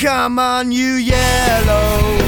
Come 0.00 0.38
on, 0.38 0.72
you 0.72 0.94
yellows. 0.94 2.22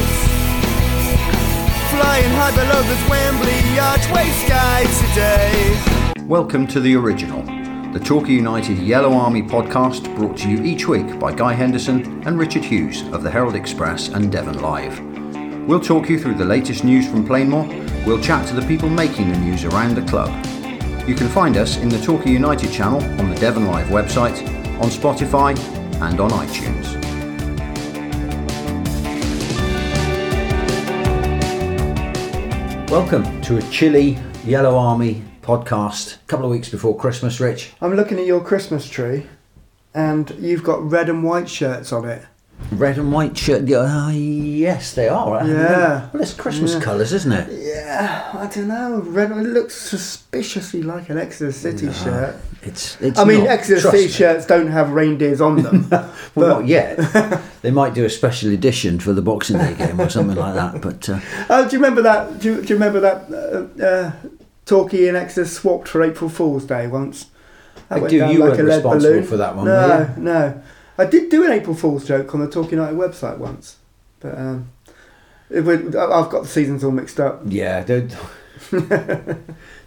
Flying 1.88 2.30
high 2.34 2.50
below 2.54 2.82
the 2.82 2.98
Wembley 3.08 3.78
archway 3.78 4.28
sky 4.44 4.84
today. 5.08 6.22
Welcome 6.26 6.66
to 6.66 6.80
The 6.80 6.94
Original, 6.96 7.40
the 7.94 7.98
Torquay 7.98 8.34
United 8.34 8.76
Yellow 8.76 9.14
Army 9.14 9.42
podcast 9.42 10.14
brought 10.16 10.36
to 10.38 10.50
you 10.50 10.62
each 10.62 10.86
week 10.86 11.18
by 11.18 11.32
Guy 11.32 11.54
Henderson 11.54 12.22
and 12.26 12.38
Richard 12.38 12.62
Hughes 12.62 13.08
of 13.10 13.22
the 13.22 13.30
Herald 13.30 13.54
Express 13.54 14.08
and 14.08 14.30
Devon 14.30 14.60
Live. 14.60 15.00
We'll 15.66 15.80
talk 15.80 16.10
you 16.10 16.18
through 16.18 16.34
the 16.34 16.44
latest 16.44 16.84
news 16.84 17.08
from 17.08 17.26
Plainmoor, 17.26 17.66
we'll 18.04 18.20
chat 18.20 18.46
to 18.48 18.54
the 18.54 18.66
people 18.66 18.90
making 18.90 19.32
the 19.32 19.38
news 19.38 19.64
around 19.64 19.94
the 19.94 20.06
club. 20.10 20.28
You 21.08 21.14
can 21.14 21.28
find 21.28 21.56
us 21.56 21.78
in 21.78 21.88
the 21.88 22.02
Torquay 22.02 22.32
United 22.32 22.70
channel 22.70 23.02
on 23.18 23.30
the 23.30 23.40
Devon 23.40 23.66
Live 23.66 23.86
website, 23.86 24.46
on 24.78 24.90
Spotify, 24.90 25.58
and 26.02 26.20
on 26.20 26.32
iTunes. 26.32 27.01
Welcome 32.92 33.40
to 33.40 33.56
a 33.56 33.62
chilly 33.70 34.18
Yellow 34.44 34.76
Army 34.76 35.24
podcast. 35.40 36.16
A 36.16 36.26
couple 36.26 36.44
of 36.44 36.50
weeks 36.50 36.68
before 36.68 36.94
Christmas, 36.94 37.40
Rich. 37.40 37.72
I'm 37.80 37.96
looking 37.96 38.18
at 38.18 38.26
your 38.26 38.44
Christmas 38.44 38.86
tree, 38.86 39.26
and 39.94 40.30
you've 40.38 40.62
got 40.62 40.90
red 40.90 41.08
and 41.08 41.24
white 41.24 41.48
shirts 41.48 41.90
on 41.90 42.06
it. 42.06 42.26
Red 42.70 42.98
and 42.98 43.12
white 43.12 43.36
shirt. 43.36 43.70
Uh, 43.70 44.10
yes, 44.12 44.94
they 44.94 45.08
are. 45.08 45.46
Yeah. 45.46 46.08
Well, 46.12 46.22
it's 46.22 46.32
Christmas 46.34 46.74
Yeah. 46.74 46.80
colours, 46.80 47.12
isn't 47.12 47.32
it? 47.32 47.48
Yeah, 47.62 48.30
I 48.34 48.46
don't 48.46 48.68
know. 48.68 49.02
Red. 49.04 49.30
It 49.32 49.36
looks 49.36 49.74
suspiciously 49.74 50.82
like 50.82 51.08
an 51.10 51.18
Exeter 51.18 51.52
City 51.52 51.92
shirt. 51.92 52.36
It's. 52.62 53.00
it's 53.00 53.18
I 53.18 53.24
mean. 53.24 53.46
Exeter 53.46 53.80
City 53.90 54.04
me. 54.04 54.08
shirts 54.08 54.46
don't 54.46 54.68
have 54.68 54.92
reindeers 54.92 55.40
on 55.40 55.62
them. 55.62 55.88
Well, 55.90 56.08
but- 56.34 56.48
not 56.60 56.66
yet. 56.66 56.96
they 57.62 57.70
might 57.70 57.92
do 57.94 58.04
a 58.06 58.10
special 58.10 58.50
edition 58.52 58.98
for 59.00 59.12
the 59.12 59.20
Boxing 59.22 59.58
Day 59.58 59.74
game 59.74 60.00
or 60.00 60.08
something 60.08 60.36
like 60.36 60.54
that. 60.54 60.80
But 60.80 61.08
uh, 61.10 61.20
Oh, 61.50 61.68
do 61.68 61.76
you 61.76 61.82
remember 61.82 62.00
that? 62.02 62.38
Do 62.38 62.54
you, 62.54 62.62
do 62.62 62.68
you 62.68 62.74
remember 62.76 63.00
that? 63.00 63.30
Uh, 63.80 63.84
uh, 63.84 64.12
Torquay 64.64 65.08
and 65.08 65.16
Exeter 65.16 65.46
swapped 65.46 65.88
for 65.88 66.02
April 66.02 66.30
Fool's 66.30 66.64
Day 66.64 66.86
once. 66.86 67.26
That 67.90 68.02
I 68.04 68.08
do. 68.08 68.16
You 68.16 68.22
like 68.38 68.38
weren't 68.56 68.60
responsible 68.62 69.10
balloon. 69.12 69.24
for 69.24 69.36
that 69.36 69.56
one, 69.56 69.66
No, 69.66 70.14
no. 70.16 70.62
I 71.02 71.10
did 71.10 71.30
do 71.30 71.44
an 71.44 71.52
April 71.52 71.74
Fool's 71.74 72.06
joke 72.06 72.32
on 72.34 72.40
the 72.40 72.48
Torquay 72.48 72.72
United 72.72 72.96
website 72.96 73.38
once, 73.38 73.76
but 74.20 74.38
um, 74.38 74.70
would, 75.50 75.96
I've 75.96 76.30
got 76.30 76.42
the 76.42 76.48
seasons 76.48 76.84
all 76.84 76.90
mixed 76.92 77.18
up. 77.20 77.42
yeah, 77.46 77.82
they, 77.82 78.08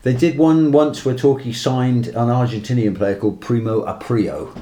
they 0.03 0.13
did 0.13 0.38
one 0.38 0.71
once 0.71 1.05
where 1.05 1.16
Torquay 1.16 1.52
signed 1.53 2.08
an 2.08 2.27
Argentinian 2.30 2.95
player 2.95 3.16
called 3.16 3.41
Primo 3.41 3.86
Aprio. 3.86 4.55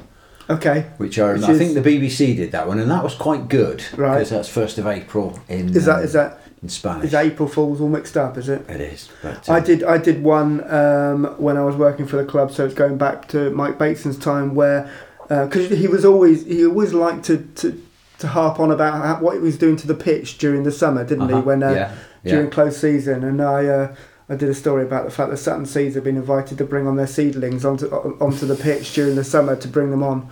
Okay, 0.48 0.90
Which 0.98 1.18
are, 1.18 1.32
Which 1.34 1.42
I 1.44 1.52
is- 1.52 1.58
think 1.58 1.74
the 1.74 1.80
BBC 1.80 2.36
did 2.36 2.52
that 2.52 2.68
one, 2.68 2.78
and 2.78 2.90
that 2.90 3.02
was 3.02 3.14
quite 3.14 3.48
good. 3.48 3.82
Right. 3.96 4.14
Because 4.14 4.30
that's 4.30 4.48
first 4.48 4.76
of 4.78 4.86
April 4.86 5.38
in. 5.48 5.74
is 5.74 5.86
that 5.86 5.98
um, 5.98 6.04
is 6.04 6.12
that 6.12 6.40
in 6.62 6.68
Spanish? 6.68 7.06
is 7.06 7.14
April 7.14 7.48
Fool's 7.48 7.80
all 7.80 7.88
mixed 7.88 8.16
up? 8.18 8.36
Is 8.36 8.50
it? 8.50 8.68
It 8.68 8.80
is. 8.82 9.08
But, 9.22 9.48
I 9.48 9.56
uh, 9.56 9.60
did 9.60 9.82
I 9.84 9.96
did 9.96 10.22
one 10.22 10.62
um, 10.70 11.24
when 11.38 11.56
I 11.56 11.64
was 11.64 11.76
working 11.76 12.06
for 12.06 12.18
the 12.18 12.26
club, 12.26 12.52
so 12.52 12.66
it's 12.66 12.74
going 12.74 12.98
back 12.98 13.26
to 13.28 13.50
Mike 13.50 13.78
Bateson's 13.78 14.18
time 14.18 14.54
where 14.54 14.92
because 15.28 15.70
he 15.70 15.86
was 15.88 16.04
always 16.04 16.44
he 16.44 16.66
always 16.66 16.92
liked 16.92 17.24
to 17.26 17.38
to, 17.56 17.82
to 18.18 18.28
harp 18.28 18.60
on 18.60 18.70
about 18.70 18.94
how, 18.94 19.16
what 19.20 19.34
he 19.34 19.40
was 19.40 19.56
doing 19.58 19.76
to 19.76 19.86
the 19.86 19.94
pitch 19.94 20.38
during 20.38 20.62
the 20.64 20.72
summer, 20.72 21.04
didn't 21.04 21.24
Uh-huh. 21.30 21.36
he? 21.40 21.42
When 21.42 21.62
uh, 21.62 21.70
yeah, 21.70 21.94
during 22.24 22.46
yeah. 22.46 22.52
close 22.52 22.76
season, 22.78 23.24
and 23.24 23.40
I. 23.42 23.66
Uh, 23.66 23.94
I 24.26 24.36
did 24.36 24.48
a 24.48 24.54
story 24.54 24.84
about 24.84 25.04
the 25.04 25.10
fact 25.10 25.30
that 25.30 25.36
Sutton 25.36 25.66
Seeds 25.66 25.96
have 25.96 26.04
been 26.04 26.16
invited 26.16 26.56
to 26.56 26.64
bring 26.64 26.86
on 26.86 26.96
their 26.96 27.06
seedlings 27.06 27.62
onto 27.62 27.90
onto 27.90 28.46
the 28.46 28.54
pitch 28.56 28.94
during 28.94 29.16
the 29.16 29.22
summer 29.22 29.54
to 29.54 29.68
bring 29.68 29.90
them 29.90 30.02
on. 30.02 30.30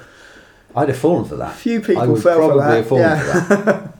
I'd 0.74 0.88
have 0.88 0.96
fallen 0.96 1.26
for 1.26 1.36
that. 1.36 1.54
Few 1.56 1.78
I 1.78 1.82
people 1.82 2.06
would 2.06 2.22
fell 2.22 2.48
for 2.48 2.56
that. 2.56 2.74
have 2.74 2.86
fallen 2.88 3.02
yeah. 3.04 3.42
for 3.42 3.54
that. 3.64 3.92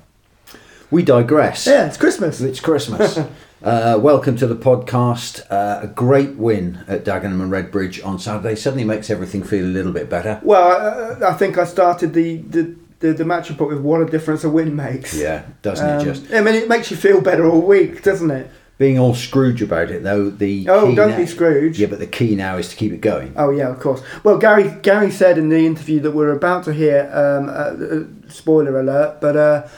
we 0.90 1.02
digress. 1.02 1.66
yeah, 1.66 1.86
it's 1.88 1.98
Christmas. 1.98 2.40
It's 2.40 2.58
Christmas. 2.58 3.18
uh, 3.64 3.98
welcome 4.00 4.36
to 4.36 4.46
the 4.46 4.56
podcast. 4.56 5.42
Uh, 5.50 5.80
a 5.82 5.86
great 5.86 6.34
win 6.36 6.84
at 6.88 7.04
Dagenham 7.04 7.40
and 7.42 7.52
Redbridge 7.52 8.04
on 8.04 8.18
Saturday 8.18 8.56
suddenly 8.56 8.84
makes 8.84 9.10
everything 9.10 9.42
feel 9.42 9.64
a 9.64 9.68
little 9.68 9.92
bit 9.92 10.08
better. 10.10 10.40
Well, 10.42 11.20
I, 11.22 11.30
I 11.30 11.34
think 11.34 11.58
I 11.58 11.64
started 11.64 12.12
the, 12.14 12.38
the, 12.38 12.74
the, 13.00 13.12
the 13.12 13.24
match 13.24 13.50
report 13.50 13.70
with 13.74 13.80
what 13.82 14.00
a 14.02 14.06
difference 14.06 14.44
a 14.44 14.50
win 14.50 14.74
makes. 14.74 15.14
Yeah, 15.16 15.44
doesn't 15.62 15.88
Um, 15.88 16.00
it 16.00 16.04
just? 16.04 16.32
I 16.32 16.40
mean, 16.40 16.54
it 16.54 16.68
makes 16.68 16.90
you 16.90 16.96
feel 16.96 17.20
better 17.20 17.48
all 17.48 17.60
week, 17.62 18.02
doesn't 18.02 18.30
it? 18.30 18.50
Being 18.78 18.98
all 18.98 19.14
Scrooge 19.14 19.62
about 19.62 19.90
it 19.92 20.02
though, 20.02 20.28
the 20.28 20.66
Oh, 20.68 20.92
don't 20.92 21.10
now- 21.10 21.16
be 21.16 21.26
Scrooge. 21.26 21.78
Yeah, 21.78 21.86
but 21.86 22.00
the 22.00 22.06
key 22.06 22.34
now 22.34 22.56
is 22.56 22.68
to 22.70 22.74
keep 22.74 22.90
it 22.92 23.00
going. 23.00 23.32
Oh 23.36 23.50
yeah, 23.50 23.68
of 23.68 23.78
course. 23.78 24.02
Well, 24.24 24.38
Gary 24.38 24.74
Gary 24.82 25.10
said 25.12 25.38
in 25.38 25.50
the 25.50 25.64
interview 25.64 26.00
that 26.00 26.10
we're 26.12 26.32
about 26.32 26.64
to 26.64 26.72
hear. 26.72 27.08
Um, 27.12 27.48
uh, 27.48 27.52
uh, 27.52 28.04
spoiler 28.28 28.80
alert, 28.80 29.20
but 29.20 29.36
uh, 29.36 29.68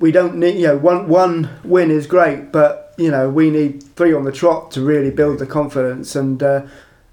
we 0.00 0.12
don't 0.12 0.34
need. 0.36 0.56
You 0.60 0.66
know, 0.66 0.76
one 0.76 1.08
one 1.08 1.48
win 1.64 1.90
is 1.90 2.06
great, 2.06 2.52
but 2.52 2.85
you 2.96 3.10
know 3.10 3.28
we 3.28 3.50
need 3.50 3.82
three 3.82 4.12
on 4.12 4.24
the 4.24 4.32
trot 4.32 4.70
to 4.72 4.80
really 4.80 5.10
build 5.10 5.38
the 5.38 5.46
confidence. 5.46 6.16
And 6.16 6.42
uh, 6.42 6.66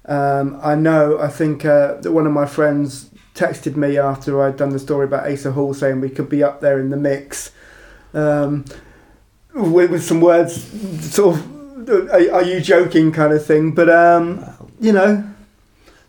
um, 0.06 0.58
I 0.62 0.74
know, 0.74 1.18
I 1.18 1.28
think 1.28 1.64
uh, 1.64 1.94
that 2.00 2.12
one 2.12 2.26
of 2.26 2.32
my 2.32 2.46
friends 2.46 3.10
texted 3.34 3.76
me 3.76 3.98
after 3.98 4.42
I'd 4.42 4.56
done 4.56 4.70
the 4.70 4.78
story 4.78 5.06
about 5.06 5.30
Asa 5.30 5.52
Hall 5.52 5.74
saying 5.74 6.00
we 6.00 6.10
could 6.10 6.28
be 6.28 6.42
up 6.42 6.60
there 6.60 6.78
in 6.78 6.90
the 6.90 6.96
mix. 6.96 7.50
Um, 8.12 8.64
with, 9.54 9.90
with 9.90 10.04
some 10.04 10.20
words, 10.20 10.62
sort 11.12 11.36
of, 11.36 11.88
are, 11.88 12.34
are 12.34 12.42
you 12.42 12.60
joking 12.60 13.12
kind 13.12 13.32
of 13.32 13.44
thing? 13.44 13.72
But 13.72 13.88
um, 13.88 14.44
you 14.80 14.92
know, 14.92 15.24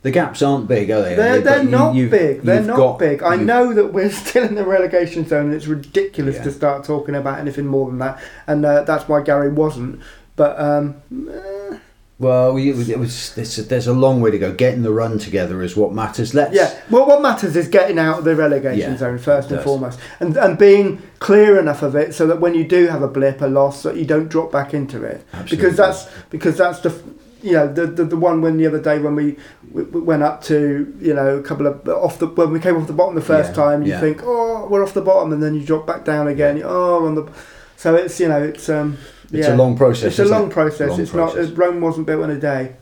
The 0.05 0.11
gaps 0.11 0.43
aren't 0.43 0.67
big, 0.67 0.91
are 0.91 1.01
they? 1.01 1.15
they're, 1.15 1.41
they're 1.41 1.63
you- 1.63 1.69
not 1.71 1.95
you've- 1.95 2.11
big. 2.11 2.41
They're 2.43 2.61
not 2.61 2.77
got- 2.77 2.99
big. 2.99 3.23
I 3.23 3.37
know 3.37 3.73
that 3.73 3.91
we're 3.91 4.11
still 4.23 4.43
in 4.43 4.53
the 4.53 4.63
relegation 4.63 5.27
zone. 5.27 5.45
and 5.45 5.53
It's 5.55 5.65
ridiculous 5.65 6.35
Yeah. 6.35 6.43
to 6.43 6.51
start 6.51 6.83
talking 6.83 7.15
about 7.15 7.39
anything 7.39 7.65
more 7.65 7.87
than 7.89 7.97
that, 7.97 8.21
and 8.45 8.63
uh, 8.63 8.83
that's 8.83 9.09
why 9.09 9.23
Gary 9.23 9.49
wasn't. 9.51 9.99
But 10.35 10.59
um, 10.59 10.97
eh, 11.11 11.77
Well, 12.19 12.55
it 12.55 12.75
was, 12.75 12.87
it 12.87 12.99
was 12.99 13.33
there's, 13.33 13.57
a, 13.57 13.63
there's 13.63 13.87
a 13.87 13.93
long 13.93 14.21
way 14.21 14.29
to 14.29 14.37
go. 14.37 14.53
Getting 14.53 14.83
the 14.83 14.91
run 14.93 15.17
together 15.17 15.63
is 15.63 15.75
what 15.75 15.91
matters. 15.91 16.35
Let's 16.35 16.53
yeah, 16.55 16.79
well, 16.91 17.07
what 17.07 17.23
matters 17.23 17.55
is 17.55 17.67
getting 17.67 17.97
out 17.97 18.19
of 18.19 18.25
the 18.25 18.35
relegation 18.35 18.91
Yeah, 18.91 18.97
zone 18.97 19.17
first 19.17 19.49
and 19.49 19.57
does. 19.57 19.65
foremost, 19.65 19.99
and 20.19 20.37
and 20.37 20.55
being 20.55 21.01
clear 21.17 21.57
enough 21.59 21.81
of 21.81 21.95
it 21.95 22.13
so 22.13 22.27
that 22.27 22.39
when 22.39 22.53
you 22.53 22.63
do 22.63 22.85
have 22.89 23.01
a 23.01 23.07
blip, 23.07 23.41
a 23.41 23.47
loss, 23.47 23.81
that 23.81 23.95
you 23.95 24.05
don't 24.05 24.29
drop 24.29 24.51
back 24.51 24.71
into 24.75 25.03
it. 25.03 25.25
Absolutely. 25.33 25.57
Because 25.57 25.77
that's 25.77 26.07
because 26.29 26.57
that's 26.59 26.79
the. 26.81 26.93
You 27.41 27.53
know 27.53 27.71
the, 27.71 27.85
the 27.87 28.05
the 28.05 28.17
one 28.17 28.41
when 28.41 28.57
the 28.57 28.65
other 28.65 28.81
day 28.81 28.97
when 28.99 29.15
we, 29.15 29.37
we 29.71 29.83
we 29.83 30.01
went 30.01 30.23
up 30.23 30.41
to 30.45 30.95
you 30.99 31.13
know 31.13 31.37
a 31.37 31.43
couple 31.43 31.67
of 31.67 31.87
off 31.87 32.17
the 32.19 32.27
when 32.27 32.51
we 32.51 32.59
came 32.59 32.75
off 32.77 32.87
the 32.87 32.93
bottom 32.93 33.13
the 33.15 33.21
first 33.21 33.49
Yeah, 33.51 33.55
time 33.63 33.83
you 33.83 33.89
yeah. 33.91 33.99
think 33.99 34.21
oh 34.23 34.67
we're 34.69 34.83
off 34.83 34.93
the 34.93 35.01
bottom 35.01 35.31
and 35.33 35.43
then 35.43 35.53
you 35.53 35.63
drop 35.63 35.85
back 35.85 36.05
down 36.05 36.27
again 36.27 36.61
oh 36.63 37.05
on 37.05 37.15
the 37.15 37.31
so 37.75 37.93
it's 37.95 38.19
you 38.19 38.27
know 38.29 38.41
it's 38.41 38.67
um 38.69 38.97
It's 39.31 39.47
yeah. 39.47 39.53
a 39.53 39.57
long 39.57 39.77
process. 39.77 40.17
it's 40.17 40.29
a 40.29 40.31
long 40.31 40.47
it? 40.49 40.53
process 40.53 40.89
Long 40.89 40.99
it's 41.01 41.11
process. 41.11 41.49
not 41.49 41.57
Rome 41.57 41.81
wasn't 41.81 42.07
built 42.07 42.23
in 42.23 42.31
a 42.31 42.39
day 42.39 42.75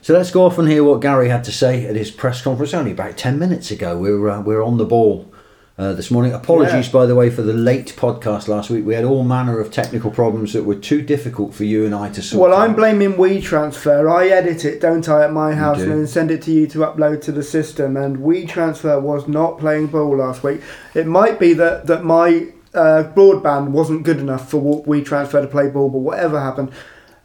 So 0.00 0.14
let's 0.14 0.30
go 0.30 0.44
off 0.46 0.58
and 0.58 0.68
hear 0.68 0.82
what 0.84 1.00
Gary 1.02 1.28
had 1.28 1.44
to 1.44 1.52
say 1.52 1.84
at 1.86 1.96
his 1.96 2.10
press 2.10 2.40
conference 2.40 2.72
only 2.72 2.92
about 2.92 3.16
10 3.18 3.38
minutes 3.38 3.70
ago. 3.70 3.98
We 3.98 4.10
were, 4.14 4.30
uh, 4.30 4.40
we 4.40 4.54
were 4.54 4.62
on 4.62 4.78
the 4.78 4.86
ball 4.86 5.30
uh, 5.78 5.92
this 5.92 6.10
morning. 6.10 6.32
Apologies, 6.32 6.86
Yeah. 6.88 6.92
by 6.92 7.06
the 7.06 7.14
way, 7.14 7.30
for 7.30 7.42
the 7.42 7.52
late 7.52 7.94
podcast 7.96 8.48
last 8.48 8.68
week. 8.68 8.84
We 8.84 8.94
had 8.94 9.04
all 9.04 9.22
manner 9.22 9.60
of 9.60 9.70
technical 9.70 10.10
problems 10.10 10.52
that 10.52 10.64
were 10.64 10.74
too 10.74 11.02
difficult 11.02 11.54
for 11.54 11.64
you 11.64 11.84
and 11.86 11.94
I 11.94 12.08
to 12.10 12.20
sort 12.22 12.40
Well, 12.50 12.58
I'm 12.58 12.70
out. 12.70 12.76
blaming 12.76 13.12
WeTransfer. 13.14 14.10
I 14.10 14.28
edit 14.28 14.64
it, 14.64 14.80
don't 14.80 15.08
I, 15.08 15.24
at 15.24 15.32
my 15.32 15.54
house 15.54 15.80
and 15.80 15.92
then 15.92 16.06
send 16.06 16.30
it 16.30 16.42
to 16.42 16.50
you 16.50 16.66
to 16.68 16.78
upload 16.78 17.20
to 17.22 17.32
the 17.32 17.42
system. 17.44 17.96
And 17.96 18.18
WeTransfer 18.18 19.00
was 19.00 19.28
not 19.28 19.58
playing 19.58 19.86
ball 19.88 20.16
last 20.16 20.42
week. 20.42 20.60
It 20.94 21.06
might 21.06 21.38
be 21.38 21.52
that 21.54 21.86
that 21.86 22.04
my 22.04 22.48
uh, 22.74 23.04
broadband 23.14 23.68
wasn't 23.68 24.02
good 24.02 24.18
enough 24.18 24.50
for 24.50 24.82
WeTransfer 24.84 25.40
to 25.40 25.46
play 25.48 25.68
ball, 25.68 25.88
but 25.90 25.98
whatever 25.98 26.40
happened, 26.40 26.70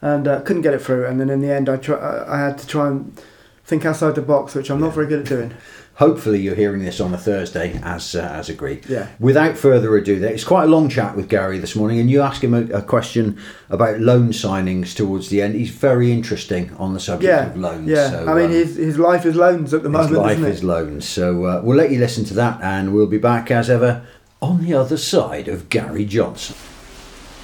and 0.02 0.28
uh, 0.28 0.42
couldn't 0.42 0.62
get 0.62 0.74
it 0.74 0.82
through. 0.82 1.06
And 1.06 1.20
then 1.20 1.30
in 1.30 1.42
the 1.42 1.52
end, 1.52 1.68
I 1.70 1.78
try, 1.78 1.96
I 1.98 2.36
I 2.36 2.40
had 2.40 2.58
to 2.60 2.68
try 2.68 2.88
and 2.88 3.20
think 3.66 3.84
outside 3.86 4.16
the 4.16 4.22
box, 4.22 4.56
which 4.56 4.70
I'm 4.70 4.80
not 4.80 4.94
very 4.94 5.08
good 5.08 5.20
at 5.22 5.26
doing. 5.26 5.54
Hopefully, 5.98 6.42
you're 6.42 6.56
hearing 6.56 6.84
this 6.84 7.00
on 7.00 7.14
a 7.14 7.18
Thursday, 7.20 7.80
as 7.84 8.16
uh, 8.16 8.22
as 8.22 8.50
agreed. 8.50 8.84
Yeah. 8.90 9.10
Without 9.20 9.58
further 9.58 9.96
ado, 9.96 10.20
there- 10.20 10.34
it's 10.34 10.44
quite 10.44 10.64
a 10.64 10.68
long 10.68 10.90
chat 10.90 11.16
with 11.16 11.30
Gary 11.30 11.60
this 11.60 11.76
morning, 11.76 12.00
and 12.00 12.10
you 12.10 12.22
ask 12.22 12.44
him 12.44 12.56
a, 12.56 12.62
a 12.78 12.82
question 12.82 13.38
about 13.70 14.00
loan 14.00 14.30
signings 14.30 14.96
towards 14.96 15.30
the 15.30 15.42
end. 15.44 15.54
He's 15.54 15.70
very 15.70 16.12
interesting 16.12 16.72
on 16.80 16.96
the 16.96 17.00
subject 17.00 17.30
Yeah, 17.30 17.46
of 17.52 17.58
loans. 17.58 17.88
yeah. 17.88 18.10
so, 18.10 18.28
I 18.28 18.34
mean, 18.34 18.46
um, 18.46 18.52
his 18.52 18.76
his 18.76 18.98
life 18.98 19.24
is 19.26 19.36
loans 19.36 19.72
at 19.72 19.84
the 19.84 19.90
His 19.90 19.94
moment, 20.10 20.18
life 20.18 20.32
isn't 20.38 20.46
it? 20.46 20.50
is 20.54 20.64
loans. 20.64 21.08
So 21.08 21.46
uh, 21.46 21.62
we'll 21.64 21.78
let 21.78 21.92
you 21.92 22.00
listen 22.00 22.26
to 22.26 22.34
that, 22.34 22.60
and 22.62 22.94
we'll 22.94 23.06
be 23.06 23.20
back 23.20 23.52
as 23.52 23.70
ever 23.70 24.04
on 24.42 24.64
the 24.66 24.74
other 24.74 24.98
side 24.98 25.48
of 25.48 25.70
Gary 25.70 26.06
Johnson. 26.06 26.56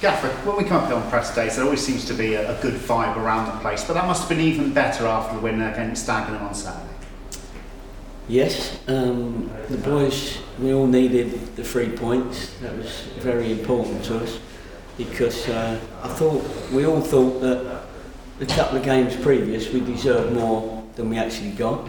Gaffer, 0.00 0.28
when 0.48 0.56
we 0.56 0.64
come 0.64 0.78
up 0.82 0.86
here 0.88 0.96
on 0.96 1.08
press 1.08 1.32
days, 1.34 1.54
there 1.54 1.64
always 1.64 1.84
seems 1.86 2.04
to 2.06 2.14
be 2.14 2.34
a, 2.34 2.58
a 2.58 2.60
good 2.62 2.74
vibe 2.74 3.16
around 3.16 3.46
the 3.46 3.60
place, 3.60 3.84
but 3.84 3.94
that 3.94 4.06
must 4.06 4.22
have 4.22 4.28
been 4.30 4.40
even 4.40 4.72
better 4.72 5.06
after 5.06 5.36
the 5.36 5.40
win 5.42 5.60
against 5.62 6.06
Dagenham 6.08 6.40
on 6.42 6.54
Saturday. 6.54 6.89
Yes, 8.30 8.78
um, 8.86 9.50
the 9.68 9.76
boys, 9.76 10.38
we 10.60 10.72
all 10.72 10.86
needed 10.86 11.56
the 11.56 11.64
three 11.64 11.88
points. 11.88 12.56
That 12.60 12.76
was 12.76 13.00
very 13.18 13.50
important 13.50 14.04
to 14.04 14.18
us 14.18 14.38
because 14.96 15.48
uh, 15.48 15.80
I 16.04 16.08
thought, 16.10 16.44
we 16.70 16.86
all 16.86 17.00
thought 17.00 17.40
that 17.40 17.82
the 18.38 18.46
couple 18.46 18.78
of 18.78 18.84
games 18.84 19.16
previous 19.16 19.72
we 19.72 19.80
deserved 19.80 20.32
more 20.32 20.86
than 20.94 21.10
we 21.10 21.18
actually 21.18 21.50
got. 21.50 21.88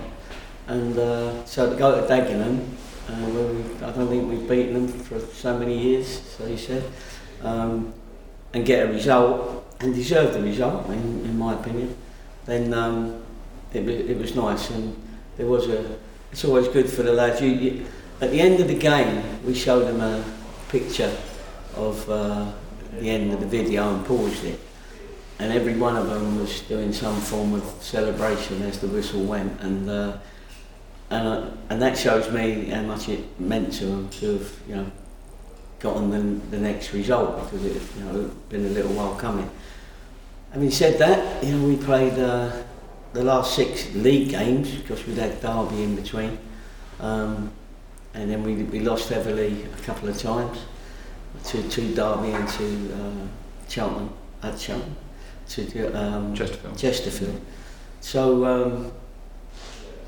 And 0.66 0.98
uh, 0.98 1.46
so 1.46 1.70
to 1.70 1.76
go 1.76 2.02
to 2.02 2.12
Dagenham 2.12 2.66
uh, 3.08 3.30
we, 3.30 3.86
I 3.86 3.92
don't 3.92 4.08
think 4.08 4.28
we've 4.28 4.50
beaten 4.50 4.74
them 4.74 4.88
for 4.88 5.20
so 5.20 5.60
many 5.60 5.78
years, 5.78 6.22
so 6.24 6.48
he 6.48 6.58
said, 6.58 6.84
um, 7.44 7.94
and 8.54 8.66
get 8.66 8.90
a 8.90 8.92
result, 8.92 9.64
and 9.80 9.94
deserve 9.94 10.34
the 10.34 10.42
result, 10.42 10.88
in, 10.88 11.24
in 11.24 11.38
my 11.38 11.54
opinion, 11.54 11.96
then 12.46 12.74
um, 12.74 13.24
it, 13.74 13.88
it 13.88 14.18
was 14.18 14.36
nice. 14.36 14.72
And 14.72 15.00
there 15.38 15.46
was 15.46 15.68
a, 15.68 16.00
it's 16.32 16.46
always 16.46 16.68
good 16.68 16.90
for 16.90 17.04
the 17.04 17.14
lads. 17.14 17.42
You, 17.42 17.50
you, 17.50 17.86
at 18.22 18.32
the 18.32 18.40
end 18.40 18.60
of 18.60 18.68
the 18.68 18.78
game, 18.78 19.24
we 19.44 19.54
showed 19.54 19.88
them 19.88 20.02
a 20.02 20.24
picture 20.70 21.16
of 21.76 22.10
uh, 22.10 22.52
the 23.00 23.10
end 23.10 23.34
of 23.34 23.40
the 23.40 23.48
video 23.48 23.94
and 23.96 24.06
paused 24.06 24.44
it. 24.44 24.60
And 25.40 25.52
every 25.52 25.76
one 25.76 25.98
of 25.98 26.08
them 26.08 26.38
was 26.38 26.62
doing 26.62 26.94
some 26.94 27.20
form 27.20 27.54
of 27.56 27.64
celebration 27.82 28.62
as 28.62 28.80
the 28.80 28.88
whistle 28.88 29.24
went. 29.24 29.60
And 29.62 29.90
uh, 29.90 30.18
and, 31.12 31.28
uh, 31.28 31.52
and 31.70 31.82
that 31.82 31.98
shows 31.98 32.32
me 32.32 32.66
how 32.66 32.84
much 32.84 33.10
it 33.10 33.40
meant 33.40 33.74
to 33.74 33.86
them 33.86 34.10
to 34.10 34.38
have, 34.38 34.60
you 34.68 34.76
know, 34.78 34.92
gotten 35.80 36.10
the, 36.10 36.46
the 36.56 36.58
next 36.58 36.94
result 36.94 37.38
because 37.44 37.66
it, 37.66 37.82
you 37.98 38.06
know, 38.06 38.32
been 38.48 38.66
a 38.66 38.70
little 38.70 38.94
while 38.94 39.16
coming. 39.16 39.50
Having 40.54 40.72
said 40.72 41.00
that, 41.00 41.44
you 41.44 41.58
know, 41.58 41.68
we 41.68 41.76
played 41.76 42.18
uh, 42.18 42.50
the 43.14 43.24
last 43.24 43.56
six 43.56 43.94
league 43.94 44.30
games 44.30 44.74
because 44.74 45.06
we'd 45.06 45.18
had 45.18 45.40
Derby 45.42 45.84
in 45.84 45.96
between. 45.96 46.38
Um, 47.00 47.52
and 48.14 48.30
then 48.30 48.44
we, 48.44 48.64
we 48.64 48.80
lost 48.80 49.10
heavily 49.10 49.64
a 49.64 49.82
couple 49.84 50.10
of 50.10 50.18
times 50.18 50.60
to, 51.46 51.70
to 51.70 51.96
Derby 51.96 52.32
and 52.32 52.48
to 52.48 52.94
uh, 52.94 53.28
Cheltenham, 53.68 54.14
at 54.44 54.60
Cheltenham, 54.60 54.96
to 55.48 55.94
um, 55.94 56.36
Chesterfield. 56.36 56.78
Chesterfield. 56.78 57.42
So 58.02 58.46
um, 58.46 58.92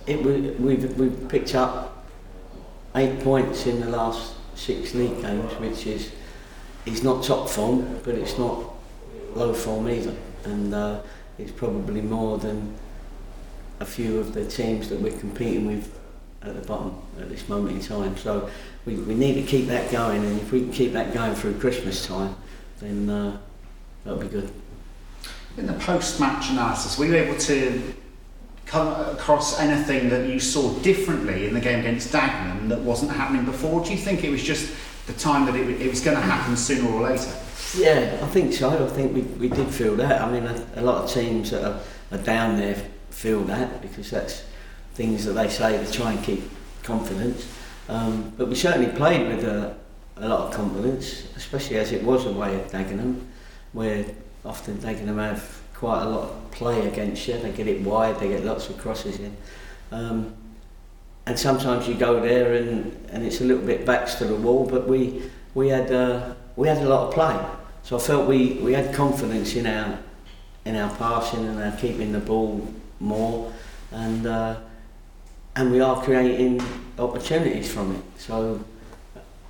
it 0.07 0.21
we, 0.23 0.51
we've, 0.51 0.97
we've 0.97 1.29
picked 1.29 1.55
up 1.55 2.05
eight 2.95 3.19
points 3.21 3.65
in 3.65 3.79
the 3.79 3.89
last 3.89 4.35
six 4.55 4.93
league 4.93 5.21
games, 5.21 5.51
which 5.53 5.87
is 5.87 6.11
is 6.85 7.03
not 7.03 7.23
top 7.23 7.47
form, 7.47 7.99
but 8.03 8.15
it's 8.15 8.37
not 8.37 8.61
low 9.35 9.53
form 9.53 9.87
either, 9.89 10.13
and 10.43 10.73
uh, 10.73 10.99
it's 11.37 11.51
probably 11.51 12.01
more 12.01 12.37
than 12.37 12.75
a 13.83 13.85
few 13.85 14.17
of 14.17 14.33
the 14.33 14.45
teams 14.45 14.87
that 14.87 14.99
we're 14.99 15.17
competing 15.19 15.67
with 15.67 15.99
at 16.41 16.55
the 16.55 16.65
bottom 16.65 16.95
at 17.19 17.29
this 17.29 17.47
moment 17.49 17.75
in 17.75 17.81
time. 17.81 18.15
So 18.15 18.49
we, 18.85 18.95
we 18.95 19.13
need 19.13 19.33
to 19.35 19.43
keep 19.43 19.67
that 19.67 19.91
going, 19.91 20.23
and 20.23 20.39
if 20.39 20.53
we 20.53 20.61
can 20.61 20.71
keep 20.71 20.93
that 20.93 21.13
going 21.13 21.35
through 21.35 21.59
Christmas 21.59 22.07
time, 22.07 22.33
then 22.79 23.09
uh, 23.09 23.37
that'll 24.03 24.19
be 24.19 24.27
good. 24.27 24.49
In 25.57 25.67
the 25.67 25.73
post-match 25.73 26.49
analysis, 26.49 26.97
were 26.97 27.05
you 27.05 27.15
able 27.15 27.37
to 27.39 27.93
come 28.65 28.87
across 29.13 29.59
anything 29.59 30.09
that 30.09 30.29
you 30.29 30.39
saw 30.39 30.73
differently 30.79 31.45
in 31.45 31.53
the 31.53 31.59
game 31.59 31.81
against 31.81 32.13
Dagenham 32.13 32.69
that 32.69 32.79
wasn't 32.79 33.11
happening 33.11 33.45
before? 33.45 33.83
Do 33.83 33.91
you 33.91 33.97
think 33.97 34.23
it 34.23 34.29
was 34.29 34.41
just 34.41 34.73
the 35.07 35.13
time 35.13 35.45
that 35.45 35.55
it, 35.55 35.81
it 35.81 35.89
was 35.89 35.99
going 35.99 36.15
to 36.15 36.23
happen 36.23 36.55
sooner 36.55 36.89
or 36.89 37.01
later? 37.01 37.31
Yeah, 37.75 38.17
I 38.21 38.27
think 38.27 38.53
so. 38.53 38.69
I 38.69 38.89
think 38.89 39.13
we, 39.13 39.21
we 39.21 39.49
did 39.49 39.67
feel 39.67 39.95
that. 39.97 40.21
I 40.21 40.31
mean, 40.31 40.45
a, 40.45 40.65
a 40.77 40.81
lot 40.81 41.03
of 41.03 41.11
teams 41.11 41.51
that 41.51 41.63
are, 41.63 41.79
are 42.11 42.23
down 42.23 42.57
there 42.57 42.81
feel 43.13 43.43
that 43.43 43.81
because 43.81 44.09
that's 44.09 44.43
things 44.95 45.25
that 45.25 45.33
they 45.33 45.47
say 45.47 45.83
to 45.83 45.91
try 45.91 46.11
and 46.11 46.23
keep 46.23 46.43
confidence. 46.83 47.47
Um, 47.87 48.33
but 48.37 48.47
we 48.47 48.55
certainly 48.55 48.91
played 48.95 49.27
with 49.27 49.45
a, 49.45 49.75
a 50.17 50.27
lot 50.27 50.47
of 50.47 50.53
confidence, 50.53 51.27
especially 51.35 51.77
as 51.77 51.91
it 51.91 52.03
was 52.03 52.25
a 52.25 52.29
away 52.29 52.55
at 52.55 52.71
Dagenham, 52.71 53.21
where 53.73 54.05
often 54.45 54.77
Dagenham 54.77 55.17
have 55.17 55.61
quite 55.73 56.03
a 56.03 56.09
lot 56.09 56.29
of 56.29 56.51
play 56.51 56.87
against 56.87 57.27
you. 57.27 57.37
They 57.37 57.51
get 57.51 57.67
it 57.67 57.81
wide, 57.81 58.19
they 58.19 58.29
get 58.29 58.43
lots 58.43 58.69
of 58.69 58.77
crosses 58.77 59.19
in. 59.19 59.35
Um, 59.91 60.33
and 61.25 61.39
sometimes 61.39 61.87
you 61.87 61.95
go 61.95 62.19
there 62.19 62.53
and, 62.53 63.07
and 63.09 63.25
it's 63.25 63.41
a 63.41 63.45
little 63.45 63.65
bit 63.65 63.85
backs 63.85 64.15
to 64.15 64.25
the 64.25 64.35
wall, 64.35 64.67
but 64.69 64.87
we, 64.87 65.29
we, 65.53 65.69
had, 65.69 65.91
uh, 65.91 66.33
we 66.55 66.67
had 66.67 66.79
a 66.79 66.89
lot 66.89 67.07
of 67.07 67.13
play. 67.13 67.39
So 67.83 67.97
I 67.97 67.99
felt 67.99 68.27
we, 68.27 68.53
we 68.53 68.73
had 68.73 68.93
confidence 68.93 69.55
in 69.55 69.65
our, 69.65 69.99
in 70.65 70.75
our 70.75 70.93
passing 70.97 71.45
and 71.45 71.61
our 71.61 71.71
keeping 71.77 72.11
the 72.11 72.19
ball 72.19 72.73
more. 73.03 73.51
And, 73.91 74.25
uh, 74.25 74.57
and 75.55 75.71
we 75.71 75.79
are 75.81 76.01
creating 76.01 76.61
opportunities 76.97 77.71
from 77.71 77.95
it. 77.95 78.03
So, 78.17 78.63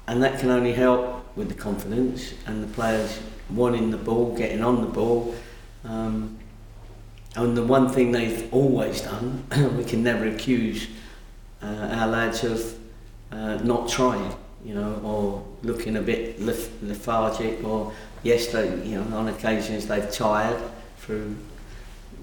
and 0.08 0.22
that 0.22 0.40
can 0.40 0.50
only 0.50 0.74
help 0.74 1.26
with 1.36 1.48
the 1.48 1.56
confidence 1.56 2.34
and 2.46 2.64
the 2.64 2.68
players 2.74 3.20
wanting 3.50 3.92
the 3.92 3.98
ball, 3.98 4.36
getting 4.36 4.64
on 4.64 4.82
the 4.82 4.88
ball. 4.88 5.34
Um, 5.86 6.38
and 7.36 7.58
the 7.58 7.64
one 7.64 7.90
thing 7.90 8.12
they've 8.12 8.54
always 8.54 9.02
done, 9.02 9.46
we 9.78 9.84
can 9.84 10.04
never 10.04 10.28
accuse 10.28 10.88
uh, 11.62 11.90
our 11.92 12.08
lads 12.08 12.44
of 12.44 12.78
uh, 13.32 13.56
not 13.64 13.90
trying, 13.90 14.36
you 14.64 14.76
know, 14.76 15.02
or 15.04 15.44
looking 15.64 15.96
a 15.98 16.02
bit 16.02 16.40
lethargic, 16.40 17.64
or 17.64 17.92
yes, 18.22 18.48
they, 18.48 18.70
you 18.84 19.02
know, 19.02 19.18
on 19.18 19.30
occasions 19.30 19.88
they've 19.88 20.12
tired 20.12 20.62
through 20.98 21.36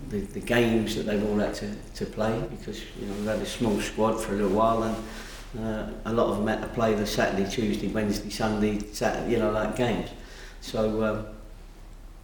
the, 0.09 0.21
the 0.21 0.41
games 0.41 0.97
that 0.97 1.07
they've 1.07 1.25
all 1.25 1.39
had 1.39 1.55
to, 1.55 1.71
to 1.97 2.07
play 2.07 2.43
because 2.51 2.83
you 2.99 3.07
know 3.07 3.15
we've 3.15 3.27
had 3.27 3.39
a 3.39 3.47
small 3.47 3.81
squad 3.81 4.17
for 4.21 4.33
a 4.33 4.37
little 4.37 4.57
while 4.57 4.83
and 4.83 4.97
uh, 5.59 5.91
a 6.05 6.13
lot 6.13 6.29
of 6.29 6.39
them 6.39 6.47
had 6.47 6.63
to 6.63 6.69
play 6.69 6.95
the 6.95 7.07
Saturday, 7.07 7.49
Tuesday, 7.49 7.89
Wednesday, 7.89 8.31
Sunday, 8.31 8.79
Saturday, 8.93 9.33
you 9.33 9.39
know, 9.39 9.51
like 9.51 9.77
games. 9.77 10.09
So, 10.61 11.03
um, 11.05 11.27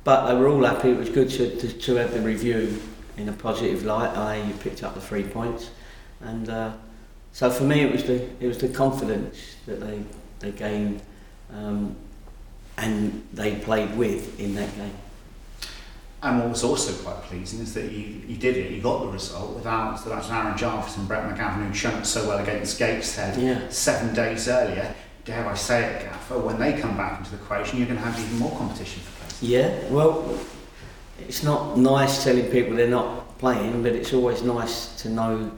but 0.04 0.28
they 0.28 0.34
were 0.38 0.48
all 0.48 0.64
happy. 0.64 0.90
It 0.90 0.96
was 0.96 1.08
good 1.08 1.30
to, 1.30 1.56
to, 1.56 1.72
to 1.72 1.94
have 1.96 2.12
the 2.12 2.20
review 2.20 2.80
in 3.16 3.28
a 3.28 3.32
positive 3.32 3.84
light. 3.84 4.16
I 4.16 4.42
you 4.42 4.54
picked 4.54 4.82
up 4.84 4.94
the 4.94 5.00
three 5.00 5.24
points, 5.24 5.70
and 6.20 6.48
uh, 6.48 6.72
so 7.32 7.50
for 7.50 7.64
me 7.64 7.80
it 7.80 7.90
was 7.90 8.04
the 8.04 8.22
it 8.38 8.46
was 8.46 8.58
the 8.58 8.68
confidence 8.68 9.56
that 9.66 9.80
they 9.80 10.02
they 10.38 10.52
gained 10.52 11.02
um, 11.52 11.96
and 12.78 13.26
they 13.32 13.56
played 13.56 13.96
with 13.96 14.38
in 14.38 14.54
that 14.54 14.74
game. 14.76 14.96
And 16.22 16.40
what 16.40 16.48
was 16.48 16.64
also 16.64 16.92
quite 17.04 17.22
pleasing 17.24 17.60
is 17.60 17.74
that 17.74 17.92
you, 17.92 18.22
you 18.26 18.36
did 18.36 18.56
it, 18.56 18.72
you 18.72 18.80
got 18.80 19.00
the 19.00 19.08
result 19.08 19.54
without 19.54 19.96
so 19.96 20.08
that's 20.08 20.30
Aaron 20.30 20.56
Jarvis 20.56 20.96
and 20.96 21.06
Brett 21.06 21.22
McGavin 21.24 21.68
who 21.68 21.74
chunked 21.74 22.06
so 22.06 22.26
well 22.26 22.38
against 22.38 22.78
Gateshead 22.78 23.38
yeah. 23.38 23.68
seven 23.68 24.14
days 24.14 24.48
earlier. 24.48 24.94
Dare 25.24 25.46
I 25.46 25.54
say 25.54 25.82
it, 25.84 26.02
Gaffer, 26.02 26.38
when 26.38 26.58
they 26.58 26.80
come 26.80 26.96
back 26.96 27.18
into 27.18 27.32
the 27.32 27.36
equation, 27.36 27.78
you're 27.78 27.86
going 27.86 27.98
to 27.98 28.04
have 28.04 28.18
even 28.18 28.38
more 28.38 28.56
competition 28.56 29.02
for 29.02 29.20
places. 29.20 29.42
Yeah, 29.42 29.88
well, 29.88 30.38
it's 31.18 31.42
not 31.42 31.76
nice 31.76 32.24
telling 32.24 32.50
people 32.50 32.76
they're 32.76 32.88
not 32.88 33.38
playing, 33.38 33.82
but 33.82 33.92
it's 33.92 34.14
always 34.14 34.42
nice 34.42 35.00
to 35.02 35.08
know 35.08 35.50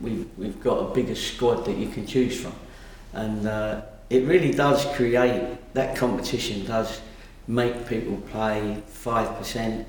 we've, 0.00 0.26
we've 0.36 0.60
got 0.60 0.90
a 0.90 0.94
bigger 0.94 1.14
squad 1.14 1.64
that 1.66 1.76
you 1.76 1.88
can 1.88 2.06
choose 2.06 2.40
from. 2.40 2.54
And 3.12 3.46
uh, 3.46 3.82
it 4.10 4.24
really 4.24 4.52
does 4.52 4.84
create, 4.96 5.74
that 5.74 5.96
competition 5.96 6.64
does 6.64 7.00
make 7.48 7.88
people 7.88 8.18
play 8.30 8.82
5%, 8.92 9.84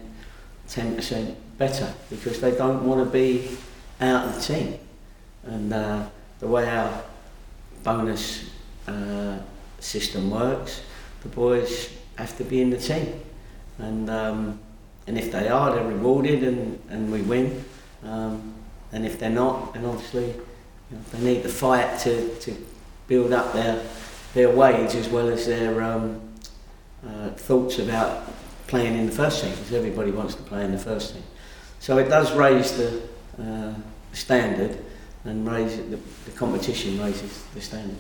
10% 0.68 1.36
better 1.58 1.94
because 2.10 2.40
they 2.40 2.52
don't 2.52 2.86
want 2.86 3.04
to 3.04 3.10
be 3.12 3.50
out 4.00 4.26
of 4.26 4.36
the 4.36 4.42
team. 4.42 4.80
And 5.44 5.74
uh, 5.74 6.06
the 6.40 6.48
way 6.48 6.70
our 6.70 7.04
bonus 7.84 8.50
uh, 8.88 9.40
system 9.80 10.32
works, 10.32 10.82
the 11.22 11.30
boys 11.30 11.94
have 12.16 12.36
to 12.38 12.46
be 12.46 12.62
in 12.62 12.70
the 12.70 12.78
team. 12.78 13.20
And, 13.78 14.10
um, 14.10 14.60
and 15.06 15.18
if 15.18 15.32
they 15.32 15.50
are, 15.50 15.76
they're 15.76 15.88
rewarded 15.88 16.44
and, 16.44 16.82
and 16.90 17.12
we 17.12 17.22
win. 17.22 17.64
Um, 18.04 18.54
and 18.94 19.06
if 19.06 19.20
they're 19.20 19.30
not, 19.30 19.74
then 19.74 19.86
obviously 19.86 20.28
you 20.28 20.34
know, 20.92 21.02
they 21.12 21.20
need 21.20 21.44
to 21.44 21.50
fight 21.50 22.00
to, 22.00 22.36
to 22.36 22.56
build 23.08 23.34
up 23.34 23.52
their, 23.54 23.84
their 24.34 24.50
wage 24.50 24.96
as 24.96 25.10
well 25.10 25.28
as 25.28 25.46
their 25.46 25.82
um, 25.82 26.22
uh, 27.08 27.30
thoughts 27.30 27.80
about 27.80 28.32
playing 28.68 28.98
in 28.98 29.06
the 29.06 29.12
first 29.12 29.44
team 29.44 29.52
because 29.52 29.74
everybody 29.74 30.12
wants 30.12 30.36
to 30.36 30.44
play 30.44 30.64
in 30.64 30.72
the 30.72 30.78
first 30.78 31.14
team. 31.14 31.24
So 31.80 31.98
it 31.98 32.10
does 32.10 32.32
raise 32.34 32.78
the 32.78 33.02
uh, 33.42 33.74
standard 34.14 34.78
and 35.24 35.50
raise 35.50 35.78
the, 35.78 36.00
the 36.26 36.32
competition 36.36 37.00
raises 37.02 37.44
the 37.54 37.62
standard. 37.62 37.98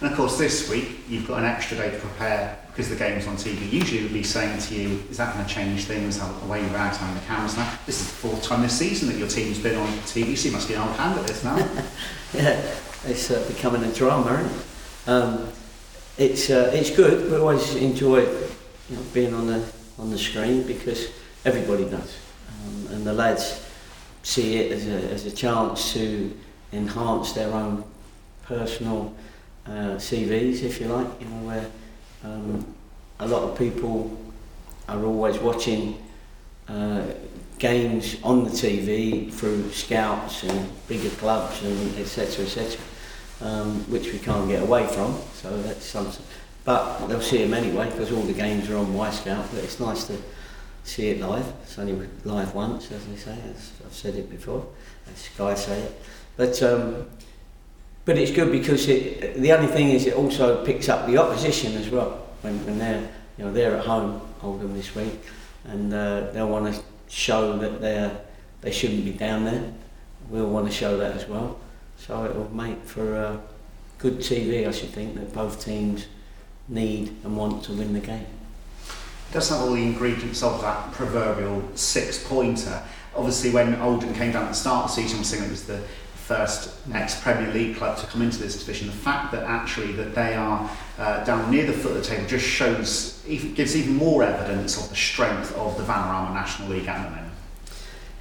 And 0.00 0.10
of 0.10 0.16
course, 0.16 0.38
this 0.38 0.70
week 0.70 1.00
you've 1.08 1.28
got 1.28 1.40
an 1.40 1.44
extra 1.44 1.76
day 1.76 1.90
to 1.90 1.98
prepare 1.98 2.58
because 2.68 2.88
the 2.88 2.96
game's 2.96 3.26
on 3.26 3.36
TV. 3.36 3.70
Usually, 3.70 4.02
we'd 4.02 4.14
be 4.14 4.22
saying 4.22 4.58
to 4.58 4.74
you, 4.74 5.02
"Is 5.10 5.18
that 5.18 5.34
going 5.34 5.44
to 5.44 5.54
change 5.54 5.84
things? 5.84 6.18
How 6.18 6.32
the 6.32 6.46
way 6.46 6.62
you're 6.62 6.76
out 6.76 7.00
on 7.02 7.14
the 7.14 7.20
cameras 7.20 7.56
now?" 7.56 7.70
This 7.84 8.00
is 8.00 8.06
the 8.06 8.14
fourth 8.14 8.42
time 8.42 8.62
this 8.62 8.78
season 8.78 9.08
that 9.08 9.18
your 9.18 9.28
team's 9.28 9.58
been 9.58 9.76
on 9.76 9.88
TV, 10.08 10.36
so 10.38 10.48
you 10.48 10.52
must 10.52 10.68
be 10.68 10.74
an 10.74 10.80
old 10.80 10.96
hand 10.96 11.18
at 11.18 11.26
this 11.26 11.44
now. 11.44 11.58
yeah, 12.32 12.58
it's 13.04 13.30
uh, 13.30 13.44
becoming 13.46 13.84
a 13.84 13.92
drama, 13.92 14.32
isn't 14.32 14.46
it? 14.46 15.10
Um, 15.10 15.52
it's 16.20 16.50
uh, 16.50 16.70
it's 16.74 16.90
good. 16.90 17.30
We 17.30 17.38
always 17.38 17.74
enjoy 17.76 18.20
you 18.20 18.96
know, 18.96 19.02
being 19.14 19.32
on 19.32 19.46
the 19.46 19.64
on 19.98 20.10
the 20.10 20.18
screen 20.18 20.64
because 20.64 21.08
everybody 21.46 21.84
does, 21.84 22.18
um, 22.48 22.94
and 22.94 23.06
the 23.06 23.12
lads 23.14 23.66
see 24.22 24.56
it 24.56 24.70
as 24.70 24.86
a 24.86 25.12
as 25.14 25.26
a 25.26 25.30
chance 25.30 25.94
to 25.94 26.36
enhance 26.72 27.32
their 27.32 27.50
own 27.52 27.82
personal 28.42 29.14
uh, 29.66 29.96
CVs, 29.96 30.62
if 30.62 30.78
you 30.78 30.88
like. 30.88 31.08
You 31.20 31.26
know 31.28 31.46
where 31.46 31.66
um, 32.22 32.66
a 33.18 33.26
lot 33.26 33.42
of 33.42 33.58
people 33.58 34.16
are 34.88 35.02
always 35.02 35.38
watching. 35.38 35.98
Uh, 36.68 37.02
games 37.58 38.16
on 38.22 38.42
the 38.42 38.48
TV 38.48 39.30
through 39.30 39.70
scouts 39.70 40.44
and 40.44 40.88
bigger 40.88 41.10
clubs 41.10 41.62
and 41.62 41.98
etc 41.98 42.42
etc 42.46 42.80
um, 43.40 43.80
which 43.90 44.12
we 44.12 44.18
can't 44.18 44.48
get 44.48 44.62
away 44.62 44.86
from. 44.86 45.18
So 45.34 45.60
that's 45.62 45.84
something. 45.84 46.24
But 46.64 47.06
they'll 47.06 47.20
see 47.20 47.42
him 47.42 47.54
anyway 47.54 47.90
because 47.90 48.12
all 48.12 48.22
the 48.22 48.32
games 48.32 48.68
are 48.70 48.76
on 48.76 49.12
Scout. 49.12 49.46
But 49.52 49.64
it's 49.64 49.80
nice 49.80 50.04
to 50.08 50.16
see 50.84 51.10
it 51.10 51.20
live. 51.20 51.46
It's 51.62 51.78
only 51.78 52.08
live 52.24 52.54
once, 52.54 52.90
as 52.92 53.06
they 53.06 53.16
say. 53.16 53.36
As 53.54 53.72
I've 53.84 53.94
said 53.94 54.14
it 54.14 54.30
before, 54.30 54.66
as 55.10 55.18
Sky 55.18 55.54
say 55.54 55.80
it. 55.80 56.02
But 56.36 56.62
um, 56.62 57.06
but 58.04 58.18
it's 58.18 58.32
good 58.32 58.50
because 58.50 58.88
it, 58.88 59.34
the 59.34 59.52
only 59.52 59.68
thing 59.68 59.90
is 59.90 60.06
it 60.06 60.14
also 60.14 60.64
picks 60.64 60.88
up 60.88 61.06
the 61.06 61.18
opposition 61.18 61.74
as 61.76 61.90
well 61.90 62.26
when, 62.42 62.64
when 62.64 62.78
they're 62.78 63.08
you 63.36 63.44
know 63.44 63.52
they're 63.52 63.76
at 63.76 63.84
home 63.84 64.20
Oldham 64.42 64.74
this 64.74 64.94
week 64.94 65.20
and 65.64 65.92
uh, 65.92 66.30
they'll 66.32 66.48
want 66.48 66.74
to 66.74 66.82
show 67.08 67.58
that 67.58 67.80
they're 67.80 68.20
they 68.62 68.70
shouldn't 68.70 69.04
be 69.04 69.12
down 69.12 69.44
there. 69.44 69.72
We'll 70.28 70.48
want 70.48 70.66
to 70.66 70.72
show 70.72 70.96
that 70.98 71.16
as 71.16 71.26
well. 71.26 71.58
So 72.06 72.24
it 72.24 72.34
will 72.34 72.52
make 72.54 72.82
for 72.84 73.14
a 73.14 73.40
good 73.98 74.18
TV, 74.18 74.66
I 74.66 74.70
should 74.70 74.88
think, 74.88 75.14
that 75.16 75.34
both 75.34 75.62
teams 75.62 76.06
need 76.66 77.14
and 77.24 77.36
want 77.36 77.62
to 77.64 77.72
win 77.72 77.92
the 77.92 78.00
game. 78.00 78.26
It 79.28 79.34
does 79.34 79.50
have 79.50 79.60
all 79.60 79.72
the 79.72 79.82
ingredients 79.82 80.42
of 80.42 80.62
that 80.62 80.92
proverbial 80.92 81.62
six 81.74 82.26
pointer. 82.26 82.82
Obviously, 83.14 83.50
when 83.50 83.74
Oldham 83.82 84.14
came 84.14 84.32
down 84.32 84.44
at 84.44 84.48
the 84.48 84.54
start 84.54 84.84
of 84.84 84.96
the 84.96 85.02
season, 85.02 85.18
we 85.18 85.20
were 85.20 85.24
saying 85.24 85.44
it 85.44 85.50
was 85.50 85.66
the 85.66 85.82
first 86.14 86.74
ex-Premier 86.94 87.52
League 87.52 87.76
club 87.76 87.98
to 87.98 88.06
come 88.06 88.22
into 88.22 88.38
this 88.38 88.58
division. 88.58 88.86
The 88.86 88.94
fact 88.94 89.30
that 89.32 89.44
actually 89.44 89.92
that 89.92 90.14
they 90.14 90.34
are 90.34 90.70
uh, 90.98 91.22
down 91.24 91.50
near 91.50 91.66
the 91.66 91.72
foot 91.72 91.96
of 91.96 91.98
the 91.98 92.08
table 92.08 92.26
just 92.26 92.46
shows, 92.46 93.22
gives 93.26 93.76
even 93.76 93.96
more 93.96 94.22
evidence 94.22 94.82
of 94.82 94.88
the 94.88 94.96
strength 94.96 95.54
of 95.54 95.76
the 95.76 95.82
Vanarama 95.82 96.32
National 96.32 96.70
League 96.70 96.88
at 96.88 97.04
the 97.04 97.10
moment. 97.10 97.29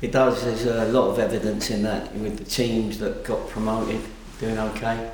It 0.01 0.13
does. 0.13 0.45
There's 0.45 0.65
a 0.65 0.85
lot 0.93 1.09
of 1.09 1.19
evidence 1.19 1.69
in 1.71 1.83
that 1.83 2.13
with 2.15 2.37
the 2.37 2.45
teams 2.45 2.99
that 2.99 3.25
got 3.25 3.49
promoted 3.49 4.01
doing 4.39 4.57
okay. 4.57 5.11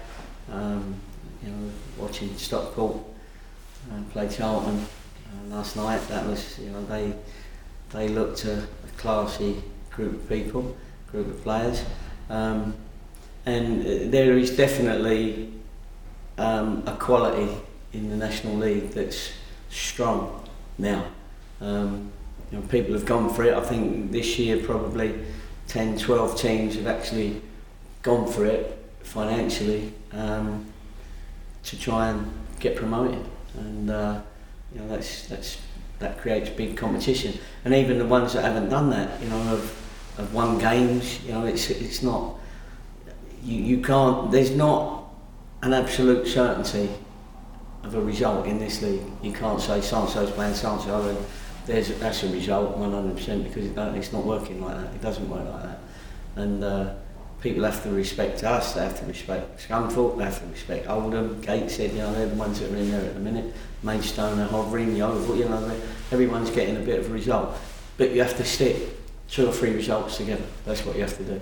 Um, 0.52 0.96
you 1.44 1.50
know, 1.50 1.72
watching 1.98 2.36
Stockport 2.38 2.98
uh, 3.92 4.02
play 4.12 4.30
Charlton 4.30 4.78
uh, 4.80 5.56
last 5.56 5.76
night, 5.76 6.08
that 6.10 6.28
was 6.28 6.60
you 6.60 6.70
know 6.70 6.86
they 6.86 7.14
they 7.90 8.10
looked 8.10 8.46
a, 8.46 8.58
a 8.60 8.92
classy 8.98 9.64
group 9.90 10.14
of 10.14 10.30
people, 10.30 10.76
group 11.12 11.28
of 11.28 11.42
players. 11.42 11.84
Um, 12.30 12.76
and 13.48 13.82
uh, 13.82 14.12
there 14.12 14.38
is 14.38 14.56
definitely 14.56 15.52
um, 16.38 16.84
a 16.86 16.96
quality 16.96 17.58
in 17.94 18.10
the 18.10 18.16
National 18.16 18.56
League 18.56 18.92
that's 18.92 19.32
strong 19.70 20.48
now. 20.78 21.06
Um, 21.60 22.12
you 22.52 22.58
know, 22.58 22.68
people 22.68 22.94
have 22.94 23.06
gone 23.06 23.34
for 23.34 23.44
it. 23.44 23.54
I 23.54 23.62
think 23.62 24.12
this 24.12 24.38
year 24.40 24.58
probably 24.58 25.14
10, 25.68 25.98
12 25.98 26.40
teams 26.40 26.76
have 26.76 26.88
actually 26.88 27.42
gone 28.02 28.32
for 28.32 28.46
it 28.46 28.78
financially 29.02 29.94
um, 30.12 30.66
to 31.64 31.80
try 31.80 32.10
and 32.10 32.32
get 32.60 32.76
promoted, 32.76 33.26
and 33.58 33.90
uh, 33.90 34.22
you 34.74 34.80
know 34.80 34.88
that's 34.88 35.28
that's 35.28 35.58
that 36.00 36.20
creates 36.20 36.50
big 36.50 36.78
competition. 36.78 37.38
And 37.64 37.74
even 37.74 37.98
the 37.98 38.06
ones 38.06 38.34
that 38.34 38.44
haven't 38.44 38.70
done 38.70 38.90
that, 38.90 39.22
you 39.22 39.30
know, 39.30 39.40
have, 39.40 39.76
have 40.18 40.34
won 40.34 40.60
games. 40.60 41.24
You 41.24 41.32
know, 41.32 41.46
it's 41.46 41.70
it's 41.70 42.04
not 42.04 42.36
you, 43.46 43.62
you 43.62 43.78
can't, 43.82 44.32
there's 44.32 44.52
not 44.52 45.06
an 45.62 45.74
absolute 45.74 46.28
certainty 46.28 46.90
of 47.84 47.94
a 47.94 48.02
result 48.02 48.48
in 48.48 48.58
this 48.58 48.82
league. 48.82 49.04
You 49.22 49.32
can't 49.32 49.62
say 49.62 49.82
so-and-so's 49.82 50.32
playing 50.32 50.56
so-and-so 50.56 51.10
and 51.10 51.18
there's, 51.66 51.90
that's 52.00 52.24
a 52.24 52.30
result 52.30 52.78
100% 52.78 53.44
because 53.44 53.66
it 53.66 53.78
it's 53.98 54.14
not 54.14 54.24
working 54.24 54.64
like 54.64 54.78
that. 54.78 54.94
It 54.94 55.02
doesn't 55.02 55.30
work 55.30 55.48
like 55.50 55.64
that. 55.64 55.80
And 56.36 56.64
uh, 56.64 56.94
people 57.42 57.64
have 57.64 57.82
to 57.84 57.90
respect 57.90 58.44
us, 58.44 58.74
they 58.74 58.82
have 58.82 59.00
to 59.00 59.06
respect 59.06 59.68
Scunthorpe, 59.68 60.18
they 60.18 60.26
have 60.26 60.40
to 60.40 60.48
respect 60.48 60.88
Oldham, 60.88 61.42
Gateshead, 61.42 61.92
you 61.92 62.00
know, 62.00 62.14
they're 62.14 62.28
the 62.28 62.36
ones 62.36 62.60
that 62.60 62.72
are 62.72 62.76
in 62.76 62.92
there 62.92 63.06
at 63.06 63.14
the 63.14 63.20
minute. 63.20 63.54
Maidstone 63.84 64.40
are 64.40 64.48
hovering, 64.48 64.96
Yeovil, 64.96 65.38
you 65.38 65.46
know, 65.46 65.80
everyone's 66.12 66.50
getting 66.50 66.78
a 66.78 66.82
bit 66.82 67.00
of 67.00 67.10
a 67.10 67.14
result. 67.14 67.56
But 67.98 68.12
you 68.12 68.22
have 68.22 68.36
to 68.38 68.44
stick 68.44 68.76
two 69.30 69.48
or 69.48 69.52
three 69.52 69.74
results 69.74 70.18
together. 70.18 70.46
That's 70.66 70.86
what 70.86 70.96
you 70.96 71.02
have 71.02 71.18
to 71.18 71.24
do 71.24 71.42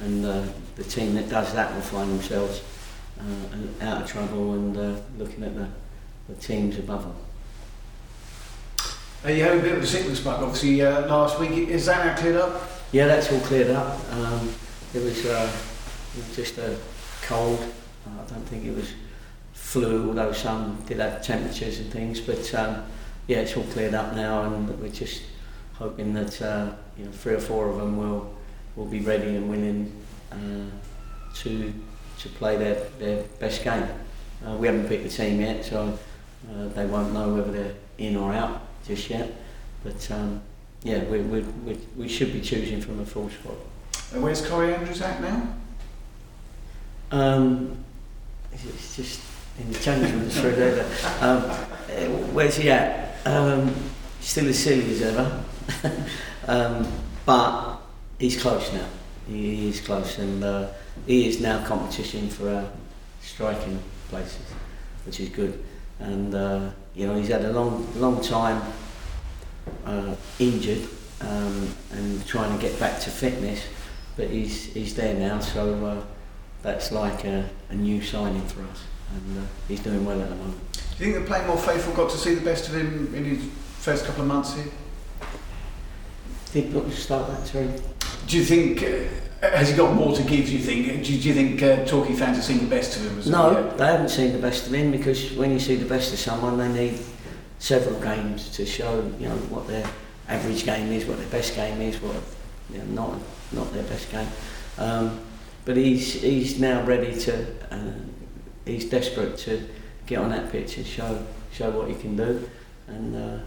and 0.00 0.24
uh, 0.24 0.44
the 0.76 0.84
team 0.84 1.14
that 1.14 1.28
does 1.28 1.52
that 1.52 1.72
will 1.74 1.82
find 1.82 2.10
themselves 2.10 2.62
uh, 3.20 3.84
out 3.84 4.02
of 4.02 4.08
trouble 4.08 4.54
and 4.54 4.76
uh, 4.76 5.00
looking 5.18 5.44
at 5.44 5.54
the, 5.54 5.68
the 6.28 6.34
teams 6.40 6.78
above 6.78 7.02
them. 7.02 7.14
Uh, 9.24 9.28
you 9.28 9.44
had 9.44 9.56
a 9.56 9.60
bit 9.60 9.70
of 9.70 9.80
a 9.84 9.86
sickness 9.86 10.18
bug, 10.18 10.42
obviously, 10.42 10.82
uh, 10.82 11.06
last 11.06 11.38
week. 11.38 11.52
Is 11.52 11.86
that 11.86 12.04
now 12.04 12.20
cleared 12.20 12.34
up? 12.34 12.60
Yeah, 12.90 13.06
that's 13.06 13.30
all 13.30 13.38
cleared 13.42 13.70
up. 13.70 13.96
Um, 14.10 14.52
it 14.92 15.00
was 15.00 15.24
uh, 15.24 15.48
just 16.34 16.58
a 16.58 16.76
cold. 17.22 17.60
Uh, 18.04 18.20
I 18.20 18.28
don't 18.28 18.44
think 18.46 18.64
it 18.64 18.74
was 18.74 18.92
flu, 19.52 20.08
although 20.08 20.32
some 20.32 20.82
did 20.88 20.98
have 20.98 21.22
temperatures 21.22 21.78
and 21.78 21.92
things. 21.92 22.20
But 22.20 22.52
um, 22.56 22.84
yeah, 23.28 23.38
it's 23.38 23.56
all 23.56 23.62
cleared 23.66 23.94
up 23.94 24.16
now, 24.16 24.42
and 24.42 24.68
we're 24.80 24.88
just 24.88 25.22
hoping 25.74 26.14
that 26.14 26.42
uh, 26.42 26.72
you 26.98 27.04
know 27.04 27.12
three 27.12 27.34
or 27.34 27.40
four 27.40 27.68
of 27.68 27.76
them 27.76 27.96
will 27.96 28.34
will 28.74 28.86
be 28.86 29.02
ready 29.02 29.36
and 29.36 29.48
willing 29.48 30.04
uh, 30.32 31.36
to 31.36 31.72
to 32.18 32.28
play 32.30 32.56
their, 32.56 32.74
their 32.98 33.22
best 33.38 33.62
game. 33.62 33.86
Uh, 34.44 34.56
we 34.56 34.66
haven't 34.66 34.88
picked 34.88 35.04
the 35.04 35.08
team 35.08 35.40
yet, 35.40 35.64
so 35.64 35.96
they 36.74 36.86
won't 36.86 37.12
know 37.12 37.32
whether 37.34 37.52
they're 37.52 37.74
in 37.98 38.16
or 38.16 38.32
out 38.32 38.62
just 38.86 39.10
yet. 39.10 39.32
But 39.84 40.10
um, 40.10 40.42
yeah, 40.82 41.04
we, 41.04 41.20
we, 41.20 41.40
we, 41.40 41.78
we 41.96 42.08
should 42.08 42.32
be 42.32 42.40
choosing 42.40 42.80
from 42.80 43.00
a 43.00 43.06
full 43.06 43.30
squad. 43.30 43.56
And 44.12 44.22
where's 44.22 44.46
Corey 44.46 44.74
Andrews 44.74 45.00
at 45.00 45.20
now? 45.20 45.54
Um, 47.10 47.84
it's 48.52 48.96
just 48.96 49.20
in 49.58 49.72
the 49.72 49.78
change 49.78 50.10
rooms 50.12 50.40
through 50.40 50.54
there. 50.54 50.84
Um, 51.20 51.42
where's 52.34 52.56
he 52.56 52.70
at? 52.70 53.16
Um, 53.26 53.74
still 54.20 54.48
as 54.48 54.58
silly 54.58 54.90
as 54.92 55.02
ever. 55.02 55.44
um, 56.48 56.86
but 57.24 57.78
he's 58.18 58.40
close 58.40 58.72
now. 58.72 58.86
He, 59.28 59.68
is 59.68 59.80
close, 59.80 60.18
and 60.18 60.42
uh, 60.42 60.68
he 61.06 61.28
is 61.28 61.40
now 61.40 61.64
competition 61.64 62.28
for 62.28 62.48
uh, 62.48 62.64
striking 63.20 63.78
places, 64.08 64.44
which 65.06 65.20
is 65.20 65.28
good. 65.28 65.62
And 66.00 66.34
uh, 66.34 66.70
you 66.94 67.06
know, 67.06 67.14
he's 67.16 67.28
had 67.28 67.44
a 67.44 67.52
long, 67.52 67.88
long 67.98 68.20
time 68.22 68.62
uh, 69.84 70.14
injured 70.38 70.88
um, 71.20 71.74
and 71.92 72.26
trying 72.26 72.56
to 72.56 72.60
get 72.60 72.78
back 72.78 73.00
to 73.00 73.10
fitness, 73.10 73.64
but 74.16 74.28
he's 74.28 74.66
he's 74.72 74.94
there 74.94 75.14
now. 75.14 75.38
So 75.40 75.84
uh, 75.84 76.02
that's 76.62 76.92
like 76.92 77.24
a, 77.24 77.48
a 77.70 77.74
new 77.74 78.02
signing 78.02 78.46
for 78.46 78.62
us, 78.62 78.84
and 79.14 79.38
uh, 79.38 79.42
he's 79.68 79.80
doing 79.80 80.04
well 80.04 80.20
at 80.20 80.28
the 80.28 80.36
moment. 80.36 80.60
Do 80.98 81.06
you 81.06 81.12
think 81.14 81.26
the 81.26 81.34
Plainmoor 81.34 81.58
faithful 81.58 81.94
got 81.94 82.10
to 82.10 82.18
see 82.18 82.34
the 82.34 82.44
best 82.44 82.68
of 82.68 82.76
him 82.76 83.14
in 83.14 83.24
his 83.24 83.44
first 83.78 84.04
couple 84.04 84.22
of 84.22 84.28
months 84.28 84.54
here? 84.54 84.66
Did 86.52 86.74
look 86.74 86.92
start 86.92 87.28
that, 87.28 87.46
sorry. 87.46 87.70
Do 88.26 88.38
you 88.38 88.44
think 88.44 88.82
uh, 88.82 89.50
has 89.50 89.70
he 89.70 89.76
got 89.76 89.94
more 89.94 90.14
to 90.14 90.22
give? 90.22 90.46
Do 90.46 90.52
you 90.52 90.58
think? 90.58 90.86
Do, 90.86 91.02
do 91.02 91.28
you 91.28 91.34
think 91.34 91.62
uh, 91.62 91.84
Torquay 91.84 92.14
fans 92.14 92.36
have 92.36 92.44
seen 92.44 92.58
the 92.58 92.66
best 92.66 92.96
of 92.96 93.04
him? 93.04 93.18
As 93.18 93.28
no, 93.28 93.52
well? 93.52 93.76
they 93.76 93.86
haven't 93.86 94.10
seen 94.10 94.32
the 94.32 94.38
best 94.38 94.66
of 94.66 94.74
him 94.74 94.90
because 94.90 95.32
when 95.32 95.50
you 95.50 95.58
see 95.58 95.76
the 95.76 95.88
best 95.88 96.12
of 96.12 96.18
someone, 96.18 96.58
they 96.58 96.68
need 96.68 96.98
several 97.58 97.98
games 98.00 98.50
to 98.56 98.66
show 98.66 99.02
you 99.18 99.28
know 99.28 99.36
what 99.50 99.66
their 99.66 99.88
average 100.28 100.64
game 100.64 100.92
is, 100.92 101.04
what 101.06 101.18
their 101.18 101.28
best 101.28 101.54
game 101.54 101.80
is, 101.80 102.00
what 102.00 102.16
you 102.72 102.78
know, 102.78 102.84
not 102.84 103.18
not 103.52 103.72
their 103.72 103.84
best 103.84 104.10
game. 104.10 104.28
Um, 104.78 105.20
but 105.64 105.76
he's 105.76 106.14
he's 106.14 106.60
now 106.60 106.84
ready 106.84 107.18
to. 107.20 107.46
Uh, 107.70 107.92
he's 108.64 108.88
desperate 108.88 109.36
to 109.38 109.66
get 110.06 110.18
on 110.18 110.30
that 110.30 110.52
pitch 110.52 110.76
and 110.76 110.86
show 110.86 111.24
show 111.52 111.70
what 111.70 111.88
he 111.88 111.94
can 111.94 112.16
do, 112.16 112.48
and 112.86 113.16
uh, 113.16 113.38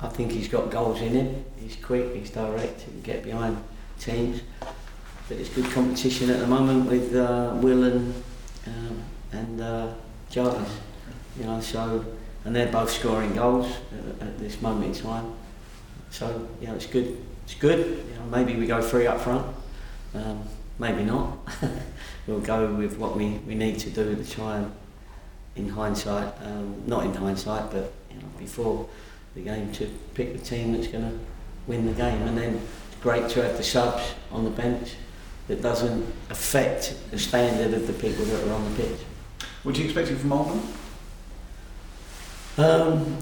I 0.00 0.08
think 0.08 0.32
he's 0.32 0.48
got 0.48 0.70
goals 0.70 1.00
in 1.00 1.12
him. 1.12 1.44
He's 1.58 1.76
quick, 1.76 2.14
he's 2.14 2.30
direct, 2.30 2.82
he 2.82 2.90
can 2.90 3.00
get 3.02 3.22
behind 3.22 3.56
teams. 3.98 4.42
But 5.28 5.38
it's 5.38 5.48
good 5.48 5.70
competition 5.70 6.30
at 6.30 6.40
the 6.40 6.46
moment 6.46 6.90
with 6.90 7.14
uh, 7.14 7.52
Will 7.56 7.84
and 7.84 8.14
um, 8.66 9.02
and 9.32 9.60
uh, 9.60 9.94
Jarvis. 10.30 10.78
You 11.38 11.44
know, 11.44 11.60
so 11.60 12.04
and 12.44 12.54
they're 12.54 12.70
both 12.70 12.90
scoring 12.90 13.34
goals 13.34 13.68
at, 14.20 14.28
at 14.28 14.38
this 14.38 14.60
moment 14.60 14.96
in 14.96 15.02
time. 15.02 15.32
So 16.10 16.48
you 16.60 16.66
know, 16.66 16.74
it's 16.74 16.86
good. 16.86 17.18
It's 17.44 17.54
good. 17.54 17.78
You 17.78 18.14
know, 18.16 18.24
maybe 18.30 18.56
we 18.56 18.66
go 18.66 18.82
three 18.82 19.06
up 19.06 19.20
front. 19.20 19.46
Um, 20.14 20.42
maybe 20.78 21.04
not. 21.04 21.38
we'll 22.26 22.40
go 22.40 22.66
with 22.74 22.98
what 22.98 23.16
we, 23.16 23.38
we 23.46 23.54
need 23.54 23.78
to 23.78 23.90
do 23.90 24.14
to 24.14 24.30
try 24.30 24.58
and, 24.58 24.72
in 25.54 25.68
hindsight, 25.68 26.34
um, 26.44 26.82
not 26.86 27.04
in 27.04 27.14
hindsight, 27.14 27.70
but 27.70 27.92
you 28.10 28.16
know, 28.16 28.26
before 28.38 28.88
the 29.34 29.42
game, 29.42 29.70
to 29.72 29.86
pick 30.14 30.32
the 30.32 30.44
team 30.44 30.72
that's 30.72 30.88
going 30.88 31.04
to 31.04 31.18
win 31.66 31.86
the 31.86 31.92
game, 31.92 32.22
and 32.22 32.36
then 32.36 32.60
great 33.02 33.28
to 33.30 33.42
have 33.42 33.56
the 33.56 33.62
subs 33.62 34.14
on 34.30 34.44
the 34.44 34.50
bench 34.50 34.94
that 35.48 35.60
doesn't 35.60 36.06
affect 36.30 36.94
the 37.10 37.18
standard 37.18 37.74
of 37.74 37.86
the 37.86 37.92
people 37.92 38.24
that 38.24 38.48
are 38.48 38.52
on 38.52 38.64
the 38.64 38.82
pitch. 38.82 39.00
What 39.64 39.74
do 39.74 39.82
you 39.82 39.86
expect 39.86 40.08
from 40.08 40.32
Oldham? 40.32 40.62
Um, 42.58 43.18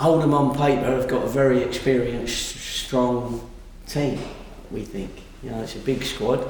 Oldham 0.00 0.34
on 0.34 0.56
paper 0.56 0.84
have 0.84 1.08
got 1.08 1.24
a 1.24 1.28
very 1.28 1.62
experienced, 1.62 2.56
strong 2.56 3.48
team, 3.86 4.18
we 4.70 4.84
think. 4.84 5.10
You 5.42 5.50
know, 5.50 5.62
it's 5.62 5.76
a 5.76 5.80
big 5.80 6.02
squad. 6.02 6.40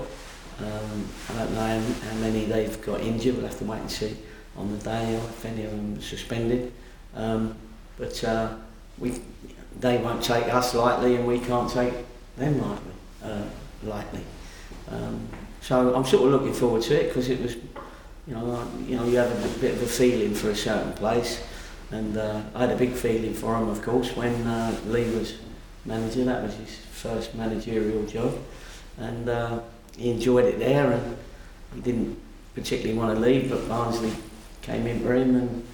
Um, 0.61 1.09
I 1.31 1.35
don't 1.35 1.55
know 1.55 1.61
how, 1.61 1.81
how 2.09 2.15
many 2.17 2.47
they've 2.47 2.81
got 2.83 3.01
injured. 3.01 3.37
We'll 3.37 3.47
have 3.47 3.59
to 3.59 3.65
wait 3.65 3.81
and 3.81 3.91
see 3.91 4.17
on 4.57 4.77
the 4.77 4.85
day 4.85 5.15
or 5.15 5.19
if 5.19 5.45
any 5.45 5.65
of 5.65 5.71
them 5.71 5.99
are 5.99 6.03
suspended. 6.03 6.73
Um, 7.15 7.55
but 7.97 8.23
uh, 8.25 8.55
we, 8.99 9.21
they 9.81 9.99
won't 9.99 10.23
take 10.23 10.53
us 10.53 10.75
lightly, 10.75 11.17
and 11.17 11.27
we 11.27 11.39
can't 11.39 11.71
take 11.71 11.95
them 12.37 12.61
lightly. 12.61 12.93
Uh, 13.23 13.45
lightly. 13.83 14.25
Um, 14.91 15.29
so 15.61 15.95
I'm 15.95 16.05
sort 16.05 16.25
of 16.27 16.33
looking 16.33 16.55
forward 16.55 16.83
to 16.83 17.01
it 17.01 17.09
because 17.09 17.29
it 17.29 17.41
was, 17.41 17.55
you 18.27 18.35
know, 18.35 18.45
like, 18.45 18.89
you 18.89 18.97
know, 18.97 19.05
you 19.05 19.17
have 19.17 19.31
a 19.31 19.59
bit 19.61 19.75
of 19.75 19.83
a 19.83 19.87
feeling 19.87 20.35
for 20.35 20.51
a 20.51 20.57
certain 20.57 20.93
place, 20.95 21.43
and 21.91 22.17
uh, 22.17 22.43
I 22.55 22.61
had 22.61 22.71
a 22.71 22.77
big 22.77 22.93
feeling 22.93 23.35
for 23.35 23.57
him, 23.57 23.69
of 23.69 23.83
course, 23.83 24.17
when 24.17 24.47
uh, 24.47 24.79
Lee 24.87 25.11
was 25.11 25.39
manager. 25.85 26.25
That 26.25 26.43
was 26.43 26.55
his 26.55 26.77
first 26.77 27.35
managerial 27.35 28.05
job, 28.07 28.37
and 28.99 29.29
uh, 29.29 29.61
he 29.97 30.11
enjoyed 30.11 30.45
it 30.45 30.59
there, 30.59 30.93
and 30.93 31.17
he 31.75 31.81
didn't 31.81 32.19
particularly 32.55 32.99
want 32.99 33.15
to 33.15 33.21
leave, 33.21 33.51
but 33.51 33.69
Barnsley 33.69 34.13
came 34.63 34.87
in 34.87 35.01
for 35.01 35.15
him, 35.15 35.37
and 35.37 35.67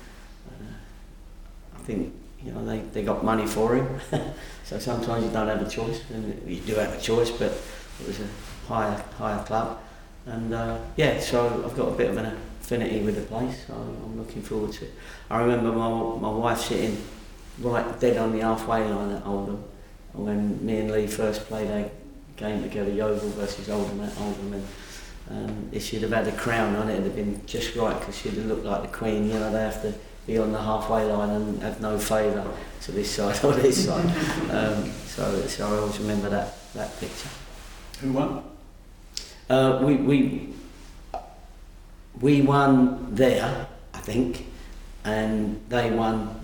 uh, 0.49 1.77
I 1.77 1.79
think 1.83 2.13
you 2.45 2.53
know 2.53 2.65
they, 2.65 2.81
they 2.93 3.03
got 3.03 3.25
money 3.25 3.47
for 3.47 3.77
him. 3.77 4.01
so 4.65 4.79
sometimes 4.79 5.25
you 5.25 5.31
don't 5.31 5.49
have 5.49 5.63
a 5.63 5.69
choice, 5.69 6.03
and 6.11 6.51
you 6.51 6.61
do 6.61 6.75
have 6.75 6.93
a 6.93 7.01
choice, 7.01 7.31
but 7.31 7.53
it 8.01 8.07
was 8.07 8.21
a 8.21 8.29
higher 8.67 9.03
higher 9.19 9.43
club, 9.45 9.81
and 10.27 10.53
uh, 10.53 10.79
yeah, 10.97 11.21
so 11.21 11.65
I've 11.65 11.77
got 11.77 11.89
a 11.89 11.97
bit 11.97 12.11
of 12.11 12.17
an 12.17 12.37
affinity 12.61 13.01
with 13.01 13.17
the 13.17 13.23
place. 13.23 13.67
So 13.67 13.75
I'm 13.75 14.19
looking 14.19 14.43
forward 14.43 14.73
to 14.75 14.85
it. 14.85 14.93
I 15.31 15.41
remember 15.41 15.73
my 15.73 15.89
my 16.19 16.31
wife 16.31 16.61
sitting 16.61 17.03
right 17.61 18.01
dead 18.01 18.17
on 18.17 18.33
the 18.33 18.41
halfway 18.41 18.85
line 18.85 19.13
at 19.13 19.27
Oldham 19.27 19.63
when 20.15 20.65
me 20.65 20.79
and 20.79 20.91
Lee 20.91 21.07
first 21.07 21.47
played 21.47 21.69
a 21.69 21.91
game 22.37 22.63
together, 22.63 22.91
Yeovil 22.91 23.31
versus 23.31 23.69
Oldham 23.69 24.01
at 24.01 24.17
Oldham, 24.21 24.53
and 24.55 24.67
um, 25.31 25.69
if 25.73 25.85
she'd 25.85 26.03
have 26.03 26.13
had 26.13 26.29
a 26.29 26.37
crown 26.37 26.77
on 26.77 26.89
it, 26.89 26.95
it'd 26.95 27.05
have 27.05 27.17
been 27.17 27.45
just 27.47 27.75
right 27.77 27.99
because 27.99 28.17
she'd 28.17 28.35
have 28.35 28.47
looked 28.47 28.65
like 28.65 28.83
the 28.83 28.97
queen. 28.97 29.27
You 29.29 29.35
know, 29.35 29.53
they 29.53 29.61
have 29.61 29.83
to 29.83 29.95
be 30.27 30.39
on 30.39 30.53
the 30.53 30.61
halfway 30.61 31.05
line 31.05 31.31
and 31.31 31.63
have 31.63 31.81
no 31.81 31.99
favour 31.99 32.47
to 32.83 32.93
this 32.93 33.11
side 33.11 33.43
or 33.45 33.53
this 33.53 33.87
side. 33.87 34.05
Um, 34.51 34.91
so, 35.07 35.47
so 35.47 35.67
I 35.67 35.79
always 35.79 35.99
remember 35.99 36.29
that 36.29 36.55
that 36.75 36.99
picture. 37.01 37.29
Who 38.01 38.13
won? 38.13 38.45
Uh, 39.49 39.81
we 39.83 39.97
we 39.97 40.55
we 42.21 42.43
won 42.43 43.15
there, 43.15 43.67
I 43.93 43.99
think, 43.99 44.47
and 45.05 45.61
they 45.69 45.91
won 45.91 46.41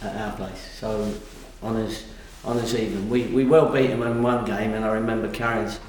at 0.00 0.16
our 0.16 0.36
place. 0.36 0.68
So 0.78 1.12
honours 1.62 2.06
honours 2.44 2.74
even. 2.74 3.08
We 3.08 3.24
we 3.24 3.44
well 3.44 3.68
beat 3.72 3.88
them 3.88 4.02
in 4.02 4.22
one 4.22 4.44
game, 4.44 4.74
and 4.74 4.84
I 4.84 4.92
remember 4.92 5.28
Karen's 5.28 5.80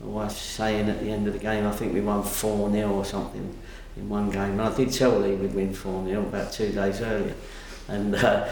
my 0.00 0.06
wife 0.06 0.32
saying 0.32 0.88
at 0.88 1.00
the 1.00 1.10
end 1.10 1.26
of 1.26 1.32
the 1.32 1.38
game, 1.38 1.66
I 1.66 1.72
think 1.72 1.94
we 1.94 2.00
won 2.00 2.22
four 2.22 2.70
0 2.70 2.90
or 2.90 3.04
something 3.04 3.56
in 3.96 4.08
one 4.08 4.30
game. 4.30 4.52
And 4.52 4.62
I 4.62 4.74
did 4.74 4.92
tell 4.92 5.18
Lee 5.18 5.34
we'd 5.34 5.54
win 5.54 5.74
four 5.74 6.04
0 6.04 6.22
about 6.22 6.52
two 6.52 6.72
days 6.72 7.00
earlier, 7.00 7.34
and. 7.88 8.14
Uh, 8.14 8.48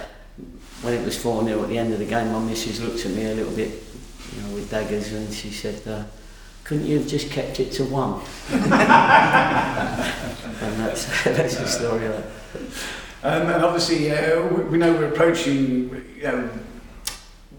when 0.83 0.95
it 0.95 1.05
was 1.05 1.17
4 1.17 1.45
0 1.45 1.63
at 1.63 1.69
the 1.69 1.79
end 1.79 1.93
of 1.93 1.99
the 1.99 2.05
game, 2.05 2.33
my 2.33 2.41
missus 2.41 2.81
looked 2.81 3.07
at 3.07 3.13
me 3.13 3.25
a 3.25 3.35
little 3.35 3.55
bit, 3.55 3.83
you 4.35 4.43
know, 4.43 4.55
with 4.55 4.71
daggers, 4.71 5.13
and 5.13 5.33
she 5.33 5.51
said, 5.51 5.81
uh, 5.87 6.05
couldn't 6.65 6.87
you 6.87 6.99
have 6.99 7.07
just 7.09 7.31
kept 7.31 7.61
it 7.61 7.73
to 7.73 7.85
one? 7.85 8.21
and 8.51 8.71
that's, 10.81 11.25
that's 11.25 11.57
the 11.57 11.67
story. 11.67 12.07
Um, 12.07 12.23
and 13.23 13.65
obviously, 13.65 14.11
uh, 14.11 14.47
we, 14.47 14.77
know 14.77 14.93
we're 14.93 15.09
approaching, 15.09 15.91
know, 16.23 16.51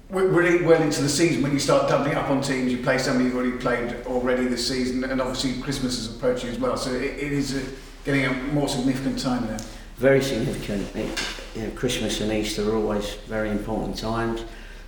we're 0.09 0.65
well 0.65 0.81
into 0.81 1.01
the 1.01 1.09
season 1.09 1.41
when 1.41 1.51
you 1.51 1.59
start 1.59 1.89
doubling 1.89 2.15
up 2.15 2.29
on 2.29 2.41
teams. 2.41 2.71
You 2.71 2.83
play 2.83 2.97
somebody 2.97 3.25
you've 3.25 3.35
already 3.35 3.57
played 3.57 4.05
already 4.05 4.45
this 4.45 4.67
season, 4.67 5.03
and 5.03 5.21
obviously 5.21 5.61
Christmas 5.61 5.97
is 5.97 6.15
approaching 6.15 6.49
as 6.49 6.59
well. 6.59 6.77
So 6.77 6.91
it, 6.91 7.03
it 7.03 7.31
is 7.31 7.55
a, 7.55 7.67
getting 8.03 8.25
a 8.25 8.33
more 8.53 8.67
significant 8.67 9.19
time 9.19 9.47
now. 9.47 9.57
Very 9.97 10.21
significant. 10.21 10.95
It, 10.95 11.27
you 11.55 11.63
know, 11.63 11.69
Christmas 11.71 12.21
and 12.21 12.31
Easter 12.31 12.69
are 12.69 12.75
always 12.75 13.13
very 13.27 13.49
important 13.49 13.97
times 13.97 14.43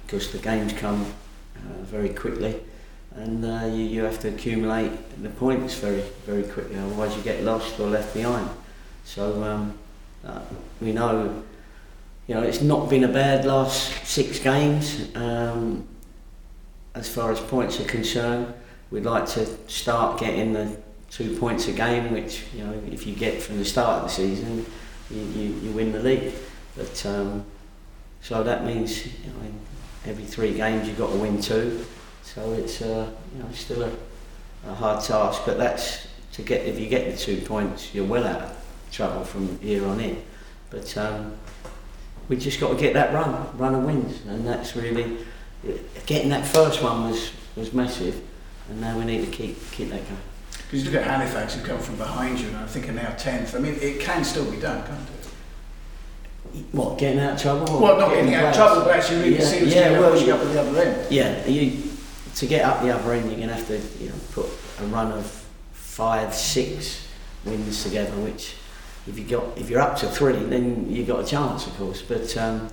because 0.06 0.32
the 0.32 0.40
games 0.40 0.74
come 0.74 1.06
uh, 1.56 1.84
very 1.84 2.10
quickly 2.10 2.60
and 3.18 3.44
uh, 3.44 3.66
you, 3.66 3.84
you 3.84 4.04
have 4.04 4.20
to 4.20 4.30
accumulate 4.30 4.92
the 5.24 5.30
points 5.30 5.74
very 5.74 6.02
very 6.26 6.44
quickly 6.44 6.78
otherwise 6.78 7.16
you 7.16 7.24
get 7.24 7.44
lost 7.44 7.80
or 7.80 7.88
left 7.88 8.14
behind 8.14 8.50
so 9.04 9.44
um, 9.44 9.78
uh, 10.26 10.42
we 10.82 10.92
know 10.92 11.44
you 12.28 12.36
know 12.36 12.42
it's 12.42 12.62
not 12.62 12.90
been 12.90 13.04
a 13.04 13.08
bad 13.08 13.46
last 13.46 14.06
six 14.06 14.40
games 14.40 15.16
um, 15.16 15.88
as 16.94 17.08
far 17.08 17.32
as 17.32 17.40
points 17.40 17.80
are 17.80 17.86
concerned 17.86 18.54
we'd 18.92 19.06
like 19.06 19.26
to 19.26 19.46
start 19.70 20.20
getting 20.20 20.54
the 20.54 20.78
two 21.10 21.38
points 21.38 21.68
a 21.68 21.72
game 21.72 22.12
which 22.12 22.44
you 22.54 22.64
know 22.64 22.74
if 22.92 23.08
you 23.08 23.16
get 23.16 23.42
from 23.42 23.58
the 23.58 23.66
start 23.66 24.02
of 24.02 24.04
the 24.04 24.10
season 24.10 24.66
you, 25.10 25.22
you, 25.22 25.54
you 25.62 25.72
win 25.72 25.92
the 25.92 26.00
league 26.00 26.34
but 26.76 27.06
um, 27.06 27.46
so 28.22 28.44
that 28.44 28.66
means 28.66 29.06
you 29.06 29.12
know, 29.28 29.52
every 30.06 30.26
three 30.26 30.54
games 30.54 30.88
you've 30.88 30.98
got 30.98 31.12
to 31.12 31.18
win 31.18 31.42
two. 31.42 31.86
So 32.24 32.54
it's 32.54 32.82
uh, 32.82 33.10
you 33.34 33.44
know 33.44 33.50
still 33.54 33.84
a, 33.84 33.92
a 34.68 34.76
hard 34.76 35.04
task, 35.04 35.44
but 35.46 35.58
that's 35.58 36.08
to 36.34 36.42
get 36.42 36.66
if 36.66 36.80
you 36.80 36.88
get 36.88 37.12
the 37.12 37.18
two 37.18 37.38
points, 37.42 37.96
you're 37.96 38.06
well 38.06 38.28
out 38.28 38.42
of 38.42 38.58
trouble 38.92 39.24
from 39.24 39.58
here 39.60 39.86
on 39.88 40.00
in. 40.00 40.22
But 40.70 40.98
um, 40.98 41.38
we 42.30 42.38
just 42.38 42.60
got 42.60 42.70
to 42.70 42.76
get 42.80 42.94
that 42.94 43.14
run, 43.14 43.58
run 43.58 43.76
of 43.76 43.84
wins, 43.84 44.26
and 44.26 44.46
that's 44.46 44.76
really 44.76 45.18
getting 46.06 46.30
that 46.30 46.46
first 46.46 46.82
one 46.84 47.10
was 47.10 47.32
was 47.56 47.74
massive, 47.74 48.22
and 48.70 48.82
now 48.82 48.98
we 48.98 49.06
need 49.06 49.26
to 49.26 49.32
keep 49.32 49.58
keep 49.72 49.90
that 49.90 50.04
going. 50.08 50.22
Because 50.52 50.84
you 50.84 50.92
look 50.92 51.02
at 51.02 51.08
Halifax, 51.08 51.56
who 51.56 51.66
come 51.66 51.80
from 51.80 51.96
behind 51.96 52.40
you, 52.40 52.48
and 52.48 52.58
I 52.58 52.66
think 52.66 52.90
are 52.90 52.94
now 52.94 53.14
tenth. 53.16 53.56
I 53.56 53.60
mean, 53.60 53.78
it 53.82 54.02
can 54.02 54.24
still 54.24 54.50
be 54.50 54.58
done, 54.58 54.86
can't 54.86 55.00
it? 55.00 56.66
What, 56.72 56.98
getting 56.98 57.20
out 57.20 57.34
of 57.34 57.42
trouble? 57.42 57.82
Well, 57.82 57.98
not 57.98 58.10
getting 58.10 58.34
out 58.34 58.46
of 58.46 58.56
trouble, 58.56 58.82
but 58.82 58.96
actually 58.96 59.20
really 59.20 59.36
Yeah, 59.36 59.46
seems 59.46 59.74
yeah, 59.74 59.90
to 59.90 60.00
well, 60.00 60.12
pushing 60.12 60.32
up 60.32 60.40
at 60.40 60.54
the 60.54 60.62
other 60.62 60.82
end. 60.82 61.12
Yeah, 61.12 61.46
you 61.46 61.84
to 62.36 62.46
get 62.46 62.66
up 62.66 62.82
the 62.82 62.94
other 62.94 63.14
end, 63.14 63.26
you're 63.26 63.38
going 63.38 63.50
to 63.50 63.56
have 63.56 63.68
to 63.68 64.04
you 64.04 64.10
know 64.10 64.16
put 64.32 64.46
a 64.80 64.86
run 64.88 65.12
of 65.12 65.26
five, 65.72 66.34
six 66.34 67.08
wins 67.46 67.84
together. 67.84 68.12
Which, 68.18 68.56
if 69.08 69.18
you 69.18 69.26
got 69.26 69.58
if 69.58 69.70
you're 69.70 69.82
up 69.82 69.98
to 69.98 70.08
three, 70.08 70.34
then 70.34 70.92
you've 70.92 71.08
got 71.08 71.24
a 71.24 71.28
chance, 71.28 71.66
of 71.66 71.76
course. 71.78 72.02
But 72.02 72.36
um, 72.38 72.70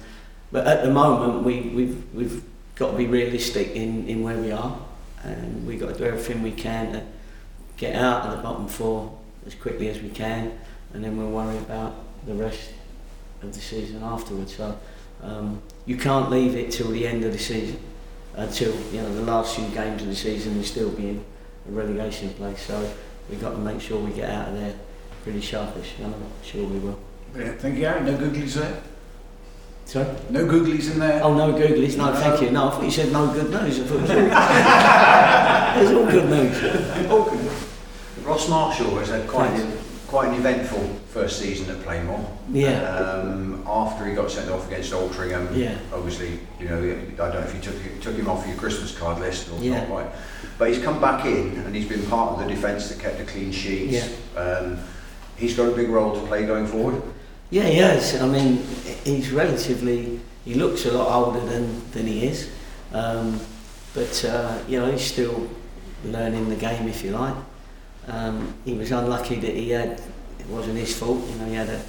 but 0.50 0.66
at 0.66 0.84
the 0.84 0.90
moment, 0.90 1.44
we 1.44 1.60
we've 1.60 2.14
we've 2.14 2.44
got 2.74 2.90
to 2.90 2.96
be 2.96 3.06
realistic 3.06 3.68
in 3.70 4.08
in 4.08 4.22
where 4.22 4.38
we 4.38 4.50
are, 4.50 4.78
and 5.22 5.66
we've 5.66 5.80
got 5.80 5.92
to 5.92 5.98
do 5.98 6.04
everything 6.04 6.42
we 6.42 6.52
can 6.52 6.92
to 6.92 7.02
get 7.76 7.94
out 7.94 8.22
of 8.22 8.36
the 8.36 8.42
bottom 8.42 8.68
four 8.68 9.16
as 9.46 9.54
quickly 9.54 9.88
as 9.88 10.00
we 10.00 10.08
can, 10.08 10.58
and 10.92 11.04
then 11.04 11.16
we'll 11.16 11.30
worry 11.30 11.56
about 11.58 11.94
the 12.26 12.34
rest 12.34 12.72
of 13.42 13.54
the 13.54 13.60
season 13.60 14.02
afterwards. 14.02 14.56
So 14.56 14.78
um, 15.22 15.62
you 15.86 15.96
can't 15.96 16.30
leave 16.30 16.56
it 16.56 16.72
till 16.72 16.90
the 16.90 17.06
end 17.06 17.24
of 17.24 17.32
the 17.32 17.38
season, 17.38 17.78
until 18.34 18.74
you 18.90 19.00
know 19.00 19.14
the 19.14 19.22
last 19.22 19.54
few 19.54 19.68
games 19.68 20.02
of 20.02 20.08
the 20.08 20.16
season 20.16 20.54
and 20.54 20.64
still 20.64 20.90
be 20.90 21.10
in 21.10 21.24
a 21.68 21.72
relegation 21.72 22.30
place. 22.30 22.60
So 22.60 22.92
we've 23.30 23.40
got 23.40 23.50
to 23.50 23.58
make 23.58 23.80
sure 23.80 24.00
we 24.00 24.10
get 24.10 24.30
out 24.30 24.48
of 24.48 24.54
there 24.54 24.74
pretty 25.24 25.40
sharpish, 25.40 25.94
and 25.98 26.14
I'm 26.14 26.22
sure 26.44 26.64
we 26.66 26.78
will. 26.78 26.98
Brilliant. 27.32 27.58
Thank 27.60 27.74
you, 27.76 27.80
Gary. 27.80 28.02
No 28.02 28.16
googlies 28.18 28.54
there? 28.54 28.82
Sorry? 29.86 30.06
No 30.30 30.44
googlies 30.44 30.92
in 30.92 30.98
there? 30.98 31.22
Oh 31.22 31.34
no, 31.34 31.52
Googlies. 31.54 31.96
No, 31.96 32.14
thank 32.14 32.40
you. 32.42 32.50
No, 32.50 32.68
I 32.68 32.70
thought 32.70 32.84
you 32.84 32.90
said 32.90 33.10
no 33.12 33.26
good 33.32 33.50
news. 33.50 33.80
I 33.80 33.84
thought 33.84 33.96
it 33.96 34.02
was 34.02 34.10
all, 34.10 35.82
it 35.82 35.82
was 35.82 35.92
all 35.92 36.10
good 36.10 36.30
news. 36.30 37.06
Oh, 37.10 37.28
good. 37.30 38.26
Ross 38.26 38.48
Marshall 38.48 38.96
has 38.98 39.08
had 39.08 39.26
quite, 39.28 39.50
Thanks. 39.50 40.06
quite 40.06 40.28
an 40.28 40.34
eventful 40.36 40.80
first 41.08 41.38
season 41.38 41.68
at 41.74 41.82
Plainmoor. 41.84 42.24
Yeah. 42.50 42.80
Um, 42.96 43.62
after 43.66 44.06
he 44.06 44.14
got 44.14 44.30
sent 44.30 44.50
off 44.50 44.66
against 44.68 44.92
Altrincham, 44.92 45.54
Yeah. 45.54 45.76
obviously, 45.92 46.38
you 46.58 46.66
know, 46.68 46.78
I 46.78 47.16
don't 47.16 47.34
know 47.34 47.40
if 47.40 47.54
you 47.54 47.60
took, 47.60 48.00
took 48.00 48.14
him 48.16 48.28
off 48.28 48.46
your 48.46 48.56
Christmas 48.56 48.96
card 48.96 49.20
list 49.20 49.50
or 49.52 49.58
Yeah. 49.62 49.80
not 49.80 49.88
quite. 49.88 50.06
But 50.58 50.68
he's 50.68 50.82
come 50.82 51.00
back 51.00 51.26
in 51.26 51.58
and 51.58 51.74
he's 51.76 51.88
been 51.88 52.04
part 52.06 52.32
of 52.32 52.38
the 52.38 52.46
defence 52.54 52.88
that 52.88 53.00
kept 53.00 53.20
a 53.20 53.24
clean 53.24 53.52
sheet. 53.52 53.90
Yeah. 53.90 54.06
Um, 54.40 54.78
he's 55.36 55.56
got 55.56 55.68
a 55.68 55.74
big 55.74 55.88
role 55.88 56.14
to 56.20 56.26
play 56.26 56.46
going 56.46 56.66
forward. 56.66 57.02
Yeah, 57.50 57.64
he 57.64 57.76
has. 57.76 58.20
I 58.20 58.26
mean, 58.26 58.64
he's 59.04 59.30
relatively. 59.30 60.20
He 60.44 60.54
looks 60.54 60.86
a 60.86 60.92
lot 60.92 61.08
older 61.10 61.40
than 61.40 61.90
than 61.92 62.06
he 62.06 62.26
is, 62.26 62.50
um, 62.92 63.40
but 63.94 64.24
uh, 64.24 64.58
you 64.68 64.80
know 64.80 64.90
he's 64.90 65.02
still 65.02 65.48
learning 66.04 66.48
the 66.48 66.56
game, 66.56 66.88
if 66.88 67.02
you 67.04 67.12
like. 67.12 67.36
Um, 68.08 68.54
he 68.64 68.74
was 68.74 68.92
unlucky 68.92 69.36
that 69.36 69.54
he 69.54 69.70
had. 69.70 70.00
It 70.38 70.46
wasn't 70.48 70.76
his 70.78 70.96
fault. 70.96 71.26
You 71.30 71.36
know, 71.36 71.46
he 71.46 71.54
had 71.54 71.68
a, 71.68 71.82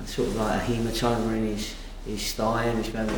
a 0.00 0.06
sort 0.06 0.28
of 0.28 0.36
like 0.36 0.62
a 0.62 0.64
hematoma 0.64 1.36
in 1.36 1.46
his 1.48 1.74
his 2.06 2.32
thigh, 2.32 2.64
and 2.64 2.82
he's 2.82 2.92
been 2.92 3.10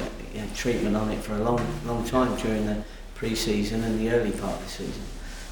treatment 0.55 0.97
on 0.97 1.11
it 1.11 1.23
for 1.23 1.35
a 1.35 1.38
long 1.38 1.64
long 1.87 2.05
time 2.05 2.37
during 2.37 2.66
the 2.66 2.83
pre-season 3.14 3.85
and 3.85 4.01
the 4.01 4.11
early 4.11 4.33
part 4.33 4.55
of 4.55 4.64
the 4.64 4.71
season. 4.71 5.03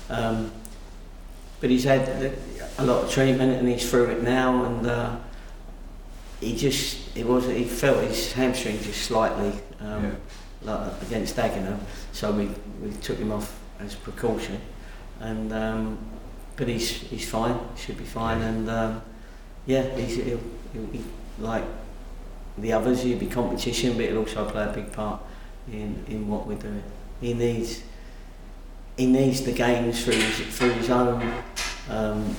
Um, 0.09 0.53
but 1.61 1.71
he's 1.71 1.85
had 1.85 2.09
a 2.79 2.85
lot 2.85 3.05
of 3.05 3.11
treatment, 3.11 3.53
and 3.53 3.69
he's 3.69 3.89
through 3.89 4.07
it 4.07 4.23
now, 4.23 4.65
and. 4.65 4.87
Uh, 4.87 5.17
he 6.41 6.55
just 6.55 7.17
it 7.17 7.27
was 7.27 7.47
he 7.47 7.65
felt 7.65 8.03
his 8.05 8.33
hamstring 8.33 8.79
just 8.81 9.03
slightly 9.03 9.53
um, 9.81 10.17
like 10.63 11.03
against 11.03 11.37
Dagenham, 11.37 11.79
so 12.13 12.33
we 12.33 12.49
we 12.83 12.93
took 12.97 13.19
him 13.19 13.33
off 13.33 13.59
as 13.81 13.95
precaution. 13.95 14.61
and 15.21 15.53
um, 15.53 15.99
but 16.57 16.69
he's 16.69 16.91
he's 16.91 17.29
fine. 17.29 17.59
Should 17.77 17.99
be 17.99 18.05
fine, 18.05 18.41
and 18.41 18.71
um, 18.71 19.03
yeah, 19.67 19.83
he's 19.97 20.17
he'll, 20.17 20.41
he'll 20.73 20.87
be 20.87 21.03
like 21.39 21.65
the 22.57 22.73
others. 22.73 23.03
He'll 23.03 23.19
be 23.19 23.27
competition, 23.27 23.97
but 23.97 24.07
he'll 24.07 24.19
also 24.19 24.49
play 24.49 24.65
a 24.65 24.73
big 24.73 24.93
part 24.93 25.21
in 25.71 26.05
in 26.09 26.29
what 26.29 26.47
we're 26.47 26.59
doing. 26.59 26.83
He 27.21 27.35
needs 27.35 27.83
he 28.99 29.07
needs 29.07 29.43
the 29.43 29.53
games 29.53 30.05
through 30.05 30.15
his, 30.15 30.59
through 30.59 30.73
his 30.73 30.91
own 30.91 31.33
um, 31.89 32.37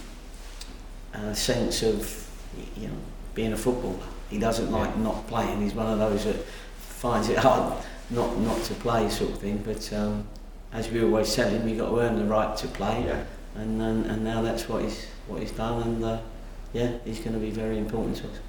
uh, 1.13 1.33
sense 1.33 1.81
of 1.81 2.29
you 2.75 2.89
know 2.89 2.97
being 3.33 3.53
a 3.53 3.57
footballer. 3.57 4.05
He 4.29 4.37
doesn't 4.37 4.69
like 4.69 4.95
not 4.97 5.25
playing. 5.27 5.61
He's 5.61 5.73
one 5.73 5.87
of 5.87 5.97
those 5.97 6.25
that 6.25 6.35
finds 6.77 7.29
it 7.29 7.37
hard 7.37 7.83
not 8.09 8.37
not 8.39 8.61
to 8.63 8.73
play 8.75 9.09
sort 9.09 9.31
of 9.31 9.39
thing. 9.39 9.63
But 9.65 9.91
um, 9.93 10.27
as 10.73 10.89
we 10.89 11.01
always 11.01 11.33
tell 11.33 11.49
him, 11.49 11.67
you've 11.67 11.79
got 11.79 11.89
to 11.89 11.99
earn 11.99 12.17
the 12.17 12.25
right 12.25 12.55
to 12.57 12.67
play. 12.67 13.05
Yeah. 13.05 13.23
And, 13.55 13.81
and 13.81 14.05
and 14.05 14.23
now 14.23 14.41
that's 14.41 14.67
what 14.67 14.83
he's 14.83 15.07
what 15.27 15.41
he's 15.41 15.51
done. 15.51 15.81
And 15.81 16.03
uh, 16.03 16.19
yeah, 16.73 16.97
he's 17.05 17.19
going 17.19 17.33
to 17.33 17.39
be 17.39 17.51
very 17.51 17.77
important 17.77 18.17
to 18.17 18.23
us. 18.25 18.39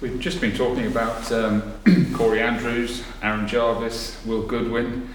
We've 0.00 0.18
just 0.18 0.40
been 0.40 0.56
talking 0.56 0.86
about 0.86 1.30
um, 1.30 1.74
Corey 2.14 2.40
Andrews, 2.40 3.04
Aaron 3.22 3.46
Jarvis, 3.46 4.24
Will 4.24 4.42
Goodwin. 4.42 5.10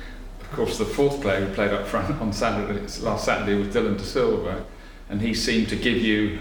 Of 0.50 0.56
course, 0.56 0.78
the 0.78 0.86
fourth 0.86 1.22
player 1.22 1.46
who 1.46 1.54
played 1.54 1.72
up 1.72 1.86
front 1.88 2.22
on 2.22 2.32
Saturday, 2.34 2.80
last 3.02 3.26
Saturday 3.26 3.56
was 3.56 3.68
Dylan 3.68 3.98
De 3.98 4.04
Silva, 4.04 4.66
and 5.10 5.22
he 5.22 5.34
seemed 5.34 5.70
to 5.70 5.76
give 5.76 5.98
you 5.98 6.40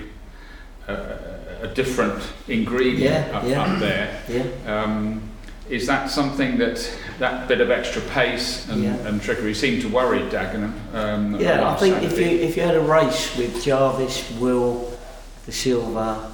a, 0.89 1.39
a 1.63 1.69
different 1.75 2.23
ingredient 2.49 3.01
Yeah, 3.31 3.37
up, 3.39 3.45
yeah. 3.45 3.63
up 3.63 3.79
there. 3.81 4.23
Yeah. 4.29 4.83
Um, 4.83 5.23
is 5.69 5.87
that 5.89 6.09
something 6.09 6.59
that 6.59 6.79
that 7.19 7.49
bit 7.49 7.61
of 7.61 7.71
extra 7.73 8.01
pace 8.03 8.69
and, 8.69 8.85
Yeah. 8.85 8.95
and 9.09 9.21
trickery 9.21 9.53
seemed 9.55 9.83
to 9.83 9.89
worry 9.89 10.21
Dagenham? 10.31 10.73
Um, 10.95 11.41
Yeah, 11.41 11.69
I 11.69 11.75
think 11.77 12.03
if 12.05 12.17
you 12.19 12.27
if 12.27 12.57
you 12.57 12.63
had 12.63 12.77
a 12.77 12.81
race 12.81 13.37
with 13.37 13.65
Jarvis, 13.65 14.31
Will, 14.39 14.97
De 15.45 15.51
Silva, 15.53 16.31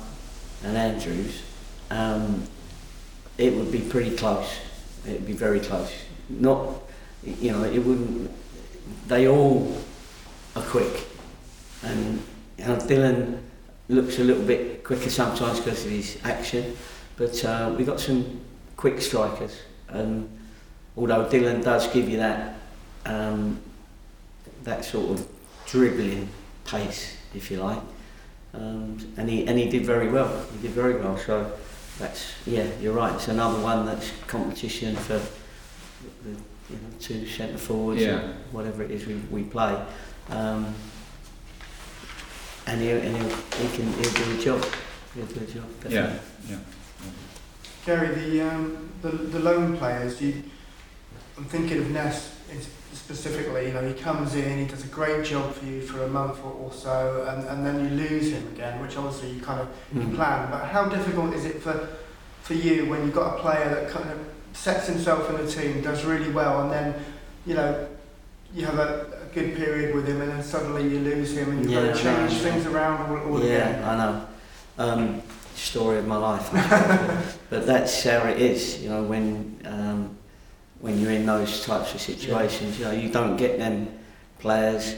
and 0.63 0.77
Andrews, 0.77 1.41
um, 1.91 2.43
it 3.39 3.55
would 3.55 3.73
be 3.73 3.81
pretty 3.81 4.15
close. 4.15 4.59
It 5.07 5.13
would 5.13 5.27
be 5.27 5.33
very 5.33 5.61
close. 5.61 5.91
Not, 6.29 6.83
you 7.25 7.53
know, 7.53 7.65
it 7.65 7.79
wouldn't. 7.79 8.31
They 9.09 9.29
all 9.29 9.77
are 10.57 10.63
quick, 10.63 11.07
and 11.83 12.23
you 12.59 12.65
know, 12.65 12.77
Dylan 12.77 13.41
looks 13.89 14.19
a 14.19 14.25
little 14.25 14.45
bit 14.45 14.85
quicker 14.85 15.11
sometimes 15.11 15.61
because 15.61 15.85
of 15.85 15.91
his 15.91 16.19
action, 16.25 16.77
but 17.17 17.45
uh, 17.45 17.75
we 17.77 17.85
got 17.85 18.01
some 18.01 18.41
quick 18.77 19.01
strikers, 19.01 19.61
and 19.89 20.29
although 20.97 21.27
Dylan 21.27 21.63
does 21.63 21.87
give 21.93 22.09
you 22.09 22.19
that. 22.19 22.57
Um, 23.05 23.61
that 24.65 24.85
sort 24.85 25.19
of 25.19 25.29
dribbling 25.67 26.29
pace, 26.65 27.17
if 27.35 27.51
you 27.51 27.59
like. 27.59 27.81
Um, 28.55 28.99
and 29.17 29.29
he 29.29 29.47
and 29.47 29.59
he 29.59 29.69
did 29.69 29.87
very 29.87 30.09
well. 30.09 30.45
He 30.53 30.63
did 30.63 30.73
very 30.73 30.97
well. 30.97 31.17
So 31.17 31.51
that's 31.99 32.33
yeah, 32.47 32.67
you're 32.81 32.93
right. 32.93 33.15
It's 33.15 33.29
another 33.29 33.59
one 33.63 33.87
that's 33.87 34.11
competition 34.27 34.95
for 34.95 35.21
the 36.25 36.37
you 36.73 36.79
know 36.79 36.95
two 36.99 37.27
centre 37.27 37.59
forwards 37.59 38.01
Yeah. 38.03 38.17
or 38.19 38.23
whatever 38.53 38.83
it 38.83 38.91
is 38.91 39.07
we, 39.07 39.15
we 39.31 39.43
play. 39.45 39.81
Um, 40.31 40.75
and 42.67 42.81
he 42.81 42.91
and 42.91 43.17
he'll, 43.17 43.37
he 43.61 43.77
can 43.77 43.93
he'll 43.93 44.13
do 44.13 44.39
a 44.39 44.43
job. 44.43 44.65
He'll 45.15 45.27
do 45.27 45.41
a 45.41 45.47
job. 45.47 45.65
Definitely. 45.83 46.19
Yeah, 46.49 46.57
yeah. 46.57 46.59
Gary, 47.85 48.15
the 48.15 48.41
um, 48.43 48.89
the, 49.03 49.09
the 49.11 49.39
loan 49.41 49.77
players. 49.77 50.21
You, 50.23 50.43
I'm 51.37 51.45
thinking 51.47 51.79
of 51.79 51.91
Ness 51.91 52.37
specifically. 52.93 53.67
You 53.67 53.73
know, 53.73 53.87
he 53.87 53.95
comes 53.95 54.35
in, 54.35 54.59
he 54.59 54.67
does 54.67 54.85
a 54.85 54.89
great 54.89 55.25
job 55.25 55.53
for 55.55 55.65
you 55.65 55.81
for 55.83 56.05
a 56.05 56.09
month 56.09 56.39
or, 56.45 56.53
or 56.53 56.73
so, 56.73 57.27
and, 57.29 57.49
and 57.49 57.67
then 57.67 57.83
you 57.85 57.97
lose 57.97 58.31
him 58.31 58.47
again, 58.55 58.81
which 58.81 58.97
obviously 58.97 59.31
you 59.31 59.41
kind 59.41 59.61
of 59.61 59.69
Mm. 59.95 60.15
plan. 60.15 60.51
But 60.51 60.65
how 60.67 60.87
difficult 60.87 61.35
is 61.35 61.45
it 61.45 61.61
for 61.63 61.89
for 62.43 62.55
you 62.55 62.87
when 62.89 63.03
you've 63.05 63.15
got 63.15 63.37
a 63.37 63.41
player 63.41 63.69
that 63.75 63.91
kind 63.91 64.09
of 64.11 64.19
sets 64.53 64.87
himself 64.87 65.29
in 65.31 65.45
the 65.45 65.51
team, 65.51 65.81
does 65.83 66.05
really 66.05 66.31
well, 66.31 66.63
and 66.63 66.71
then 66.71 66.95
you 67.47 67.55
know 67.55 67.89
you 68.55 68.67
have 68.67 68.79
a, 68.79 69.27
a 69.31 69.35
good 69.35 69.57
period 69.57 69.95
with 69.95 70.07
him, 70.07 70.21
and 70.21 70.31
then 70.31 70.43
suddenly 70.43 70.83
you 70.83 71.01
lose 71.01 71.37
him, 71.37 71.51
and 71.51 71.63
you've 71.63 71.71
Yeah, 71.71 71.87
got 71.87 71.97
to 71.97 72.03
change 72.03 72.33
things 72.43 72.67
around 72.67 73.11
all, 73.11 73.33
all 73.35 73.45
yeah, 73.45 73.69
again. 73.69 73.85
I 73.85 73.97
know. 73.97 74.27
Um, 74.79 75.23
story 75.55 75.99
of 75.99 76.07
my 76.07 76.17
life. 76.17 76.51
but 77.51 77.67
that's 77.67 78.03
how 78.05 78.27
it 78.27 78.41
is, 78.41 78.83
you 78.83 78.89
know, 78.89 79.03
when 79.03 79.61
um, 79.65 80.17
when 80.81 80.99
you're 81.01 81.13
in 81.13 81.25
those 81.27 81.65
types 81.65 81.95
of 81.95 82.01
situations, 82.01 82.79
you 82.79 82.85
know, 82.85 82.91
you 82.91 83.11
don't 83.11 83.37
get 83.37 83.59
them 83.59 83.89
players 84.39 84.97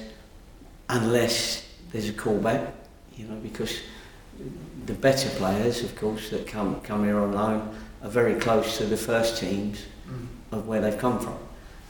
unless 0.88 1.66
there's 1.92 2.08
a 2.08 2.12
callback, 2.12 2.72
you 3.16 3.26
know, 3.26 3.36
because 3.36 3.80
the 4.86 4.94
better 4.94 5.28
players, 5.30 5.82
of 5.82 5.94
course, 5.96 6.30
that 6.30 6.46
come 6.46 6.80
come 6.80 7.04
here 7.04 7.18
on 7.18 7.32
loan 7.32 7.76
are 8.04 8.10
very 8.10 8.34
close 8.34 8.76
to 8.78 8.84
the 8.84 8.96
first 8.96 9.38
teams 9.40 9.78
Mm. 10.06 10.26
of 10.52 10.68
where 10.68 10.80
they've 10.82 10.98
come 10.98 11.18
from. 11.18 11.38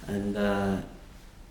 And, 0.06 0.36
uh, 0.36 0.76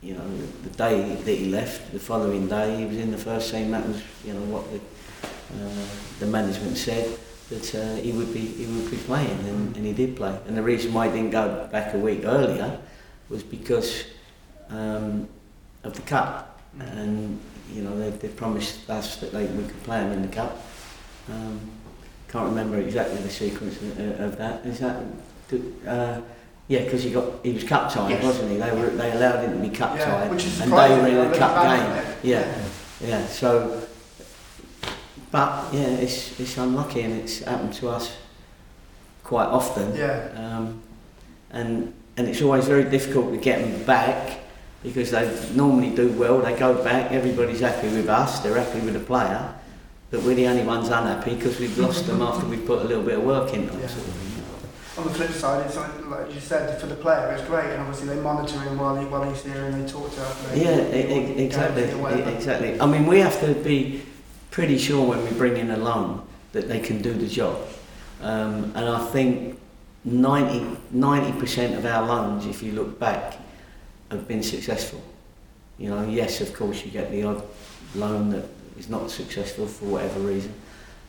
you 0.02 0.13
know, 0.13 0.26
the 0.63 0.69
day 0.69 1.15
that 1.15 1.38
he 1.38 1.49
left, 1.49 1.91
the 1.91 1.99
following 1.99 2.47
day, 2.47 2.78
he 2.78 2.86
was 2.86 2.97
in 2.97 3.12
the 3.12 3.17
first 3.17 3.52
team. 3.52 3.71
That 3.71 3.86
was, 3.86 4.02
you 4.23 4.34
know, 4.34 4.39
what 4.41 4.63
the, 4.71 4.80
uh, 4.80 5.86
the 6.19 6.28
management 6.28 6.78
said 6.78 7.17
that 7.49 7.76
uh, 7.76 7.95
he 7.95 8.13
would 8.13 8.34
be 8.34 8.39
he 8.39 8.65
would 8.65 8.89
be 8.89 8.97
playing, 8.97 9.39
and, 9.47 9.76
and 9.76 9.86
he 9.86 9.91
did 9.93 10.15
play. 10.15 10.38
And 10.47 10.56
the 10.56 10.63
reason 10.63 10.93
why 10.93 11.08
he 11.10 11.13
didn't 11.13 11.32
go 11.32 11.67
back 11.71 11.93
a 11.93 11.97
week 11.97 12.21
earlier 12.23 12.80
was 13.30 13.43
because 13.43 14.06
um, 14.69 15.28
of 15.84 15.93
the 15.93 16.02
cup. 16.04 16.62
And 16.80 17.39
you 17.73 17.82
know, 17.84 17.97
they, 17.99 18.10
they 18.12 18.30
promised 18.30 18.89
us 18.89 19.17
that 19.17 19.32
they, 19.32 19.45
we 19.45 19.63
could 19.63 19.84
play 19.84 19.99
him 19.99 20.12
in 20.13 20.21
the 20.21 20.28
cup. 20.30 20.58
Um, 21.30 21.60
can't 22.34 22.50
remember 22.50 22.80
exactly 22.80 23.17
the 23.17 23.30
sequence 23.30 23.80
of, 23.80 24.19
of 24.19 24.38
that. 24.39 24.65
Is 24.65 24.80
that? 24.80 25.04
Uh, 25.88 26.19
yeah, 26.67 26.84
because 26.84 27.04
he 27.04 27.12
got 27.12 27.46
he 27.46 27.52
was 27.54 27.63
cup 27.63 27.93
tied, 27.93 28.10
Yes. 28.10 28.24
wasn't 28.24 28.50
he? 28.50 28.58
They 28.58 28.72
were 28.72 28.89
they 28.89 29.12
allowed 29.12 29.43
him 29.43 29.54
to 29.62 29.69
be 29.69 29.69
cup 29.69 30.00
tied, 30.00 30.34
is 30.34 30.60
and 30.62 30.72
they 30.72 31.15
were 31.15 31.26
in 31.26 31.32
a 31.32 31.38
cup 31.38 31.63
game. 31.63 32.15
Yeah, 32.24 32.67
yeah. 33.00 33.28
So, 33.28 33.88
but 35.30 35.72
yeah, 35.72 35.89
it's 35.89 36.39
it's 36.39 36.58
unlucky, 36.58 37.02
and 37.02 37.13
it's 37.22 37.43
happened 37.43 37.74
to 37.74 37.89
us 37.89 38.17
quite 39.24 39.46
often. 39.46 39.96
Yeah. 39.96 40.30
Um, 40.36 40.82
and 41.52 41.93
and 42.17 42.28
it's 42.28 42.41
always 42.41 42.65
very 42.65 42.86
difficult 42.86 43.32
to 43.32 43.38
get 43.38 43.62
them 43.62 43.84
back 43.84 44.39
because 44.82 45.12
they 45.12 45.26
normally 45.54 45.96
do 45.96 46.12
well. 46.13 46.39
They 46.39 46.56
go 46.58 46.84
back, 46.84 47.12
everybody's 47.12 47.60
happy 47.60 47.89
with 47.89 48.10
us, 48.10 48.39
they're 48.39 48.58
happy 48.58 48.80
with 48.80 48.96
the 48.96 49.00
player, 49.00 49.54
but 50.13 50.21
we're 50.21 50.36
the 50.36 50.47
only 50.47 50.62
ones 50.62 50.89
unhappy 50.89 51.34
because 51.34 51.60
we've 51.60 51.76
lost 51.80 52.06
them 52.06 52.21
after 52.21 52.45
we've 52.45 52.67
put 52.67 52.82
a 52.82 52.84
little 52.84 53.02
bit 53.04 53.17
of 53.17 53.23
work 53.23 53.52
into 53.52 53.71
them. 53.71 53.82
Yeah. 53.82 53.88
Sort 53.88 54.08
of. 54.08 54.99
On 54.99 55.06
the 55.06 55.10
flip 55.10 55.32
side, 55.32 55.65
it's 55.65 55.76
like, 55.76 56.06
like 56.06 56.36
you 56.36 56.39
said, 56.39 56.80
for 56.80 56.86
the 56.86 56.93
player, 56.93 57.32
it's 57.32 57.43
great, 57.47 57.65
and 57.71 57.82
obviously 57.82 58.10
they 58.10 58.21
monitor 58.21 58.60
him 58.60 58.78
while, 58.78 58.95
he, 58.95 59.08
while 59.08 59.28
he's 59.28 59.41
here 59.41 59.65
and 59.65 59.84
they 59.84 59.91
talk 59.91 60.13
to 60.13 60.21
him. 60.21 60.62
Yeah, 60.62 60.78
exactly, 61.41 61.82
exactly. 62.32 62.80
I 62.80 62.86
mean, 62.86 63.08
we 63.08 63.21
have 63.21 63.39
to 63.41 63.56
be 63.56 64.04
pretty 64.52 64.78
sure 64.78 65.04
when 65.04 65.23
we 65.23 65.32
bring 65.32 65.58
in 65.58 65.71
a 65.71 65.78
loan 65.78 66.23
that 66.52 66.67
they 66.67 66.80
can 66.80 67.02
do 67.02 67.12
the 67.12 67.28
job. 67.28 67.58
Um, 68.21 68.65
and 68.76 68.86
I 68.86 69.04
think 69.08 69.60
90 70.06 71.39
percent 71.39 71.73
of 71.73 71.88
our 71.88 72.06
loans, 72.06 72.45
if 72.45 72.62
you 72.62 72.73
look 72.73 72.99
back, 72.99 73.39
have 74.12 74.28
been 74.28 74.43
successful. 74.43 75.02
You 75.80 75.89
know, 75.89 76.08
yes, 76.08 76.39
of 76.39 76.54
course, 76.54 76.86
you 76.86 76.91
get 76.91 77.10
the 77.10 77.23
odd 77.23 77.43
loan 77.95 78.30
that 78.30 78.45
is 78.78 78.90
not 78.90 79.10
successful 79.12 79.68
for 79.68 79.86
whatever 79.86 80.20
reason, 80.20 80.54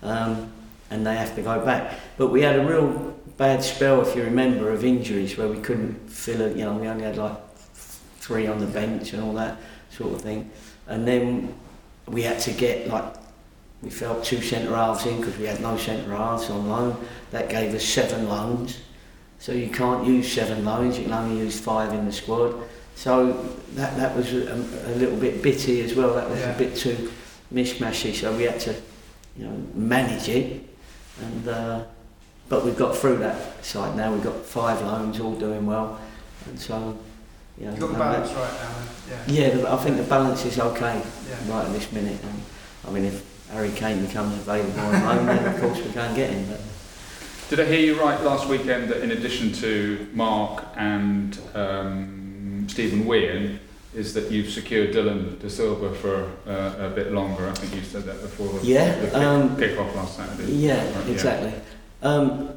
um, 0.02 0.52
and 0.90 1.06
they 1.06 1.16
have 1.16 1.34
to 1.36 1.42
go 1.42 1.64
back. 1.64 1.98
But 2.16 2.28
we 2.28 2.42
had 2.42 2.58
a 2.58 2.64
real 2.64 3.14
bad 3.36 3.62
spell, 3.62 4.00
if 4.02 4.14
you 4.16 4.22
remember, 4.22 4.70
of 4.70 4.84
injuries 4.84 5.36
where 5.36 5.48
we 5.48 5.58
couldn't 5.58 5.94
fill 6.10 6.40
it. 6.42 6.56
You 6.56 6.64
know, 6.64 6.74
we 6.74 6.86
only 6.86 7.04
had 7.04 7.16
like 7.16 7.36
three 7.74 8.46
on 8.46 8.58
the 8.58 8.66
bench 8.66 9.12
and 9.12 9.22
all 9.22 9.32
that 9.34 9.56
sort 9.90 10.12
of 10.14 10.20
thing, 10.20 10.50
and 10.86 11.06
then 11.06 11.54
we 12.06 12.22
had 12.22 12.38
to 12.40 12.52
get 12.52 12.88
like 12.88 13.14
we 13.82 13.90
felt 13.90 14.24
two 14.24 14.40
centre 14.40 14.74
halves 14.74 15.04
in 15.06 15.18
because 15.20 15.36
we 15.38 15.44
had 15.46 15.60
no 15.60 15.76
centre 15.76 16.10
halves 16.14 16.48
on 16.50 16.68
loan. 16.68 16.96
That 17.32 17.48
gave 17.48 17.74
us 17.74 17.84
seven 17.84 18.28
loans. 18.28 18.80
So 19.38 19.52
you 19.52 19.68
can't 19.68 20.06
use 20.06 20.32
seven 20.32 20.64
loans, 20.64 20.96
you 20.96 21.04
can 21.04 21.12
only 21.12 21.38
use 21.38 21.60
five 21.60 21.92
in 21.92 22.06
the 22.06 22.12
squad. 22.12 22.54
So 22.94 23.32
that, 23.72 23.94
that 23.98 24.16
was 24.16 24.32
a, 24.32 24.54
a 24.54 24.94
little 24.96 25.16
bit 25.18 25.42
bitty 25.42 25.82
as 25.82 25.94
well, 25.94 26.14
that 26.14 26.30
was 26.30 26.38
Yeah. 26.40 26.54
a 26.54 26.58
bit 26.58 26.74
too 26.76 27.12
mishmashy, 27.54 28.12
so 28.14 28.36
we 28.36 28.44
had 28.44 28.58
to 28.60 28.74
you 29.38 29.46
know, 29.46 29.62
manage 29.74 30.28
it. 30.28 30.62
And, 31.20 31.48
uh, 31.48 31.84
but 32.48 32.64
we've 32.64 32.76
got 32.76 32.96
through 32.96 33.18
that 33.18 33.64
side 33.64 33.96
now, 33.96 34.12
we've 34.12 34.22
got 34.22 34.44
five 34.44 34.82
loans 34.82 35.20
all 35.20 35.34
doing 35.34 35.64
well. 35.66 35.98
And 36.46 36.58
so, 36.58 36.98
you 37.58 37.66
know, 37.66 37.70
You've 37.70 37.80
got 37.80 37.86
the 37.86 37.92
and 37.94 38.24
that- 38.26 38.36
right 38.36 38.52
now, 39.28 39.32
yeah. 39.32 39.58
yeah, 39.62 39.72
I 39.74 39.76
think 39.78 39.96
the 39.96 40.02
balance 40.02 40.44
is 40.44 40.58
okay 40.58 41.00
Yeah. 41.28 41.54
right 41.54 41.66
at 41.66 41.72
this 41.72 41.90
minute. 41.92 42.18
And 42.22 42.42
I 42.86 42.90
mean, 42.90 43.04
if 43.04 43.24
Harry 43.50 43.70
Kane 43.70 44.04
becomes 44.04 44.34
available 44.38 44.80
on 44.80 45.04
loan, 45.04 45.26
then 45.26 45.54
of 45.54 45.60
course 45.60 45.78
we 45.78 45.90
go 45.92 46.00
and 46.00 46.16
get 46.16 46.30
him. 46.30 46.46
But 46.50 46.60
Did 47.50 47.60
I 47.60 47.64
hear 47.66 47.80
you 47.80 48.00
right 48.00 48.20
last 48.22 48.48
weekend 48.48 48.88
that 48.90 49.02
in 49.02 49.10
addition 49.12 49.52
to 49.54 50.08
Mark 50.12 50.64
and 50.76 51.38
um, 51.54 52.66
Stephen 52.68 53.06
Weir, 53.06 53.58
is 53.94 54.12
that 54.14 54.30
you've 54.30 54.50
secured 54.50 54.92
Dylan 54.92 55.38
De 55.38 55.48
Silva 55.48 55.94
for 55.94 56.30
uh, 56.46 56.86
a 56.86 56.90
bit 56.90 57.12
longer. 57.12 57.48
I 57.48 57.52
think 57.54 57.74
you 57.74 57.82
said 57.82 58.04
that 58.04 58.20
before 58.20 58.58
Yeah, 58.62 58.94
the 58.98 59.06
kick, 59.06 59.14
um, 59.14 59.56
kick 59.56 59.78
off 59.78 59.94
last 59.94 60.16
Saturday. 60.16 60.52
Yeah, 60.52 60.98
Right, 60.98 61.08
exactly. 61.08 61.52
Um, 62.02 62.50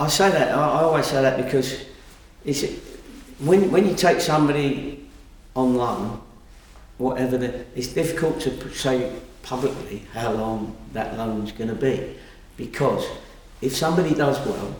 I 0.00 0.08
say 0.08 0.30
that. 0.30 0.54
I, 0.54 0.80
I 0.80 0.82
always 0.82 1.06
say 1.06 1.22
that 1.22 1.42
because 1.44 1.84
it's 2.44 2.64
when 3.38 3.70
when 3.70 3.86
you 3.86 3.94
take 3.94 4.20
somebody 4.20 5.06
on 5.54 5.76
loan, 5.76 6.20
whatever 6.98 7.38
the, 7.38 7.64
it's 7.76 7.88
difficult 7.88 8.40
to 8.40 8.74
say 8.74 9.12
publicly 9.42 10.04
how 10.12 10.32
long 10.32 10.76
that 10.92 11.16
loan's 11.16 11.52
going 11.52 11.68
to 11.68 11.76
be, 11.76 12.16
because 12.56 13.06
if 13.60 13.76
somebody 13.76 14.14
does 14.14 14.44
well, 14.46 14.74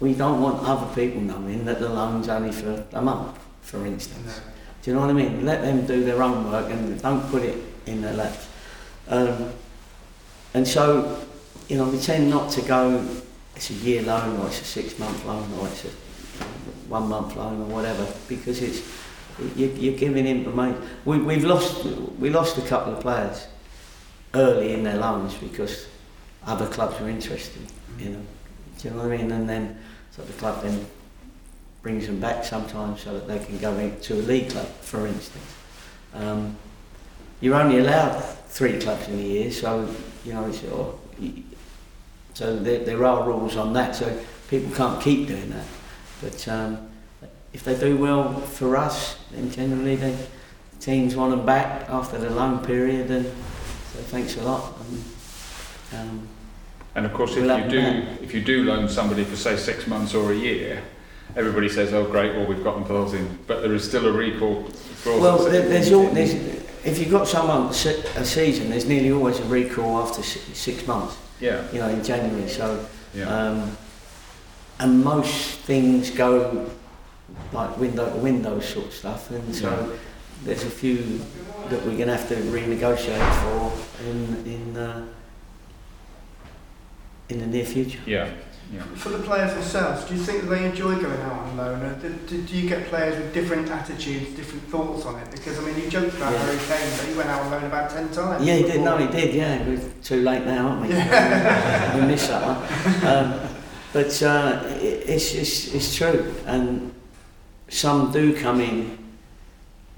we 0.00 0.14
don't 0.14 0.40
want 0.40 0.66
other 0.66 0.92
people 0.94 1.20
knowing 1.20 1.64
that 1.64 1.78
the 1.78 1.88
loan's 1.88 2.28
only 2.28 2.52
for 2.52 2.84
a 2.92 3.00
month, 3.00 3.38
for 3.62 3.86
instance. 3.86 4.40
Do 4.82 4.90
you 4.90 4.96
know 4.96 5.02
what 5.02 5.10
I 5.10 5.12
mean? 5.12 5.44
Let 5.44 5.62
them 5.62 5.86
do 5.86 6.04
their 6.04 6.22
own 6.22 6.50
work 6.50 6.70
and 6.70 7.00
don't 7.00 7.28
put 7.30 7.42
it 7.42 7.56
in 7.86 8.02
their 8.02 8.14
laps. 8.14 8.48
Um, 9.08 9.52
and 10.54 10.66
so, 10.66 11.24
you 11.68 11.76
know, 11.76 11.88
we 11.88 11.98
tend 11.98 12.30
not 12.30 12.50
to 12.52 12.62
go, 12.62 13.06
it's 13.54 13.70
a 13.70 13.74
year 13.74 14.02
loan 14.02 14.40
or 14.40 14.48
it's 14.48 14.60
a 14.60 14.64
six 14.64 14.98
month 14.98 15.24
loan 15.24 15.48
or 15.58 15.68
it's 15.68 15.84
a 15.84 15.88
one 16.88 17.08
month 17.08 17.36
loan 17.36 17.62
or 17.62 17.66
whatever, 17.66 18.06
because 18.28 18.60
it's, 18.60 18.82
you, 19.56 19.68
you're 19.68 19.96
giving 19.96 20.26
information. 20.26 20.82
We, 21.04 21.18
we've 21.18 21.44
lost, 21.44 21.84
we 22.18 22.30
lost 22.30 22.58
a 22.58 22.62
couple 22.62 22.94
of 22.94 23.00
players 23.00 23.46
early 24.34 24.72
in 24.72 24.82
their 24.82 24.96
loans 24.96 25.34
because 25.34 25.86
other 26.44 26.66
clubs 26.66 27.00
were 27.00 27.08
interested, 27.08 27.62
you 27.98 28.10
know. 28.10 28.22
Do 28.78 28.88
you 28.88 28.94
know 28.94 29.04
what 29.04 29.12
I 29.12 29.16
mean? 29.16 29.30
And 29.30 29.48
then, 29.48 29.78
so 30.10 30.22
the 30.22 30.32
club 30.34 30.62
then 30.62 30.84
brings 31.82 32.06
them 32.06 32.20
back 32.20 32.44
sometimes 32.44 33.02
so 33.02 33.12
that 33.12 33.26
they 33.26 33.44
can 33.44 33.58
go 33.58 33.76
into 33.76 34.14
a 34.14 34.22
league 34.22 34.50
club, 34.50 34.66
for 34.66 35.06
instance. 35.06 35.44
Um, 36.14 36.56
you're 37.40 37.56
only 37.56 37.78
allowed 37.80 38.22
three 38.46 38.78
clubs 38.78 39.08
in 39.08 39.18
a 39.18 39.22
year, 39.22 39.50
so 39.50 39.88
you 40.24 40.32
know, 40.32 40.46
it's, 40.46 40.62
or, 40.64 40.98
so 42.34 42.56
there, 42.56 42.84
there 42.84 43.04
are 43.04 43.26
rules 43.26 43.56
on 43.56 43.72
that. 43.72 43.96
So 43.96 44.16
people 44.48 44.74
can't 44.74 45.02
keep 45.02 45.26
doing 45.26 45.50
that. 45.50 45.66
But 46.22 46.48
um, 46.48 46.88
if 47.52 47.64
they 47.64 47.78
do 47.78 47.96
well 47.96 48.32
for 48.32 48.76
us, 48.76 49.18
then 49.32 49.50
generally 49.50 49.96
the 49.96 50.16
teams 50.78 51.16
want 51.16 51.32
them 51.32 51.44
back 51.44 51.88
after 51.88 52.18
the 52.18 52.30
loan 52.30 52.64
period, 52.64 53.10
and 53.10 53.26
so 53.26 53.98
thanks 54.10 54.36
a 54.36 54.42
lot. 54.42 54.72
And, 54.80 56.00
um, 56.00 56.28
And 56.94 57.06
of 57.06 57.12
course, 57.12 57.36
if 57.36 57.44
you 57.44 57.70
do 57.70 58.06
if 58.22 58.34
you 58.34 58.40
do 58.40 58.64
loan 58.64 58.88
somebody 58.88 59.24
for 59.24 59.36
say 59.36 59.56
six 59.56 59.86
months 59.86 60.14
or 60.14 60.32
a 60.32 60.36
year, 60.36 60.82
everybody 61.36 61.68
says, 61.68 61.92
"Oh, 61.92 62.04
great, 62.04 62.34
well 62.34 62.46
we've 62.46 62.62
got 62.64 62.74
them 62.74 62.84
closing," 62.84 63.38
but 63.46 63.62
there 63.62 63.74
is 63.74 63.84
still 63.84 64.06
a 64.06 64.12
recall 64.12 64.64
clause. 65.02 65.20
Well, 65.20 65.38
there, 65.44 65.68
there's 65.68 65.90
there's, 65.90 66.32
if 66.84 66.98
you've 66.98 67.10
got 67.10 67.28
someone 67.28 67.68
a 67.68 68.24
season, 68.24 68.70
there's 68.70 68.86
nearly 68.86 69.12
always 69.12 69.38
a 69.40 69.44
recall 69.44 70.02
after 70.02 70.22
six 70.22 70.86
months. 70.86 71.16
yeah, 71.40 71.70
You 71.72 71.78
know, 71.80 71.88
in 71.88 72.02
January. 72.04 72.48
So, 72.48 72.84
yeah, 73.14 73.24
um, 73.28 73.76
and 74.80 75.02
most 75.04 75.58
things 75.60 76.10
go 76.10 76.68
like 77.52 77.76
window 77.78 78.10
to 78.12 78.16
window 78.18 78.60
sort 78.60 78.86
of 78.86 78.92
stuff, 78.94 79.30
and 79.30 79.54
so 79.54 79.70
Yeah. 79.70 79.96
there's 80.44 80.64
a 80.64 80.70
few 80.70 81.20
that 81.68 81.80
we're 81.86 81.96
going 81.96 82.08
to 82.08 82.16
have 82.16 82.28
to 82.28 82.34
renegotiate 82.36 83.32
for 83.42 83.72
in 84.04 84.18
in 84.46 84.76
uh, 84.76 85.06
in 87.28 87.38
the 87.38 87.46
near 87.46 87.64
future. 87.64 88.00
yeah, 88.06 88.28
yeah. 88.72 88.82
For 88.94 89.10
the 89.10 89.18
players 89.18 89.52
themselves, 89.52 90.04
do 90.04 90.14
you 90.14 90.20
think 90.22 90.42
that 90.42 90.46
they 90.48 90.64
enjoy 90.64 90.94
going 90.98 91.20
out 91.20 91.32
on 91.40 91.56
loan? 91.58 91.82
Or 91.82 91.94
do, 91.96 92.08
do, 92.26 92.40
do 92.42 92.56
you 92.56 92.68
get 92.68 92.86
players 92.86 93.16
with 93.16 93.34
different 93.34 93.68
attitudes, 93.70 94.34
different 94.34 94.64
thoughts 94.68 95.04
on 95.04 95.18
it? 95.20 95.30
Because 95.30 95.58
I 95.58 95.62
mean, 95.62 95.78
you 95.78 95.90
joked 95.90 96.16
about 96.16 96.32
Yeah. 96.32 96.38
Harry 96.38 96.58
Kane, 96.58 96.96
but 96.98 97.06
he 97.06 97.14
went 97.14 97.28
out 97.28 97.42
on 97.42 97.50
loan 97.50 97.64
about 97.64 97.90
ten 97.90 98.08
times. 98.10 98.44
Yeah, 98.44 98.56
he 98.56 98.62
did. 98.62 98.80
No, 98.80 98.96
he 98.96 99.06
did. 99.08 99.34
Yeah, 99.34 99.66
we're 99.66 99.80
too 100.02 100.22
late 100.22 100.44
now, 100.46 100.68
aren't 100.68 100.82
we? 100.82 100.88
we 102.00 102.06
missed 102.06 102.28
that 102.28 102.42
one. 102.46 103.06
Um, 103.06 103.48
but 103.92 104.22
uh, 104.22 104.62
it, 104.80 105.08
it's, 105.08 105.34
it's 105.34 105.74
it's 105.74 105.94
true, 105.94 106.34
and 106.46 106.94
some 107.68 108.10
do 108.10 108.34
come 108.34 108.60
in 108.60 108.96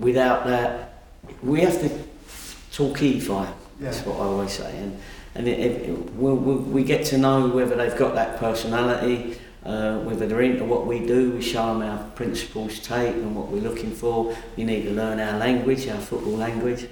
without 0.01 0.47
that. 0.47 0.95
We 1.43 1.61
have 1.61 1.79
to 1.81 1.89
talkify. 2.73 3.47
That's 3.47 3.57
Yeah. 3.79 3.91
That's 3.91 4.07
what 4.07 4.17
I 4.17 4.25
always 4.25 4.53
say, 4.53 4.77
and 4.79 4.99
and 5.35 5.49
it, 5.49 5.59
it, 5.59 6.13
we'll, 6.15 6.37
we 6.37 6.85
get 6.85 7.05
to 7.07 7.19
know 7.19 7.49
whether 7.49 7.75
they've 7.75 7.97
got 7.97 8.15
that 8.15 8.39
personality, 8.39 9.39
uh, 9.65 9.99
whether 10.01 10.27
they're 10.27 10.43
into 10.43 10.65
what 10.65 10.87
we 10.87 11.01
do. 11.01 11.33
We 11.33 11.43
show 11.43 11.67
them 11.79 11.83
our 11.83 11.99
principles 12.11 12.79
take 12.79 13.15
and 13.15 13.35
what 13.35 13.49
we're 13.49 13.63
looking 13.63 13.91
for. 13.91 14.37
You 14.57 14.65
need 14.65 14.83
to 14.85 14.91
learn 14.91 15.19
our 15.19 15.39
language, 15.39 15.89
our 15.89 16.01
football 16.01 16.37
language, 16.37 16.89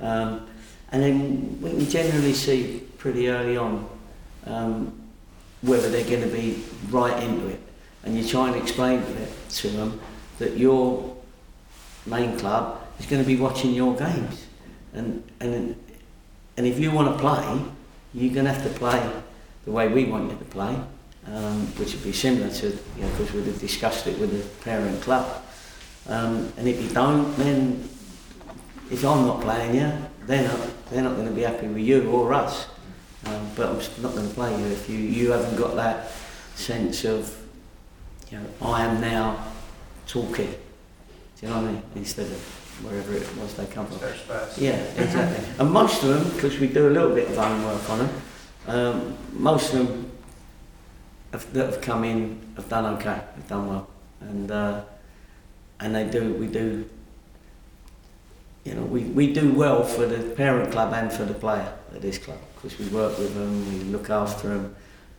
um, 0.00 0.46
and 0.90 1.02
then 1.02 1.60
we 1.60 1.70
can 1.70 1.88
generally 1.88 2.32
see 2.32 2.82
pretty 2.98 3.28
early 3.28 3.56
on 3.56 3.88
um, 4.46 5.00
whether 5.62 5.88
they're 5.88 6.08
going 6.08 6.22
to 6.22 6.34
be 6.34 6.62
right 6.90 7.22
into 7.22 7.48
it. 7.48 7.60
And 8.04 8.16
you 8.16 8.26
try 8.26 8.48
and 8.48 8.56
explain 8.56 9.02
to 9.48 9.68
them 9.68 10.00
that 10.38 10.56
your 10.56 11.16
main 12.06 12.38
club 12.38 12.86
is 12.98 13.06
going 13.06 13.22
to 13.22 13.26
be 13.26 13.36
watching 13.36 13.72
your 13.72 13.94
games, 13.96 14.46
and 14.92 15.22
and 15.40 15.76
and 16.56 16.66
if 16.66 16.78
you 16.78 16.90
want 16.90 17.16
to 17.16 17.18
play, 17.18 17.62
you're 18.14 18.32
going 18.32 18.46
to 18.46 18.52
have 18.52 18.62
to 18.62 18.78
play 18.78 19.10
the 19.64 19.72
way 19.72 19.88
we 19.88 20.04
want 20.04 20.30
you 20.30 20.38
to 20.38 20.44
play, 20.44 20.76
um, 21.26 21.66
which 21.78 21.94
would 21.94 22.04
be 22.04 22.12
similar 22.12 22.50
to, 22.50 22.66
you 22.66 23.02
know, 23.02 23.08
because 23.10 23.32
we'd 23.32 23.46
have 23.46 23.60
discussed 23.60 24.06
it 24.06 24.18
with 24.18 24.30
the 24.30 24.64
parent 24.64 25.02
club. 25.02 25.42
Um, 26.08 26.52
and 26.56 26.68
if 26.68 26.82
you 26.82 26.88
don't, 26.90 27.34
then 27.36 27.88
if 28.90 29.04
I'm 29.04 29.26
not 29.26 29.40
playing 29.40 29.74
you, 29.74 29.92
they're 30.26 30.46
not, 30.46 30.90
they're 30.90 31.02
not 31.02 31.16
going 31.16 31.28
to 31.28 31.34
be 31.34 31.42
happy 31.42 31.66
with 31.66 31.78
you 31.78 32.10
or 32.10 32.32
us. 32.34 32.68
Um, 33.26 33.50
but 33.56 33.68
I'm 33.68 34.02
not 34.02 34.14
going 34.14 34.28
to 34.28 34.34
play 34.34 34.58
you 34.58 34.66
if 34.66 34.88
you, 34.88 34.98
you 34.98 35.32
haven't 35.32 35.56
got 35.56 35.74
that 35.76 36.10
sense 36.54 37.04
of, 37.04 37.34
you 38.30 38.38
know, 38.38 38.46
I 38.60 38.84
am 38.84 39.00
now 39.00 39.46
talking. 40.06 40.50
Do 40.50 41.46
you 41.46 41.48
know 41.48 41.56
what 41.56 41.68
I 41.68 41.72
mean? 41.72 41.82
Instead 41.96 42.26
of 42.26 42.63
wherever 42.82 43.14
it 43.14 43.36
was 43.36 43.54
they 43.54 43.66
come 43.66 43.86
from. 43.86 43.98
Yeah, 44.56 44.76
exactly. 44.96 45.44
and 45.58 45.70
most 45.70 46.02
of 46.02 46.08
them, 46.08 46.34
because 46.34 46.58
we 46.58 46.68
do 46.68 46.88
a 46.88 46.90
little 46.90 47.14
bit 47.14 47.28
of 47.28 47.38
own 47.38 47.64
work 47.64 47.90
on 47.90 47.98
them, 47.98 48.10
um, 48.66 49.16
most 49.32 49.72
of 49.74 49.86
them 49.86 50.12
have, 51.32 51.52
that 51.52 51.66
have 51.66 51.80
come 51.80 52.04
in 52.04 52.40
have 52.56 52.68
done 52.68 52.86
okay, 52.96 53.20
have 53.36 53.48
done 53.48 53.68
well, 53.68 53.88
and 54.20 54.50
uh, 54.50 54.82
and 55.80 55.94
they 55.94 56.04
do. 56.08 56.34
We 56.34 56.46
do. 56.46 56.88
You 58.64 58.74
know, 58.74 58.82
we, 58.82 59.02
we 59.02 59.30
do 59.30 59.52
well 59.52 59.84
for 59.84 60.06
the 60.06 60.30
parent 60.36 60.72
club 60.72 60.94
and 60.94 61.12
for 61.12 61.26
the 61.26 61.34
player 61.34 61.70
at 61.94 62.00
this 62.00 62.16
club 62.16 62.38
because 62.54 62.78
we 62.78 62.86
work 62.88 63.18
with 63.18 63.34
them, 63.34 63.68
we 63.68 63.84
look 63.84 64.08
after 64.08 64.48
them, 64.48 64.74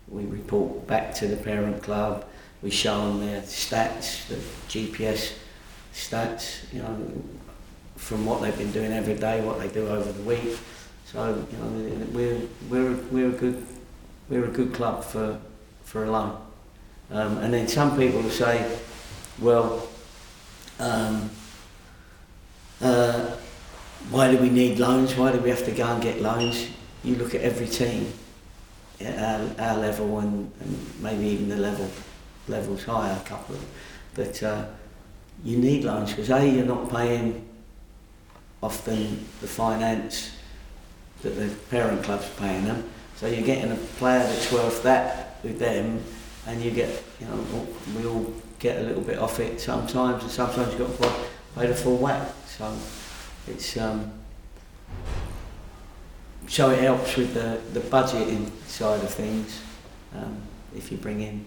we 0.07 0.23
report 0.25 0.87
back 0.87 1.13
to 1.13 1.27
the 1.27 1.37
parent 1.37 1.83
club, 1.83 2.25
we 2.63 2.71
show 2.71 3.07
them 3.07 3.19
their 3.19 3.41
stats, 3.41 4.27
the 4.27 4.35
GPS 4.67 5.33
stats, 5.93 6.73
you 6.73 6.81
know, 6.81 6.97
from 8.05 8.23
what 8.23 8.39
they've 8.39 8.55
been 8.55 8.71
doing 8.71 8.93
every 8.93 9.15
day, 9.15 9.41
what 9.41 9.59
they 9.59 9.67
do 9.67 9.87
over 9.87 10.11
the 10.11 10.21
week. 10.21 10.59
So 11.05 11.43
you 11.51 11.57
know, 11.57 12.05
we're 12.11 12.39
we're 12.69 12.95
we're 13.09 13.29
a 13.29 13.31
good 13.31 13.65
we're 14.29 14.45
a 14.45 14.51
good 14.51 14.75
club 14.75 15.03
for 15.03 15.39
for 15.83 16.03
a 16.03 16.11
loan. 16.11 16.39
Um, 17.09 17.39
and 17.39 17.51
then 17.51 17.67
some 17.67 17.97
people 17.97 18.21
will 18.21 18.29
say, 18.29 18.77
well, 19.39 19.87
um, 20.79 21.31
uh, 22.79 23.31
why 24.11 24.31
do 24.31 24.37
we 24.37 24.49
need 24.49 24.77
loans? 24.77 25.15
Why 25.15 25.31
do 25.31 25.39
we 25.39 25.49
have 25.49 25.65
to 25.65 25.71
go 25.71 25.87
and 25.87 26.01
get 26.01 26.21
loans? 26.21 26.67
You 27.03 27.15
look 27.15 27.33
at 27.33 27.41
every 27.41 27.67
team 27.67 28.13
at 29.01 29.17
our, 29.17 29.67
our 29.67 29.77
level 29.77 30.19
and, 30.19 30.51
and 30.61 31.01
maybe 31.01 31.25
even 31.25 31.49
the 31.49 31.57
level 31.57 31.89
levels 32.47 32.83
higher, 32.83 33.19
a 33.19 33.27
couple 33.27 33.55
of 33.55 33.61
them, 33.61 33.69
that 34.13 34.43
uh, 34.43 34.65
you 35.43 35.57
need 35.57 35.83
loans 35.83 36.11
because 36.11 36.29
a 36.29 36.47
you're 36.47 36.65
not 36.65 36.89
paying 36.91 37.43
often 38.65 39.23
the 39.41 39.47
finance 39.47 40.31
that 41.21 41.29
the 41.31 41.47
parent 41.69 42.03
club's 42.03 42.27
paying 42.37 42.65
them. 42.65 42.89
So 43.15 43.27
you're 43.27 43.45
getting 43.45 43.71
a 43.71 43.75
player 43.75 44.19
that's 44.19 44.51
worth 44.51 44.81
that 44.83 45.37
with 45.43 45.59
them, 45.59 46.03
and 46.47 46.61
you 46.61 46.71
get, 46.71 46.89
you 47.19 47.27
know, 47.27 47.67
we 47.95 48.05
all 48.07 48.33
get 48.59 48.79
a 48.79 48.83
little 48.83 49.03
bit 49.03 49.19
off 49.19 49.39
it 49.39 49.61
sometimes, 49.61 50.23
and 50.23 50.31
sometimes 50.31 50.73
you've 50.73 50.99
got 50.99 51.09
to 51.09 51.15
pay 51.55 51.67
the 51.67 51.75
full 51.75 51.97
whack. 51.97 52.27
So 52.47 52.75
it's 53.47 53.77
um, 53.77 54.11
so 56.47 56.71
it 56.71 56.79
helps 56.79 57.15
with 57.15 57.33
the 57.33 57.61
the 57.79 57.85
budgeting 57.87 58.49
side 58.67 59.01
of 59.03 59.09
things 59.11 59.61
um, 60.15 60.41
if 60.75 60.91
you 60.91 60.97
bring 60.97 61.21
in 61.21 61.45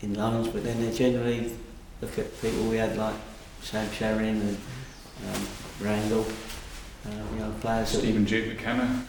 in 0.00 0.14
loans, 0.14 0.48
but 0.48 0.64
then 0.64 0.80
they 0.80 0.92
generally 0.92 1.52
look 2.00 2.18
at 2.18 2.40
people 2.40 2.64
we 2.64 2.76
had 2.76 2.96
like 2.96 3.16
Sam 3.62 3.90
Sheridan 3.92 4.40
and 4.40 4.56
um, 5.26 5.46
Randall, 5.80 6.26
uh, 7.08 7.34
you 7.34 7.40
know, 7.40 7.54
players 7.60 7.88
Stephen 7.90 8.24
Duke 8.24 8.48
McKenna. 8.48 9.04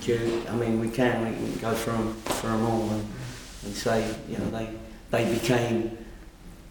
do, 0.00 0.42
I 0.48 0.54
mean, 0.54 0.80
we 0.80 0.88
can, 0.88 1.24
we 1.24 1.50
can 1.52 1.58
go 1.60 1.74
for 1.74 1.92
them, 1.92 2.66
all 2.66 2.90
and, 2.90 3.06
and 3.64 3.74
say, 3.74 4.14
you 4.28 4.38
know, 4.38 4.50
they, 4.50 4.70
they 5.10 5.32
became, 5.32 5.98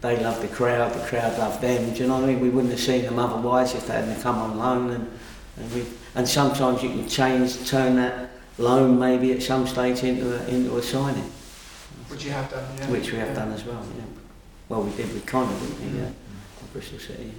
they 0.00 0.22
love 0.22 0.40
the 0.40 0.48
crowd, 0.48 0.92
the 0.92 1.06
crowd 1.06 1.38
love 1.38 1.60
them. 1.60 1.92
Do 1.92 2.00
you 2.00 2.08
know 2.08 2.14
what 2.14 2.24
I 2.24 2.26
mean? 2.28 2.40
We 2.40 2.50
wouldn't 2.50 2.72
have 2.72 2.80
seen 2.80 3.04
them 3.04 3.18
otherwise 3.18 3.74
if 3.74 3.86
they 3.86 3.94
hadn't 3.94 4.20
come 4.22 4.38
on 4.38 4.58
loan. 4.58 4.90
And 4.90 5.18
and, 5.58 5.72
we, 5.72 5.86
and 6.14 6.28
sometimes 6.28 6.82
you 6.82 6.90
can 6.90 7.08
change, 7.08 7.68
turn 7.68 7.96
that 7.96 8.30
loan 8.58 8.98
maybe 8.98 9.32
at 9.32 9.42
some 9.42 9.66
stage 9.66 10.02
into 10.02 10.36
a, 10.36 10.48
into 10.48 10.76
a 10.76 10.82
signing, 10.82 11.30
Which 12.08 12.24
you 12.24 12.30
have 12.30 12.50
done, 12.50 12.64
yeah. 12.78 12.90
which 12.90 13.12
we 13.12 13.18
have 13.18 13.34
done 13.34 13.52
as 13.52 13.64
well. 13.64 13.84
Yeah. 13.96 14.04
Well, 14.68 14.82
we 14.82 14.94
did 14.96 15.12
with 15.12 15.26
Connor, 15.26 15.58
didn't 15.58 15.92
we? 15.92 15.98
Yeah. 15.98 16.06
at 16.06 16.72
Bristol 16.72 16.98
City. 16.98 17.32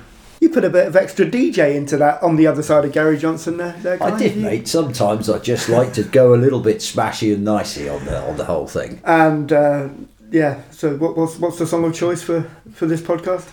You 0.47 0.53
put 0.53 0.63
a 0.63 0.69
bit 0.69 0.87
of 0.87 0.95
extra 0.95 1.25
DJ 1.25 1.75
into 1.75 1.97
that 1.97 2.23
on 2.23 2.37
the 2.37 2.47
other 2.47 2.63
side 2.63 2.85
of 2.85 2.93
Gary 2.93 3.17
Johnson 3.17 3.57
there. 3.57 3.73
there 3.81 4.01
I 4.01 4.17
did, 4.17 4.37
you? 4.37 4.43
mate. 4.43 4.65
Sometimes 4.69 5.29
I 5.29 5.39
just 5.39 5.67
like 5.67 5.91
to 5.95 6.03
go 6.03 6.33
a 6.33 6.37
little 6.37 6.61
bit 6.61 6.77
smashy 6.77 7.33
and 7.33 7.43
nicey 7.43 7.89
on 7.89 8.05
the 8.05 8.21
on 8.21 8.37
the 8.37 8.45
whole 8.45 8.65
thing. 8.65 9.01
And 9.03 9.51
uh, 9.51 9.89
yeah, 10.31 10.61
so 10.71 10.95
what, 10.95 11.17
what's 11.17 11.37
what's 11.37 11.59
the 11.59 11.67
song 11.67 11.83
of 11.83 11.93
choice 11.93 12.23
for 12.23 12.49
for 12.73 12.85
this 12.85 13.01
podcast? 13.01 13.49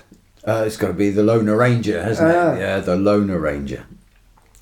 Uh, 0.46 0.62
it's 0.64 0.76
got 0.76 0.86
to 0.86 0.92
be 0.94 1.10
the 1.10 1.24
Loan 1.24 1.46
Arranger, 1.48 2.00
hasn't 2.00 2.30
Ah. 2.32 2.52
it? 2.54 2.60
Yeah, 2.60 2.78
the 2.78 2.94
Loan 2.94 3.28
Arranger. 3.28 3.82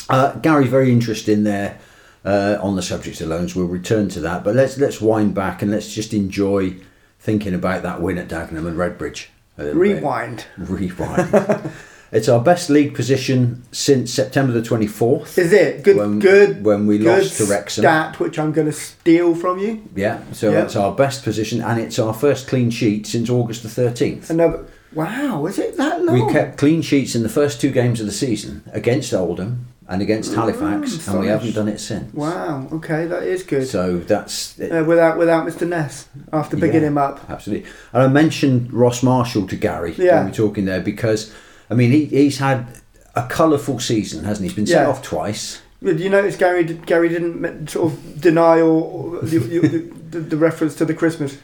Uh, 0.08 0.32
Gary, 0.36 0.66
very 0.68 0.90
interesting 0.90 1.44
there 1.44 1.78
uh, 2.24 2.56
on 2.62 2.76
the 2.76 2.82
subject 2.82 3.20
of 3.20 3.28
loans. 3.28 3.54
We'll 3.54 3.66
return 3.66 4.08
to 4.08 4.20
that, 4.20 4.42
but 4.42 4.54
let's 4.54 4.78
let's 4.78 5.02
wind 5.02 5.34
back 5.34 5.60
and 5.60 5.70
let's 5.70 5.92
just 5.92 6.14
enjoy 6.14 6.76
thinking 7.20 7.52
about 7.52 7.82
that 7.82 8.00
win 8.00 8.16
at 8.16 8.28
Dagenham 8.28 8.66
and 8.66 8.78
Redbridge. 8.78 9.26
Rewind. 9.58 10.46
bit. 10.58 10.70
Rewind. 10.70 11.70
It's 12.12 12.28
our 12.28 12.40
best 12.40 12.68
league 12.68 12.94
position 12.94 13.62
since 13.72 14.12
September 14.12 14.52
the 14.52 14.60
twenty 14.62 14.86
fourth. 14.86 15.38
Is 15.38 15.50
it 15.52 15.82
good? 15.82 15.96
When- 15.96 16.18
good. 16.18 16.62
when 16.62 16.86
we 16.86 16.98
good 16.98 17.06
lost 17.22 17.38
to 17.38 17.46
Wrexham. 17.46 17.82
Stat 17.82 18.20
which 18.20 18.38
I'm 18.38 18.52
going 18.52 18.66
to 18.66 18.72
steal 18.72 19.34
from 19.34 19.58
you. 19.58 19.82
Yeah, 19.96 20.18
so 20.32 20.50
Yeah. 20.50 20.60
that's 20.60 20.76
our 20.76 20.94
best 20.94 21.24
position, 21.24 21.62
and 21.62 21.80
it's 21.80 21.98
our 21.98 22.12
first 22.12 22.48
clean 22.48 22.68
sheet 22.70 23.06
since 23.06 23.30
August 23.30 23.62
the 23.62 23.70
thirteenth. 23.70 24.28
Another. 24.28 24.64
Wow, 24.94 25.46
is 25.46 25.58
it 25.58 25.78
that 25.78 26.04
long? 26.04 26.26
We 26.26 26.30
kept 26.32 26.58
clean 26.58 26.82
sheets 26.82 27.14
in 27.14 27.22
the 27.22 27.30
first 27.30 27.62
two 27.62 27.70
games 27.70 27.98
of 27.98 28.04
the 28.04 28.12
season 28.12 28.60
against 28.74 29.14
Oldham 29.14 29.68
and 29.88 30.02
against 30.02 30.34
Halifax, 30.34 31.08
and 31.08 31.18
we 31.18 31.28
haven't 31.28 31.54
done 31.54 31.68
it 31.68 31.80
since. 31.80 32.12
Wow. 32.12 32.68
Okay, 32.74 33.06
that 33.06 33.22
is 33.22 33.42
good. 33.42 33.66
So 33.66 34.00
that's 34.06 34.54
Uh, 34.60 34.84
without 34.86 35.16
without 35.16 35.46
Mr 35.46 35.66
Ness 35.66 36.08
after 36.30 36.58
picking 36.58 36.82
Yeah. 36.82 36.88
him 36.88 36.98
up. 36.98 37.20
absolutely. 37.30 37.66
And 37.94 38.02
I 38.02 38.08
mentioned 38.08 38.70
Ross 38.70 39.02
Marshall 39.02 39.46
to 39.46 39.56
Gary 39.56 39.94
Yeah. 39.96 40.16
when 40.16 40.24
we 40.26 40.30
were 40.30 40.36
talking 40.36 40.66
there 40.66 40.80
because, 40.82 41.30
I 41.70 41.74
mean, 41.74 41.90
he, 41.90 42.04
he's 42.06 42.38
had 42.38 42.66
a 43.14 43.26
colourful 43.26 43.78
season, 43.80 44.24
hasn't 44.24 44.44
he? 44.44 44.48
He's 44.48 44.56
been 44.56 44.66
sent 44.66 44.82
Yeah. 44.86 44.88
off 44.90 45.02
twice. 45.02 45.60
Did 45.82 45.98
you 46.00 46.10
notice 46.10 46.36
Gary? 46.36 46.62
Gary 46.64 47.08
didn't 47.08 47.68
sort 47.70 47.92
of 47.92 48.20
deny 48.20 48.60
or, 48.60 49.18
the, 49.20 49.38
the, 49.38 49.68
the, 50.10 50.20
the 50.20 50.36
reference 50.36 50.74
to 50.76 50.84
the 50.84 50.94
Christmas. 50.94 51.38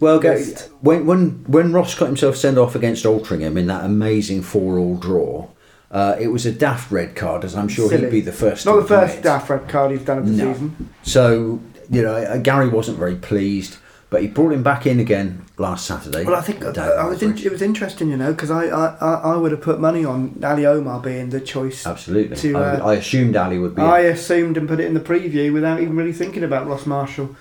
Well, 0.00 0.18
Gary, 0.18 0.44
when 0.80 1.06
when 1.06 1.44
when 1.46 1.72
Ross 1.72 1.94
got 1.94 2.06
himself 2.06 2.36
sent 2.36 2.58
off 2.58 2.74
against 2.74 3.04
Altrincham 3.04 3.56
in 3.56 3.68
that 3.68 3.84
amazing 3.84 4.42
four-all 4.42 4.96
draw, 4.96 5.46
uh, 5.92 6.16
it 6.18 6.28
was 6.28 6.44
a 6.44 6.50
daft 6.52 6.90
red 6.90 7.14
card, 7.14 7.44
as 7.44 7.54
I'm 7.54 7.68
sure 7.68 7.88
Silly. 7.88 8.02
he'd 8.02 8.10
be 8.10 8.20
the 8.20 8.32
first. 8.32 8.66
Not 8.66 8.76
the 8.76 8.84
first 8.88 9.22
daft 9.22 9.48
red 9.48 9.68
card 9.68 9.92
he's 9.92 10.02
done 10.02 10.18
of 10.18 10.26
the 10.26 10.32
No. 10.32 10.52
season. 10.52 10.88
So 11.04 11.60
you 11.88 12.02
know, 12.02 12.14
uh, 12.16 12.38
Gary 12.38 12.68
wasn't 12.68 12.98
very 12.98 13.14
pleased, 13.14 13.76
but 14.14 14.22
he 14.22 14.28
brought 14.28 14.52
him 14.52 14.62
back 14.62 14.86
in 14.86 15.00
again 15.00 15.44
last 15.58 15.86
Saturday. 15.86 16.22
Well, 16.24 16.36
I 16.36 16.40
think 16.40 16.64
uh, 16.64 16.70
I 16.80 17.04
was. 17.08 17.20
In, 17.20 17.36
it 17.36 17.50
was 17.50 17.60
interesting, 17.60 18.10
you 18.10 18.16
know, 18.16 18.30
because 18.32 18.48
I, 18.48 18.66
I, 18.66 19.14
I 19.32 19.36
would 19.36 19.50
have 19.50 19.60
put 19.60 19.80
money 19.80 20.04
on 20.04 20.38
Ali 20.44 20.64
Omar 20.66 21.00
being 21.00 21.30
the 21.30 21.40
choice. 21.40 21.84
Absolutely. 21.84 22.36
to, 22.36 22.56
I, 22.56 22.60
uh, 22.76 22.86
I 22.90 22.94
assumed 22.94 23.34
Ali 23.34 23.58
would 23.58 23.74
be. 23.74 23.82
I 23.82 24.02
in. 24.02 24.12
assumed 24.12 24.56
and 24.56 24.68
put 24.68 24.78
it 24.78 24.86
in 24.86 24.94
the 24.94 25.00
preview 25.00 25.52
without 25.52 25.80
even 25.80 25.96
really 25.96 26.12
thinking 26.12 26.44
about 26.44 26.68
Ross 26.68 26.86
Marshall. 26.86 27.34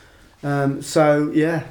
Um, 0.44 0.82
so 0.82 1.30
yeah, 1.32 1.64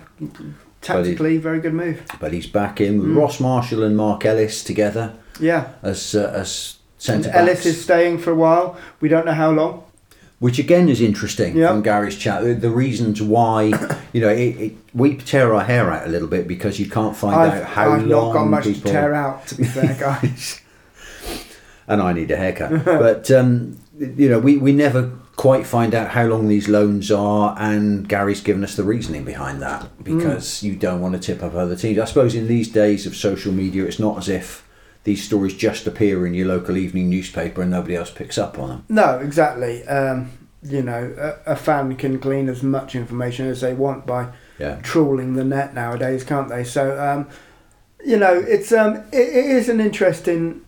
tactically 0.81 1.37
very 1.39 1.59
good 1.61 1.75
move. 1.75 2.05
but 2.21 2.33
he's 2.33 2.47
back 2.47 2.81
in 2.81 3.01
with 3.01 3.09
Mm. 3.11 3.17
Ross 3.17 3.41
Marshall 3.41 3.83
and 3.83 3.97
Mark 3.97 4.25
Ellis 4.25 4.63
together 4.63 5.15
Yeah, 5.41 5.71
as 5.83 6.15
uh, 6.15 6.31
as 6.33 6.77
centre 6.97 7.31
Ellis 7.31 7.67
is 7.67 7.83
staying 7.83 8.19
for 8.19 8.31
a 8.31 8.37
while. 8.37 8.77
We 9.01 9.09
don't 9.09 9.27
know 9.27 9.35
how 9.35 9.51
long. 9.51 9.83
Which 10.43 10.59
again 10.59 10.89
is 10.89 11.01
interesting 11.01 11.57
Yeah. 11.57 11.69
from 11.69 11.83
Gary's 11.83 12.19
chat. 12.19 12.61
The, 12.61 12.69
reasons 12.69 13.23
why, 13.23 13.67
you 14.13 14.21
know, 14.21 14.29
it, 14.29 14.57
it, 14.61 14.73
we 14.93 15.17
tear 15.17 15.55
our 15.55 15.63
hair 15.63 15.93
out 15.93 16.05
a 16.05 16.11
little 16.11 16.27
bit 16.27 16.49
because 16.49 16.81
you 16.81 16.91
can't 16.91 17.17
find 17.17 17.37
out 17.37 17.55
I've, 17.55 17.63
how 17.63 17.93
I've 17.93 18.07
long 18.07 18.09
not 18.09 18.33
got 18.33 18.45
much 18.49 18.65
people. 18.65 18.81
to 18.83 18.89
tear 18.91 19.15
out, 19.15 19.47
to 19.47 19.55
be 19.55 19.63
fair, 19.63 19.97
guys. 20.01 20.61
and 21.87 22.03
I 22.03 22.13
need 22.13 22.33
a 22.33 22.37
haircut. 22.37 22.85
but 22.85 23.31
um, 23.31 23.79
you 23.97 24.29
know, 24.29 24.41
we, 24.41 24.57
we 24.59 24.73
never 24.73 25.13
quite 25.37 25.65
find 25.65 25.95
out 25.95 26.09
how 26.09 26.25
long 26.27 26.49
these 26.49 26.69
loans 26.69 27.13
are, 27.13 27.55
and 27.57 28.09
Gary's 28.09 28.41
given 28.41 28.65
us 28.65 28.75
the 28.75 28.83
reasoning 28.83 29.23
behind 29.25 29.63
that 29.63 29.89
because 30.03 30.61
you 30.65 30.75
don't 30.75 31.01
want 31.01 31.15
to 31.15 31.21
tip 31.21 31.41
up 31.45 31.55
other 31.55 31.77
teams. 31.77 32.01
I 32.01 32.05
suppose 32.05 32.35
in 32.35 32.49
these 32.49 32.69
days 32.69 33.07
of 33.07 33.15
social 33.15 33.53
media, 33.53 33.85
it's 33.85 34.01
not 34.01 34.19
as 34.19 34.29
if 34.29 34.67
these 35.05 35.25
stories 35.25 35.55
just 35.55 35.87
appear 35.87 36.27
in 36.27 36.35
your 36.35 36.47
local 36.49 36.77
evening 36.77 37.11
newspaper 37.11 37.63
and 37.63 37.71
nobody 37.71 37.97
else 37.97 38.11
picks 38.11 38.39
up 38.39 38.59
on 38.59 38.69
them. 38.69 38.85
No, 38.89 39.19
exactly. 39.19 39.85
Um, 39.87 40.31
you 40.63 40.81
know, 40.83 41.13
a, 41.47 41.53
a 41.53 41.57
fan 41.57 41.97
can 41.97 42.19
glean 42.19 42.49
as 42.49 42.63
much 42.63 42.95
information 42.95 43.49
as 43.49 43.61
they 43.63 43.75
want 43.75 44.07
by 44.07 44.29
Yeah, 44.59 44.77
trawling 44.83 45.35
the 45.35 45.43
net 45.45 45.75
nowadays, 45.75 46.23
can't 46.23 46.49
they? 46.49 46.63
So, 46.63 46.99
um, 47.03 47.29
you 48.05 48.17
know, 48.17 48.33
it's 48.47 48.71
um, 48.73 48.97
it, 49.13 49.29
it 49.29 49.47
is 49.47 49.69
an 49.69 49.81
interesting. 49.81 50.61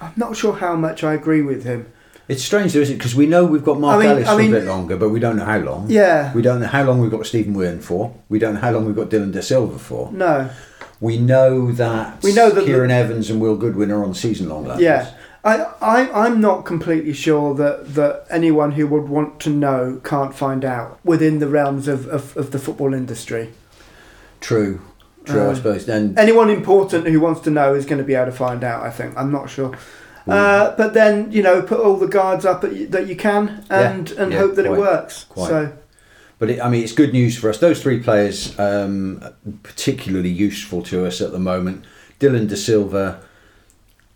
I'm 0.00 0.12
not 0.16 0.36
sure 0.36 0.52
how 0.54 0.76
much 0.76 1.02
I 1.02 1.14
agree 1.14 1.42
with 1.42 1.64
him. 1.64 1.90
it's 2.28 2.44
strange, 2.44 2.72
though, 2.74 2.78
isn't 2.80 2.94
it? 2.94 2.98
Because 2.98 3.16
we 3.16 3.26
know 3.26 3.44
we've 3.44 3.64
got 3.64 3.80
Mark 3.80 3.96
I 3.96 3.98
mean- 4.02 4.08
Ellis 4.10 4.28
I 4.28 4.32
for 4.34 4.38
mean- 4.42 4.54
a 4.54 4.58
bit 4.60 4.64
longer, 4.68 4.96
but 4.96 5.08
we 5.08 5.18
don't 5.18 5.36
know 5.36 5.44
how 5.44 5.58
long. 5.58 5.90
Yeah. 5.90 6.32
We 6.32 6.42
don't 6.42 6.60
know 6.60 6.68
how 6.68 6.84
long 6.84 7.00
we've 7.00 7.10
got 7.10 7.26
Stephen 7.26 7.54
Wynn 7.54 7.80
for. 7.80 8.14
We 8.28 8.38
don't 8.38 8.54
know 8.54 8.60
how 8.60 8.70
long 8.70 8.84
we've 8.86 8.94
got 8.94 9.10
Dillon 9.10 9.32
De 9.32 9.42
Silva 9.42 9.76
for. 9.80 10.12
No. 10.12 10.48
We 11.00 11.16
know 11.18 11.70
that 11.72 12.22
We 12.22 12.32
know 12.34 12.48
that 12.50 12.60
the- 12.60 12.66
Kieran 12.66 12.90
Evans 12.90 13.30
and 13.30 13.40
Will 13.40 13.56
Goodwin 13.56 13.90
are 13.90 14.02
on 14.04 14.14
season 14.14 14.48
long 14.48 14.66
loans. 14.66 14.80
Yeah. 14.80 15.10
I, 15.44 15.58
I, 15.80 16.26
I'm 16.26 16.40
not 16.40 16.64
completely 16.64 17.12
sure 17.12 17.54
that, 17.54 17.94
that 17.94 18.26
anyone 18.28 18.72
who 18.72 18.86
would 18.88 19.08
want 19.08 19.38
to 19.40 19.50
know 19.50 20.00
can't 20.02 20.34
find 20.34 20.64
out 20.64 20.98
within 21.04 21.38
the 21.38 21.46
realms 21.48 21.86
of, 21.86 22.06
of, 22.08 22.36
of 22.36 22.50
the 22.50 22.58
football 22.58 22.92
industry. 22.92 23.50
True, 24.40 24.80
true. 25.24 25.42
I 25.42 25.46
Um, 25.50 25.54
suppose. 25.54 25.86
Then 25.86 26.14
Anyone 26.18 26.50
important 26.50 27.06
who 27.06 27.20
wants 27.20 27.40
to 27.42 27.50
know 27.50 27.74
is 27.74 27.86
going 27.86 27.98
to 27.98 28.04
be 28.04 28.14
able 28.14 28.26
to 28.32 28.36
find 28.36 28.64
out, 28.64 28.82
I 28.82 28.90
think. 28.90 29.16
I'm 29.16 29.30
not 29.30 29.48
sure. 29.48 29.76
Uh, 30.26 30.74
but 30.76 30.92
then, 30.92 31.30
you 31.32 31.42
know, 31.42 31.62
put 31.62 31.80
all 31.80 31.96
the 31.96 32.08
guards 32.08 32.44
up 32.44 32.60
that 32.60 32.74
you, 32.74 32.86
that 32.88 33.06
you 33.06 33.16
can 33.16 33.64
and, 33.70 34.10
and 34.10 34.32
yeah, 34.32 34.38
hope 34.40 34.56
that 34.56 34.66
quite, 34.66 34.76
it 34.76 34.80
works. 34.80 35.24
quite. 35.24 35.48
So, 35.48 35.72
But 36.38 36.50
it, 36.50 36.60
I 36.60 36.68
mean, 36.68 36.82
it's 36.84 36.92
good 36.92 37.12
news 37.12 37.36
for 37.36 37.50
us. 37.50 37.58
Those 37.58 37.82
three 37.82 37.98
players, 38.00 38.58
um, 38.60 39.22
particularly 39.62 40.28
useful 40.30 40.82
to 40.84 41.04
us 41.06 41.20
at 41.20 41.32
the 41.32 41.38
moment. 41.38 41.84
Dillon 42.20 42.46
De 42.46 42.56
Silva. 42.56 43.20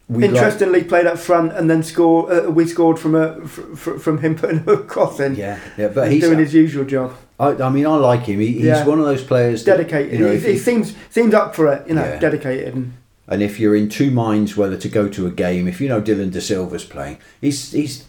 We 0.08 0.22
like- 0.28 0.30
interestingly, 0.34 0.84
played 0.84 1.06
up 1.06 1.18
front 1.18 1.52
and 1.52 1.70
then 1.70 1.82
score. 1.82 2.30
Uh, 2.32 2.50
we 2.50 2.66
scored 2.66 2.98
from 2.98 3.14
a 3.14 3.44
fr- 3.46 3.74
fr- 3.74 3.98
from 3.98 4.18
him 4.18 4.34
putting 4.42 4.62
a 4.68 4.76
cross 4.78 5.18
in. 5.20 5.34
yeah, 5.36 5.58
yeah, 5.78 5.88
but 5.88 6.04
He's 6.12 6.20
he's. 6.20 6.22
doing 6.30 6.38
his 6.38 6.54
usual 6.54 6.84
job. 6.84 7.14
I, 7.40 7.48
I 7.54 7.70
mean, 7.70 7.86
I 7.86 7.96
like 7.96 8.22
him. 8.22 8.38
He, 8.38 8.48
he's 8.52 8.64
Yeah. 8.64 8.86
one 8.86 8.98
of 9.00 9.04
those 9.06 9.24
players. 9.24 9.64
that, 9.64 9.76
Dedicated. 9.78 10.12
you 10.20 10.26
know, 10.26 10.32
he, 10.32 10.52
he 10.52 10.58
seems 10.58 10.94
seems 11.10 11.34
up 11.34 11.54
for 11.56 11.72
it. 11.72 11.88
You 11.88 11.94
know, 11.94 12.04
Yeah. 12.04 12.18
dedicated. 12.18 12.74
And, 12.74 12.92
and 13.26 13.42
if 13.42 13.58
you're 13.58 13.74
in 13.74 13.88
two 13.88 14.10
minds 14.10 14.56
whether 14.56 14.76
to 14.76 14.88
go 14.88 15.08
to 15.08 15.26
a 15.26 15.30
game, 15.30 15.66
if 15.66 15.80
you 15.80 15.88
know 15.88 16.00
Dillon 16.00 16.30
De 16.30 16.40
Silva's 16.40 16.84
playing, 16.84 17.18
he's 17.40 17.72
he's. 17.72 18.04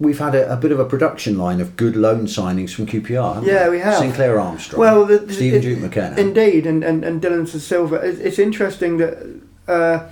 We've 0.00 0.18
had 0.18 0.34
a, 0.34 0.52
a 0.52 0.56
bit 0.56 0.72
of 0.72 0.80
a 0.80 0.84
production 0.84 1.38
line 1.38 1.60
of 1.60 1.76
good 1.76 1.94
loan 1.94 2.26
signings 2.26 2.74
from 2.74 2.86
QPR. 2.86 3.34
haven't 3.34 3.48
Yeah, 3.48 3.68
we 3.68 3.78
have. 3.78 3.98
Sinclair 3.98 4.40
Armstrong. 4.40 4.80
well, 4.80 5.04
the, 5.06 5.18
the- 5.18 5.32
Stephen 5.32 5.60
it- 5.60 5.62
Duke 5.62 5.78
McKenna. 5.80 6.16
Indeed, 6.16 6.66
and 6.66 6.82
and 6.82 7.04
and 7.04 7.22
Dillon 7.22 7.46
Silva. 7.46 7.96
It's, 7.96 8.18
it's 8.18 8.38
interesting 8.38 8.96
that. 8.98 9.40
Uh, 9.68 10.08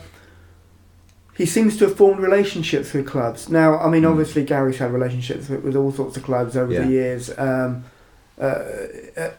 he 1.35 1.47
seems 1.47 1.79
to 1.79 1.87
have 1.88 1.97
formed 1.97 2.21
relationships 2.21 2.92
with 2.92 3.07
clubs. 3.07 3.49
Now, 3.49 3.79
I 3.79 3.88
mean, 3.88 4.03
Mm. 4.03 4.11
obviously, 4.11 4.45
Gary's 4.45 4.77
had 4.79 4.92
relationships 4.92 5.49
with, 5.49 5.62
with 5.64 5.75
all 5.75 5.90
sorts 5.90 6.16
of 6.18 6.23
clubs 6.25 6.57
over 6.59 6.73
Yeah. 6.73 6.83
the 6.83 6.88
years, 6.90 7.31
um, 7.38 7.85
uh, 8.39 8.59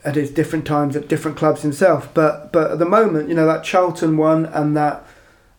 at 0.04 0.16
his 0.16 0.32
different 0.32 0.66
times 0.66 0.96
at 0.96 1.08
different 1.08 1.38
clubs 1.38 1.62
himself. 1.62 2.10
But 2.14 2.52
but 2.52 2.72
at 2.72 2.80
the 2.80 2.86
moment, 2.86 3.30
you 3.30 3.36
know, 3.36 3.46
that 3.46 3.64
Charlton 3.64 4.18
one 4.18 4.48
and 4.48 4.76
that 4.76 5.06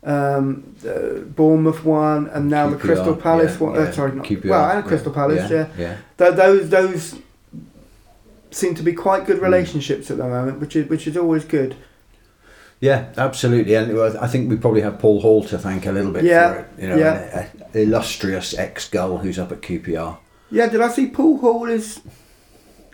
um, 0.05 0.76
uh, 0.86 1.20
Bournemouth 1.20 1.84
one, 1.84 2.28
and 2.28 2.48
now 2.50 2.68
the 2.68 2.76
Crystal 2.76 3.16
Palace 3.16 3.59
yeah, 3.59 3.66
one. 3.66 3.76
Uh, 3.76 3.84
yeah. 3.84 3.90
sorry, 3.90 4.12
not, 4.12 4.24
QPR, 4.24 4.44
well, 4.44 4.70
and 4.70 4.84
Crystal 4.86 5.12
Palace, 5.12 5.50
yeah. 5.50 5.68
yeah. 5.76 5.96
Th- 6.18 6.34
those 6.34 6.68
those 6.68 7.18
seem 8.50 8.74
to 8.74 8.82
be 8.82 8.92
quite 8.92 9.26
good 9.26 9.40
relationships 9.40 10.11
at 10.11 10.18
the 10.18 10.24
moment, 10.28 10.61
which 10.61 10.76
is 10.76 10.88
which 10.88 11.07
is 11.07 11.16
always 11.16 11.44
good. 11.44 11.76
Yeah, 12.80 13.12
absolutely, 13.16 13.74
and 13.74 13.98
I 14.18 14.26
think 14.26 14.50
we 14.50 14.57
probably 14.57 14.82
have 14.82 14.98
Paul 14.98 15.20
Hall 15.22 15.42
to 15.44 15.57
thank 15.57 15.86
a 15.86 15.92
little 15.92 16.12
bit 16.12 16.24
Yeah, 16.24 16.52
for 16.52 16.59
it. 16.59 16.68
You 16.82 16.88
know, 16.88 16.96
yeah. 16.96 17.40
an, 17.40 17.62
a- 17.72 17.78
illustrious 17.78 18.52
ex-gull 18.52 19.18
who's 19.18 19.38
up 19.38 19.52
at 19.52 19.62
QPR. 19.62 20.18
Yeah, 20.50 20.68
did 20.68 20.82
I 20.82 20.88
see 20.88 21.07
Paul 21.07 21.38
Hall 21.38 21.66
is 21.66 22.00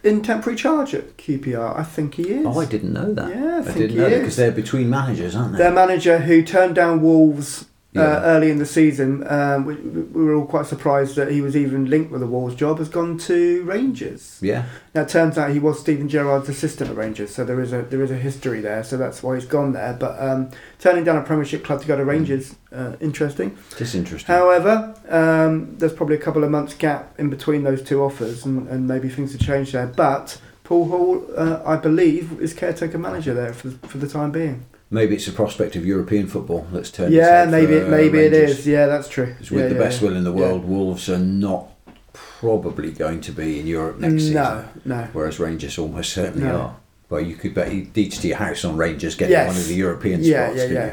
in 0.02 0.22
temporary 0.22 0.56
charge 0.56 0.94
at 0.94 1.16
QPR? 1.16 1.78
I 1.78 1.82
think 1.82 2.14
he 2.14 2.22
is. 2.30 2.46
Oh, 2.46 2.58
I 2.60 2.64
didn't 2.66 2.92
know 2.92 3.12
that. 3.14 3.28
Yeah, 3.28 3.56
I 3.56 3.58
I 3.58 3.62
think 3.62 3.76
didn't 3.76 3.90
he 3.90 3.96
know 3.96 4.04
that 4.04 4.12
is. 4.12 4.18
because 4.20 4.36
they're 4.36 4.50
between 4.52 4.88
managers, 4.90 5.34
aren't 5.36 5.52
they? 5.52 5.58
Their 5.58 5.72
manager 5.72 6.18
who 6.18 6.42
turned 6.42 6.74
down 6.74 7.00
Wolves 7.02 7.66
uh, 7.96 8.20
early 8.22 8.50
in 8.50 8.58
the 8.58 8.66
season. 8.66 9.26
Um, 9.28 9.64
we, 9.64 9.74
we 9.74 10.24
were 10.24 10.34
all 10.34 10.46
quite 10.46 10.66
surprised 10.66 11.16
that 11.16 11.32
he 11.32 11.40
was 11.40 11.56
even 11.56 11.90
linked 11.90 12.12
with 12.12 12.20
the 12.20 12.26
Wolves 12.26 12.54
job. 12.54 12.78
Has 12.78 12.88
gone 12.88 13.18
to 13.18 13.64
Rangers. 13.64 14.38
Yeah. 14.40 14.66
Now 14.94 15.02
it 15.02 15.08
turns 15.08 15.36
out 15.36 15.50
he 15.50 15.58
was 15.58 15.80
Steven 15.80 16.08
Gerrard's 16.08 16.48
assistant 16.48 16.90
at 16.90 16.96
Rangers, 16.96 17.34
so 17.34 17.44
there 17.44 17.60
is 17.60 17.72
a 17.72 17.82
there 17.82 18.02
is 18.02 18.10
a 18.10 18.16
history 18.16 18.60
there. 18.60 18.84
So 18.84 18.96
that's 18.96 19.22
why 19.22 19.34
he's 19.34 19.46
gone 19.46 19.72
there. 19.72 19.94
But 19.94 20.20
um, 20.22 20.50
turning 20.78 21.04
down 21.04 21.16
a 21.16 21.22
Premiership 21.22 21.64
club 21.64 21.80
to 21.80 21.86
go 21.86 21.96
to 21.96 22.04
Rangers, 22.04 22.54
uh, 22.72 22.96
interesting. 23.00 23.58
Just 23.76 23.94
interesting. 23.94 24.32
However, 24.32 24.94
um, 25.08 25.76
there's 25.78 25.92
probably 25.92 26.16
a 26.16 26.20
couple 26.20 26.44
of 26.44 26.50
months 26.50 26.74
gap 26.74 27.18
in 27.18 27.28
between 27.28 27.64
those 27.64 27.82
two 27.82 28.02
offers, 28.02 28.44
and, 28.44 28.68
and 28.68 28.86
maybe 28.86 29.08
things 29.08 29.32
have 29.32 29.40
changed 29.40 29.72
there. 29.72 29.88
But 29.88 30.40
Paul 30.62 30.88
Hall, 30.88 31.26
uh, 31.36 31.60
I 31.66 31.76
believe, 31.76 32.40
is 32.40 32.54
caretaker 32.54 32.98
manager 32.98 33.34
there 33.34 33.52
for 33.52 33.70
for 33.88 33.98
the 33.98 34.06
time 34.06 34.30
being. 34.30 34.64
Maybe 34.92 35.14
it's 35.14 35.28
a 35.28 35.32
prospect 35.32 35.76
of 35.76 35.86
European 35.86 36.26
football 36.26 36.66
that's 36.72 36.90
turned. 36.90 37.14
yeah, 37.14 37.46
maybe 37.48 37.66
for, 37.74 37.82
it, 37.82 37.86
uh, 37.86 37.90
maybe 37.90 38.18
it 38.18 38.32
Rangers. 38.32 38.58
is. 38.60 38.66
Yeah, 38.66 38.86
that's 38.86 39.08
true. 39.08 39.34
with 39.38 39.50
Yeah, 39.52 39.68
the 39.68 39.74
yeah, 39.74 39.80
best 39.80 40.02
yeah. 40.02 40.08
will 40.08 40.16
in 40.16 40.24
the 40.24 40.32
Yeah. 40.34 40.40
world, 40.40 40.64
Wolves 40.64 41.08
are 41.08 41.18
not 41.18 41.68
probably 42.12 42.90
going 42.90 43.20
to 43.20 43.32
be 43.32 43.60
in 43.60 43.66
Europe 43.68 44.00
next 44.00 44.14
season. 44.14 44.34
No, 44.34 44.64
no. 44.84 45.08
Whereas 45.12 45.38
Rangers 45.38 45.78
almost 45.78 46.12
certainly 46.12 46.46
No. 46.48 46.56
are. 46.56 46.76
Well, 47.08 47.20
you 47.20 47.36
could 47.36 47.54
bet 47.54 47.92
deeds 47.92 48.18
to 48.18 48.28
your 48.28 48.36
house 48.38 48.64
on 48.64 48.76
Rangers 48.76 49.14
getting 49.14 49.32
Yes. 49.32 49.48
one 49.48 49.56
of 49.56 49.68
the 49.68 49.74
European 49.74 50.24
spots. 50.24 50.56
yeah, 50.56 50.64
yeah. 50.64 50.86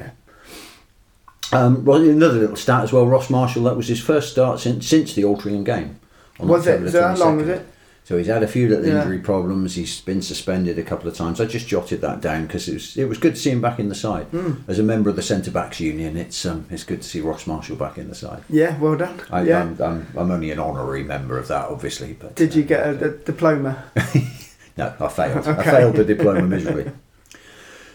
you? 1.54 1.58
Um, 1.58 1.86
well, 1.86 2.02
another 2.02 2.40
little 2.40 2.56
stat 2.56 2.84
as 2.84 2.92
well. 2.94 3.08
Ross 3.08 3.30
Marshall. 3.30 3.64
That 3.64 3.78
was 3.78 3.88
his 3.88 4.02
first 4.02 4.32
start 4.32 4.60
since 4.60 4.86
since 4.86 5.14
the 5.14 5.24
Altrincham 5.24 5.64
game. 5.64 6.00
Was 6.40 6.68
it? 6.68 6.82
Was 6.82 6.94
that 6.94 7.18
long? 7.18 7.38
Was 7.38 7.48
it? 7.48 7.66
So 8.08 8.18
he's 8.18 8.28
had 8.28 8.42
a 8.42 8.48
few 8.48 8.70
little 8.70 8.86
Yeah. 8.86 9.02
injury 9.02 9.18
problems. 9.20 9.76
He's 9.76 10.00
been 10.00 10.22
suspended 10.22 10.80
a 10.80 10.84
couple 10.84 11.10
of 11.10 11.18
times. 11.18 11.42
I 11.42 11.46
just 11.46 11.68
jotted 11.68 12.00
that 12.00 12.22
down 12.22 12.44
because 12.46 12.70
it 12.70 12.74
was 12.76 12.96
it 12.96 13.10
was 13.10 13.18
good 13.18 13.36
to 13.36 13.42
see 13.42 13.50
him 13.50 13.60
back 13.60 13.80
in 13.80 13.90
the 13.90 13.96
side. 13.96 14.28
Hmm. 14.28 14.54
As 14.66 14.80
a 14.80 14.84
member 14.84 15.10
of 15.10 15.18
the 15.18 15.22
centre 15.22 15.52
backs 15.52 15.82
union, 15.82 16.16
it's 16.16 16.46
um, 16.46 16.68
it's 16.70 16.86
good 16.86 17.02
to 17.02 17.08
see 17.10 17.20
Ross 17.20 17.46
Marshall 17.46 17.76
back 17.76 17.98
in 17.98 18.08
the 18.08 18.16
side. 18.16 18.44
Yeah, 18.50 18.80
well 18.80 18.96
done. 18.96 19.20
I, 19.30 19.42
yeah. 19.42 19.62
I'm, 19.62 19.82
I'm 19.82 20.08
I'm 20.16 20.32
only 20.32 20.52
an 20.52 20.60
honorary 20.60 21.04
member 21.04 21.38
of 21.38 21.50
that, 21.50 21.68
obviously. 21.68 22.14
But 22.14 22.36
Did 22.36 22.56
you 22.56 22.64
uh, 22.64 22.68
get 22.68 22.88
a, 22.88 23.06
a 23.08 23.10
diploma? 23.18 23.84
no, 24.78 24.94
I 25.02 25.08
failed. 25.10 25.46
I 25.46 25.64
failed 25.76 25.96
the 25.98 26.06
diploma 26.06 26.44
miserably. 26.44 26.90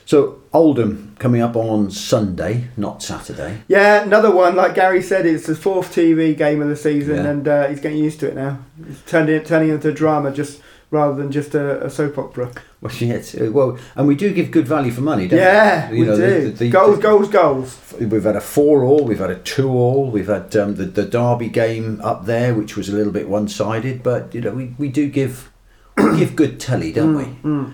So 0.04 0.40
Oldham 0.52 1.14
coming 1.18 1.40
up 1.40 1.56
on 1.56 1.90
Sunday, 1.90 2.68
not 2.76 3.02
Saturday. 3.02 3.62
Yeah, 3.68 4.02
another 4.02 4.30
one. 4.34 4.56
Like 4.56 4.74
Gary 4.74 5.02
said, 5.02 5.26
it's 5.26 5.46
the 5.46 5.54
fourth 5.54 5.94
TV 5.94 6.36
game 6.36 6.60
of 6.60 6.68
the 6.68 6.76
season, 6.76 7.16
Yeah. 7.16 7.26
and 7.30 7.48
uh, 7.48 7.68
he's 7.68 7.80
getting 7.80 7.98
used 7.98 8.20
to 8.20 8.28
it 8.28 8.34
now. 8.34 8.58
It's 8.88 9.00
turned 9.02 9.28
it, 9.30 9.46
turning 9.46 9.70
into 9.70 9.92
drama 9.92 10.30
just 10.32 10.60
rather 10.90 11.14
than 11.14 11.32
just 11.32 11.54
a, 11.54 11.86
a 11.86 11.88
soap 11.88 12.18
opera. 12.18 12.50
Well, 12.82 12.92
yeah, 12.98 13.22
uh, 13.40 13.50
well, 13.50 13.78
and 13.94 14.06
we 14.06 14.14
do 14.14 14.30
give 14.34 14.50
good 14.50 14.68
value 14.68 14.90
for 14.90 15.00
money, 15.00 15.26
don't 15.28 15.38
Yeah, 15.40 15.90
we? 15.90 16.00
Yeah, 16.00 16.02
we 16.02 16.06
the- 16.08 16.16
do. 16.16 16.44
the- 16.50 16.50
the- 16.64 16.70
goals, 16.70 16.98
goals, 16.98 17.28
goals. 17.30 17.94
We've 17.98 18.22
had 18.24 18.36
a 18.36 18.40
four 18.42 18.84
all, 18.84 19.04
we've 19.04 19.18
had 19.20 19.30
a 19.30 19.38
two 19.38 19.70
all, 19.70 20.10
we've 20.10 20.26
had 20.26 20.54
um, 20.56 20.74
the 20.74 20.84
the 20.84 21.04
Derby 21.06 21.48
game 21.48 22.00
up 22.02 22.26
there, 22.26 22.54
which 22.54 22.76
was 22.76 22.88
a 22.90 22.92
little 22.92 23.12
bit 23.12 23.28
one 23.28 23.48
sided, 23.48 24.02
but 24.02 24.34
you 24.34 24.40
know 24.42 24.50
we, 24.52 24.74
we 24.78 24.88
do 24.88 25.08
give 25.08 25.50
we 25.96 26.18
give 26.18 26.36
good 26.36 26.58
telly, 26.60 26.92
don't 26.92 27.14
we? 27.16 27.24
Mm. 27.48 27.72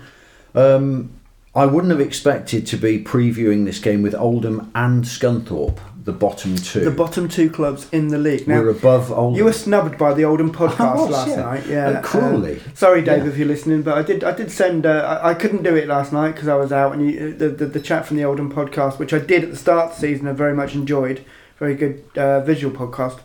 Um, 0.55 1.11
I 1.59 1.65
wouldn't 1.65 1.91
have 1.91 2.01
expected 2.01 2.65
to 2.67 2.77
be 2.77 3.03
previewing 3.03 3.65
this 3.65 3.79
game 3.79 4.01
with 4.01 4.15
Oldham 4.15 4.71
and 4.73 5.03
Scunthorpe, 5.03 5.77
the 6.05 6.11
bottom 6.13 6.55
two. 6.55 6.79
The 6.81 6.91
bottom 6.91 7.27
two 7.27 7.49
clubs 7.49 7.87
in 7.91 8.07
the 8.07 8.17
league. 8.17 8.47
Now, 8.47 8.61
We're 8.61 8.69
above 8.69 9.11
Oldham. 9.11 9.37
you 9.37 9.43
were 9.43 9.53
snubbed 9.53 9.97
by 9.97 10.13
the 10.13 10.23
Oldham 10.25 10.51
podcast 10.61 10.95
was, 10.95 11.09
last 11.09 11.27
yeah. 11.29 11.35
night. 11.43 11.67
Yeah, 11.67 11.87
Uh, 11.89 12.01
cruelly. 12.01 12.57
Uh, 12.59 12.73
sorry, 12.75 13.01
Dave, 13.01 13.23
Yeah. 13.25 13.29
if 13.31 13.37
you're 13.37 13.47
listening, 13.47 13.81
but 13.81 13.97
I 13.97 14.01
did. 14.03 14.23
I 14.23 14.31
did 14.31 14.51
send. 14.51 14.85
Uh, 14.85 15.19
I, 15.23 15.31
I 15.31 15.33
couldn't 15.33 15.63
do 15.63 15.75
it 15.75 15.87
last 15.87 16.13
night 16.13 16.31
because 16.33 16.47
I 16.47 16.55
was 16.55 16.71
out, 16.71 16.93
and 16.93 17.11
you, 17.11 17.33
the, 17.33 17.49
the 17.49 17.65
the 17.65 17.79
chat 17.81 18.05
from 18.05 18.17
the 18.17 18.23
Oldham 18.23 18.51
podcast, 18.51 18.97
which 18.97 19.13
I 19.13 19.19
did 19.19 19.43
at 19.43 19.49
the 19.51 19.57
start 19.57 19.89
of 19.89 19.95
the 19.95 20.01
season, 20.01 20.27
I 20.27 20.31
very 20.31 20.53
much 20.55 20.73
enjoyed. 20.75 21.23
Very 21.59 21.75
good 21.75 22.03
uh, 22.15 22.39
visual 22.41 22.73
podcast. 22.75 23.19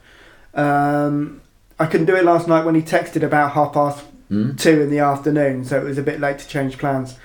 Um, 0.54 1.40
I 1.78 1.86
couldn't 1.86 2.06
do 2.06 2.14
it 2.16 2.24
last 2.24 2.46
night 2.48 2.64
when 2.64 2.74
he 2.74 2.82
texted 2.82 3.22
about 3.22 3.52
half 3.52 3.72
past 3.72 4.04
Hmm? 4.28 4.56
two 4.56 4.80
in 4.80 4.88
the 4.90 5.00
afternoon, 5.00 5.66
so 5.66 5.78
it 5.78 5.84
was 5.84 5.98
a 5.98 6.02
bit 6.02 6.18
late 6.18 6.38
to 6.38 6.48
change 6.48 6.78
plans. 6.78 7.16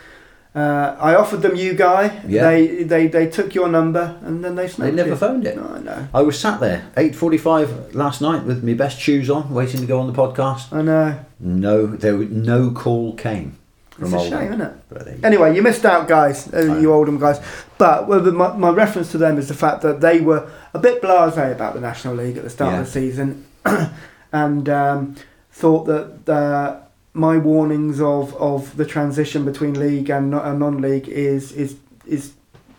Uh, 0.56 0.96
I 1.00 1.14
offered 1.16 1.42
them 1.44 1.56
you, 1.56 1.74
guy. 1.76 2.22
Yeah. 2.28 2.50
They 2.50 2.84
they 2.84 3.08
they 3.08 3.28
took 3.30 3.54
your 3.54 3.68
number 3.70 4.18
and 4.24 4.44
then 4.44 4.56
they 4.56 4.66
They 4.68 4.92
never 4.92 5.10
you. 5.10 5.16
phoned 5.16 5.46
it. 5.46 5.56
No, 5.56 5.68
I 5.76 5.80
know. 5.80 6.08
I 6.14 6.22
was 6.24 6.40
sat 6.40 6.60
there, 6.60 6.86
8.45 6.98 7.94
last 7.94 8.20
night 8.22 8.44
with 8.46 8.64
my 8.64 8.74
best 8.74 9.00
shoes 9.00 9.30
on, 9.30 9.54
waiting 9.54 9.80
to 9.82 9.86
go 9.86 10.00
on 10.00 10.08
the 10.08 10.14
podcast. 10.14 10.74
I 10.74 10.82
know. 10.82 11.20
No, 11.40 11.86
there 11.86 12.16
was- 12.18 12.30
no 12.30 12.72
call 12.72 13.14
came 13.14 13.58
from 13.92 14.06
It's 14.06 14.14
a 14.14 14.18
Oldham. 14.18 14.40
shame, 14.40 14.48
isn't 14.54 14.62
it? 14.62 14.74
But 14.90 15.06
there 15.06 15.14
you 15.16 15.20
Anyway, 15.24 15.56
you 15.56 15.62
missed 15.62 15.86
out, 15.86 16.08
guys, 16.08 16.52
uh, 16.52 16.78
you. 16.82 16.92
Oldham 16.94 17.20
guys. 17.20 17.40
But 17.78 18.08
well, 18.08 18.20
the, 18.20 18.32
my, 18.32 18.52
my 18.58 18.70
reference 18.72 19.12
to 19.12 19.20
them 19.20 19.38
is 19.38 19.48
the 19.50 19.54
fact 19.54 19.84
that 19.84 20.02
they 20.02 20.20
were 20.20 20.50
a 20.74 20.80
bit 20.80 21.00
blasé 21.02 21.52
about 21.52 21.76
the 21.76 21.80
National 21.82 22.16
League 22.16 22.38
at 22.38 22.44
the 22.44 22.50
start 22.50 22.74
Yeah. 22.74 22.80
of 22.80 22.86
the 22.88 22.92
season, 22.92 23.46
and 24.32 24.68
um, 24.68 25.16
thought 25.52 25.86
that 25.86 26.28
uh, 26.34 26.80
my 27.20 27.38
warnings 27.38 28.00
of, 28.02 28.36
of 28.36 28.78
the 28.78 28.86
transition 28.86 29.46
between 29.46 29.80
league 29.80 30.10
and, 30.10 30.32
no- 30.32 30.42
and 30.42 30.60
non-league 30.60 31.08
is 31.08 31.52
is 31.52 31.78
is 32.08 32.34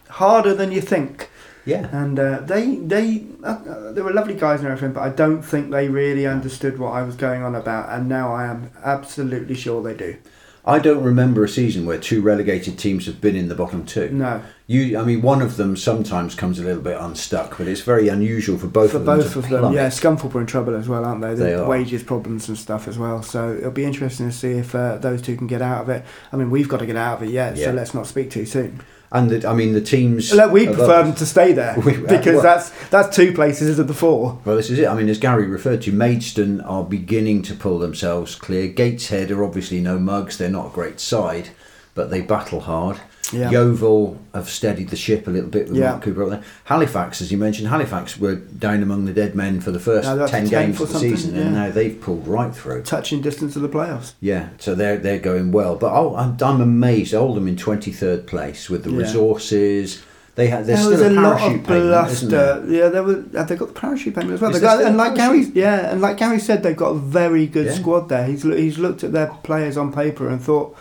harder 0.09 0.55
than 0.55 0.73
you 0.73 0.81
think. 0.81 1.29
Yeah. 1.67 1.89
And 1.93 2.19
uh, 2.19 2.41
they 2.41 2.77
they 2.77 3.25
uh, 3.45 3.93
they 3.93 4.03
were 4.03 4.13
lovely 4.13 4.35
guys 4.35 4.61
and 4.61 4.69
everything, 4.69 4.95
but 4.95 5.03
I 5.03 5.11
don't 5.11 5.43
think 5.43 5.71
they 5.71 5.89
really 5.89 6.27
understood 6.27 6.79
what 6.79 6.93
I 6.93 7.03
was 7.03 7.17
going 7.17 7.43
on 7.43 7.55
about. 7.55 7.91
And 7.91 8.09
now 8.09 8.33
I 8.33 8.47
am 8.47 8.71
absolutely 8.83 9.55
sure 9.55 9.83
they 9.83 9.95
do. 9.95 10.17
I 10.65 10.79
don't 10.79 11.03
remember 11.03 11.45
a 11.45 11.49
season 11.49 11.87
where 11.87 11.99
two 11.99 12.21
relegated 12.23 12.79
teams 12.79 13.07
have 13.07 13.21
been 13.21 13.37
in 13.37 13.49
the 13.49 13.55
bottom 13.55 13.85
two. 13.85 14.11
No. 14.11 14.43
You, 14.71 15.01
I 15.01 15.03
mean, 15.03 15.21
one 15.21 15.43
of 15.43 15.57
them 15.57 15.77
sometimes 15.77 16.37
comes 16.37 16.61
a 16.61 16.63
little 16.63 16.81
bit 16.81 16.97
unstuck, 16.97 17.59
but 17.59 17.67
it's 17.67 17.81
very 17.81 18.07
unusual 18.07 18.57
for 18.57 18.69
both 18.69 18.93
for 18.93 18.99
of 18.99 19.05
them. 19.05 19.19
For 19.19 19.25
both 19.25 19.37
of 19.37 19.43
them. 19.49 19.59
plummet. 19.63 19.75
Yeah, 19.75 19.89
Scunthorpe 19.89 20.33
are 20.37 20.41
in 20.41 20.47
trouble 20.47 20.77
as 20.77 20.89
well, 20.89 21.05
aren't 21.05 21.23
they? 21.23 21.31
The 21.35 21.43
They 21.43 21.55
are. 21.55 21.69
wages 21.69 22.05
problems 22.05 22.49
and 22.49 22.57
stuff 22.57 22.87
as 22.87 22.97
well. 22.97 23.21
So 23.25 23.53
it'll 23.53 23.73
be 23.73 23.85
interesting 23.85 24.27
to 24.31 24.33
see 24.33 24.53
if 24.53 24.73
uh, 24.77 24.99
those 24.99 25.23
two 25.23 25.37
can 25.37 25.49
get 25.49 25.61
out 25.61 25.83
of 25.83 25.89
it. 25.89 26.05
I 26.33 26.37
mean, 26.37 26.51
we've 26.51 26.69
got 26.69 26.77
to 26.79 26.87
get 26.87 26.95
out 26.95 27.17
of 27.21 27.29
it 27.29 27.33
yet, 27.33 27.57
Yeah. 27.57 27.65
so 27.65 27.73
let's 27.73 27.95
not 27.95 28.07
speak 28.07 28.31
too 28.31 28.47
soon. 28.47 28.81
And 29.11 29.29
the, 29.29 29.49
I 29.49 29.55
mean, 29.55 29.73
the 29.73 29.81
teams. 29.81 30.33
Look, 30.33 30.53
we 30.53 30.67
prefer 30.67 31.03
them 31.03 31.17
to 31.17 31.27
stay 31.27 31.53
there 31.53 31.75
We- 31.85 31.97
because 31.97 32.35
well- 32.35 32.43
that's 32.43 32.71
that's 32.91 33.17
two 33.17 33.33
places 33.33 33.81
of 33.81 33.89
the 33.89 33.95
four. 33.95 34.39
Well, 34.45 34.55
this 34.55 34.71
is 34.71 34.79
it. 34.79 34.87
I 34.87 34.95
mean, 34.95 35.09
as 35.09 35.19
Gary 35.19 35.47
referred 35.49 35.83
to, 35.83 35.93
Maidstone 35.93 36.61
are 36.61 36.85
beginning 36.85 37.43
to 37.43 37.55
pull 37.55 37.81
themselves 37.81 38.37
clear. 38.37 38.69
Gateshead 38.69 39.33
are 39.33 39.43
obviously 39.43 39.81
no 39.81 39.99
mugs. 39.99 40.39
They're 40.39 40.49
not 40.49 40.67
a 40.69 40.73
great 40.73 41.01
side, 41.01 41.49
but 41.97 42.11
they 42.11 42.21
battle 42.21 42.61
hard. 42.61 43.01
Yeah. 43.33 43.51
Yeovil 43.51 44.19
have 44.35 44.49
steadied 44.49 44.89
the 44.89 44.97
ship 44.97 45.27
a 45.27 45.31
little 45.31 45.51
bit 45.51 45.69
with 45.69 45.77
Yeah. 45.77 45.91
Mark 45.91 46.03
Cooper 46.03 46.25
up 46.25 46.31
there. 46.31 46.43
Halifax, 46.65 47.21
as 47.21 47.31
you 47.31 47.39
mentioned, 47.39 47.69
Halifax 47.69 48.19
were 48.19 48.37
down 48.37 48.83
among 48.83 49.05
the 49.05 49.13
dead 49.13 49.35
men 49.35 49.61
for 49.61 49.71
the 49.71 49.79
first 49.79 50.07
Now 50.09 50.15
they're 50.17 50.25
up 50.25 50.31
to 50.31 50.37
10 50.37 50.49
games 50.49 50.81
of 50.81 50.93
the 50.93 50.99
season, 50.99 51.37
and 51.37 51.55
now 51.55 51.71
they've 51.71 52.01
pulled 52.01 52.27
right 52.27 52.55
through. 52.55 52.83
Touching 52.83 53.21
distance 53.21 53.55
of 53.57 53.63
the 53.63 53.69
playoffs. 53.69 54.15
Yeah, 54.21 54.49
so 54.59 54.75
they're 54.75 54.97
they're 54.99 55.19
going 55.19 55.53
well. 55.53 55.77
But 55.77 55.93
oh, 55.93 56.17
I'm, 56.17 56.37
I'm 56.43 56.61
amazed. 56.61 57.15
Oldham 57.15 57.47
in 57.49 57.57
23rd 57.57 58.27
place 58.27 58.69
with 58.69 58.85
the 58.85 58.91
Yeah. 58.91 58.99
resources. 58.99 60.03
They 60.37 60.47
have, 60.47 60.65
there's 60.67 60.81
there 60.81 60.91
was 60.91 60.99
still 61.01 61.19
a 61.19 61.21
a 61.21 61.23
lot 61.23 61.39
parachute 61.39 61.61
of 61.61 61.67
payment, 61.67 61.87
bluster. 61.89 62.65
Yeah, 62.69 62.89
there 62.89 63.03
was. 63.03 63.17
Have 63.35 63.49
they 63.49 63.57
got 63.57 63.69
the 63.69 63.75
parachute 63.75 64.15
payment 64.15 64.35
as 64.35 64.41
well? 64.41 64.59
Got, 64.61 64.83
and 64.85 64.97
like 64.97 65.15
Gary, 65.17 65.43
yeah, 65.55 65.91
and 65.91 66.01
like 66.01 66.17
Gary 66.19 66.39
said, 66.39 66.63
they've 66.63 66.77
got 66.77 66.91
a 66.91 66.99
very 66.99 67.47
good 67.47 67.67
Yeah. 67.67 67.73
squad 67.75 68.09
there. 68.09 68.25
He's 68.27 68.43
he's 68.45 68.79
looked 68.79 69.05
at 69.05 69.13
their 69.13 69.27
players 69.43 69.77
on 69.77 69.93
paper 69.93 70.29
and 70.29 70.41
thought, 70.41 70.77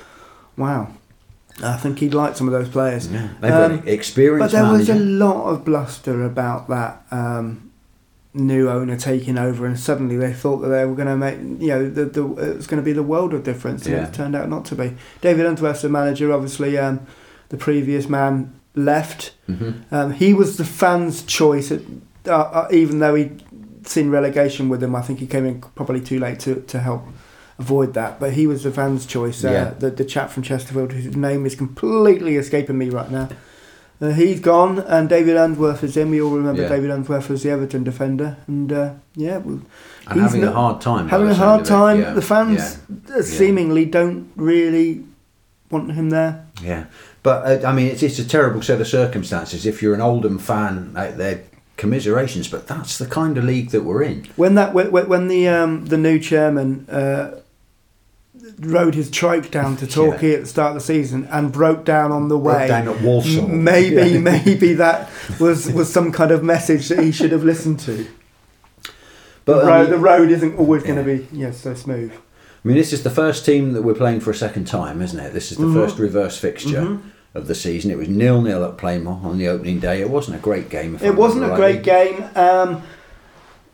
wow, 0.56 0.90
I 1.64 1.78
think 1.78 2.00
he'd 2.00 2.14
like 2.14 2.36
some 2.36 2.48
of 2.48 2.54
those 2.54 2.70
players. 2.70 3.08
Yeah, 3.08 3.30
they've 3.42 3.52
got 3.52 3.72
Um, 3.72 3.80
an 3.80 3.88
experienced 3.88 4.54
But 4.54 4.62
there 4.62 4.72
was 4.72 4.90
a 4.90 4.96
lot 4.96 5.46
of 5.50 5.66
bluster 5.66 6.24
about 6.24 6.68
that 6.70 7.04
um, 7.12 7.72
new 8.34 8.70
owner 8.70 8.96
taking 8.96 9.38
over, 9.38 9.66
and 9.66 9.78
suddenly 9.80 10.16
they 10.18 10.32
thought 10.34 10.58
that 10.60 10.70
they 10.70 10.86
were 10.86 10.96
going 10.96 11.08
to 11.08 11.18
make, 11.18 11.38
you 11.62 11.68
know, 11.70 11.90
the, 11.90 12.06
the, 12.06 12.24
it 12.52 12.58
was 12.58 12.68
going 12.68 12.82
to 12.82 12.86
be 12.86 12.94
the 12.94 13.04
world 13.04 13.34
of 13.34 13.44
difference, 13.44 13.86
and 13.86 13.96
Yeah. 13.96 14.08
it 14.08 14.14
turned 14.14 14.36
out 14.36 14.50
not 14.50 14.66
to 14.66 14.76
be. 14.76 14.96
David 15.22 15.46
Unsworth's 15.46 15.82
the 15.82 15.90
manager, 15.90 16.32
obviously. 16.32 16.78
Um, 16.78 17.02
the 17.50 17.58
previous 17.58 18.08
man 18.08 18.54
left. 18.76 19.34
Mhm. 19.50 19.74
Um, 19.92 20.12
he 20.12 20.34
was 20.34 20.58
the 20.58 20.64
fans' 20.66 21.24
choice, 21.24 21.72
at, 21.72 21.82
uh, 22.28 22.32
uh, 22.32 22.68
even 22.72 23.00
though 23.00 23.16
he'd 23.16 23.42
seen 23.86 24.12
relegation 24.12 24.70
with 24.70 24.80
them. 24.82 24.96
I 24.96 25.02
think 25.02 25.20
he 25.20 25.26
came 25.26 25.46
in 25.46 25.62
probably 25.76 26.00
too 26.02 26.20
late 26.20 26.40
to, 26.42 26.56
to 26.68 26.80
help 26.80 27.04
avoid 27.60 27.94
that. 27.94 28.20
But 28.20 28.34
he 28.34 28.48
was 28.48 28.64
the 28.64 28.72
fans' 28.72 29.06
choice. 29.06 29.44
Uh, 29.44 29.52
Yeah. 29.52 29.74
the, 29.78 29.90
the 29.92 30.06
chap 30.06 30.30
from 30.32 30.44
Chesterfield, 30.44 30.94
whose 30.94 31.16
name 31.16 31.46
is 31.46 31.56
completely 31.56 32.36
escaping 32.38 32.78
me 32.78 32.90
right 32.90 33.12
now. 33.12 33.30
Uh, 34.02 34.12
he's 34.12 34.40
gone, 34.40 34.80
and 34.80 35.10
David 35.10 35.36
Unsworth 35.36 35.84
is 35.84 35.98
in. 35.98 36.10
We 36.10 36.22
all 36.22 36.32
remember 36.32 36.62
Yeah. 36.62 36.70
David 36.70 36.90
Unsworth 36.90 37.30
as 37.30 37.44
the 37.44 37.50
Everton 37.50 37.84
defender, 37.84 38.38
and 38.48 38.72
uh, 38.72 38.94
yeah, 39.16 39.38
well, 39.40 39.60
and 40.08 40.22
having 40.22 40.44
a 40.44 40.52
hard 40.54 40.80
time. 40.80 41.10
having 41.10 41.28
a 41.30 41.34
hard 41.36 41.62
it. 41.62 41.66
time. 41.66 42.00
Yeah, 42.00 42.14
The 42.14 42.22
fans 42.22 42.78
uh, 43.14 43.22
seemingly 43.22 43.84
don't 43.84 44.32
really 44.38 45.04
want 45.70 45.92
him 45.92 46.12
there. 46.12 46.46
Yeah, 46.64 46.68
yeah. 46.70 46.86
But 47.24 47.64
uh, 47.64 47.68
I 47.68 47.74
mean, 47.74 47.88
it's, 47.88 48.02
it's 48.02 48.20
a 48.20 48.26
terrible 48.28 48.62
set 48.62 48.80
of 48.80 48.88
circumstances. 48.88 49.66
If 49.66 49.82
you're 49.82 49.94
an 49.94 50.02
Oldham 50.02 50.40
fan 50.40 50.94
out 50.96 51.18
there, 51.18 51.42
commiserations. 51.76 52.48
But 52.48 52.68
that's 52.68 52.98
the 52.98 53.06
kind 53.06 53.38
of 53.38 53.44
league 53.44 53.72
that 53.72 53.84
we're 53.84 54.04
in. 54.04 54.28
When 54.38 54.56
that 54.56 54.74
when, 54.74 54.92
when 54.92 55.28
the 55.28 55.48
um, 55.50 55.88
the 55.88 55.98
new 55.98 56.20
chairman 56.20 56.88
uh, 56.90 57.40
rode 58.60 58.94
his 58.96 59.10
trike 59.10 59.52
down 59.52 59.78
to 59.78 59.88
Torquay 59.88 60.34
at 60.34 60.42
the 60.42 60.46
start 60.48 60.70
of 60.70 60.76
the 60.76 60.82
season 60.86 61.28
and 61.32 61.52
broke 61.52 61.86
down 61.86 62.12
on 62.12 62.28
the 62.28 62.38
way. 62.38 62.68
Broke 62.68 62.68
down 62.68 62.88
at 62.90 63.02
Walsall. 63.02 63.48
Maybe, 63.48 63.96
Yeah. 64.12 64.20
maybe 64.20 64.74
that 64.74 65.10
was 65.40 65.72
was 65.72 65.92
some 65.92 66.12
kind 66.12 66.32
of 66.32 66.44
message 66.44 66.90
that 66.90 67.00
he 67.00 67.12
should 67.12 67.32
have 67.32 67.44
listened 67.44 67.80
to. 67.82 68.06
But 69.46 69.64
the, 69.66 69.72
I 69.72 69.80
road, 69.82 69.90
the 69.90 69.98
road 69.98 70.30
isn't 70.32 70.56
always 70.58 70.84
going 70.84 70.98
to 70.98 71.04
be 71.04 71.28
yeah 71.32 71.52
so 71.52 71.74
smooth. 71.74 72.12
I 72.14 72.68
mean, 72.68 72.76
this 72.78 72.92
is 72.92 73.04
the 73.04 73.10
first 73.10 73.46
team 73.46 73.72
that 73.74 73.84
we're 73.84 73.94
playing 73.96 74.20
for 74.20 74.32
a 74.32 74.36
second 74.36 74.66
time, 74.66 75.02
isn't 75.02 75.20
it? 75.20 75.34
This 75.34 75.52
is 75.52 75.58
the 75.58 75.64
Mhm. 75.66 75.74
first 75.74 75.98
reverse 75.98 76.38
fixture 76.38 76.82
Mhm. 76.82 77.00
of 77.34 77.48
the 77.48 77.56
season. 77.56 77.90
It 77.90 77.98
was 77.98 78.10
nil 78.10 78.42
nil 78.42 78.64
at 78.66 78.78
Plainmoor 78.78 79.24
on 79.24 79.38
the 79.38 79.48
opening 79.48 79.80
day. 79.80 80.02
It 80.02 80.10
wasn't 80.10 80.36
a 80.38 80.40
great 80.40 80.70
game. 80.70 80.96
If 80.96 81.04
I 81.04 81.08
It 81.08 81.16
wasn't 81.16 81.46
a 81.46 81.48
remember 81.48 81.66
great 81.66 81.84
game, 81.84 82.26
um, 82.36 82.82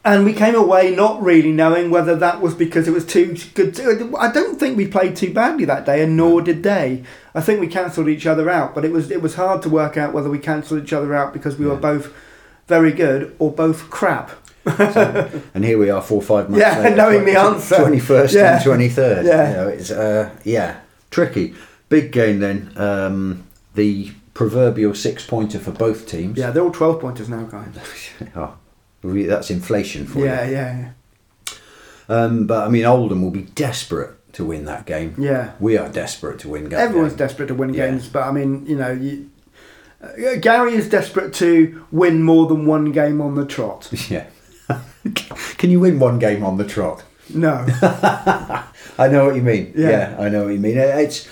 and 0.06 0.24
we 0.24 0.32
came 0.34 0.56
away 0.56 0.96
not 0.96 1.22
really 1.22 1.52
knowing 1.52 1.90
whether 1.90 2.16
that 2.16 2.40
was 2.40 2.54
because 2.54 2.88
it 2.88 2.92
was 2.92 3.06
too 3.06 3.36
good. 3.56 3.74
To, 3.76 4.16
I 4.18 4.32
don't 4.32 4.58
think 4.60 4.78
we 4.78 4.88
played 4.88 5.16
too 5.16 5.34
badly 5.34 5.66
that 5.66 5.86
day, 5.86 6.02
and 6.04 6.16
nor 6.16 6.42
did 6.42 6.64
they. 6.64 7.04
I 7.34 7.42
think 7.42 7.60
we 7.60 7.68
cancelled 7.68 8.08
each 8.08 8.26
other 8.26 8.50
out, 8.50 8.74
but 8.76 8.86
it 8.86 8.92
was 8.92 9.12
it 9.12 9.22
was 9.22 9.36
hard 9.36 9.62
to 9.64 9.70
work 9.70 9.98
out 9.98 10.14
whether 10.14 10.30
we 10.30 10.40
cancelled 10.40 10.84
each 10.84 10.94
other 10.94 11.14
out 11.16 11.34
because 11.34 11.58
we 11.58 11.66
were 11.66 11.76
both 11.76 12.14
very 12.68 12.92
good 12.94 13.36
or 13.40 13.52
both 13.52 13.90
crap. 13.90 14.32
And 14.68 15.64
here 15.64 15.78
we 15.78 15.90
are, 15.90 16.02
four 16.02 16.18
or 16.20 16.24
five 16.24 16.50
months 16.50 16.66
Yeah, 16.66 16.80
later, 16.80 16.96
knowing 17.02 17.26
the 17.26 17.38
answer. 17.40 17.76
Twenty 17.78 18.00
first 18.00 18.34
Yeah. 18.34 18.56
and 18.56 18.64
twenty 18.64 18.90
third. 18.90 19.26
Yeah. 19.26 19.50
you 19.50 19.56
know, 19.58 19.68
it's 19.68 19.92
uh, 19.92 20.30
yeah, 20.44 20.80
tricky. 21.12 21.54
Big 21.90 22.12
game 22.12 22.40
then. 22.40 22.72
Um, 22.76 23.46
the 23.76 24.12
proverbial 24.34 24.94
six 24.96 25.26
pointer 25.26 25.60
for 25.60 25.72
both 25.72 26.08
teams. 26.08 26.38
Yeah, 26.38 26.52
they're 26.52 26.64
all 26.64 26.72
twelve 26.72 27.00
pointers 27.02 27.30
now, 27.30 27.44
guys. 27.44 27.68
Oh, 28.36 28.56
we- 29.14 29.24
that's 29.26 29.50
inflation 29.52 30.06
for 30.06 30.20
Yeah, 30.20 30.46
you. 30.46 30.52
yeah, 30.54 30.90
Um, 32.10 32.46
but 32.48 32.66
I 32.66 32.70
mean, 32.70 32.86
Oldham 32.86 33.22
will 33.24 33.32
be 33.32 33.48
desperate 33.56 34.12
to 34.34 34.46
win 34.46 34.66
that 34.66 34.86
game. 34.86 35.16
yeah. 35.18 35.52
We 35.60 35.78
are 35.78 35.90
desperate 35.90 36.40
to 36.40 36.50
win. 36.50 36.70
that 36.70 36.80
Everyone's 36.80 37.14
game. 37.14 37.18
desperate 37.28 37.48
to 37.48 37.56
win 37.56 37.74
Yeah. 37.74 37.88
games, 37.88 38.08
but 38.08 38.24
I 38.24 38.32
mean, 38.32 38.66
you 38.68 38.76
know, 38.78 38.92
you, 38.92 39.26
uh, 40.04 40.36
Gary 40.42 40.76
is 40.76 40.88
desperate 40.90 41.34
to 41.36 41.82
win 41.92 42.22
more 42.22 42.48
than 42.48 42.66
one 42.66 42.92
game 42.92 43.22
on 43.22 43.36
the 43.36 43.46
trot. 43.46 43.90
Yeah. 44.10 44.26
Can 45.58 45.70
you 45.70 45.80
win 45.80 46.00
one 46.00 46.20
game 46.20 46.44
on 46.44 46.58
the 46.58 46.64
trot? 46.66 47.04
No. 47.34 47.66
I 47.82 49.08
know 49.10 49.26
what 49.26 49.36
you 49.36 49.42
mean. 49.42 49.74
Yeah. 49.76 49.90
Yeah, 49.90 50.16
I 50.20 50.30
know 50.30 50.46
what 50.46 50.54
you 50.54 50.60
mean. 50.60 50.78
It's 50.78 51.28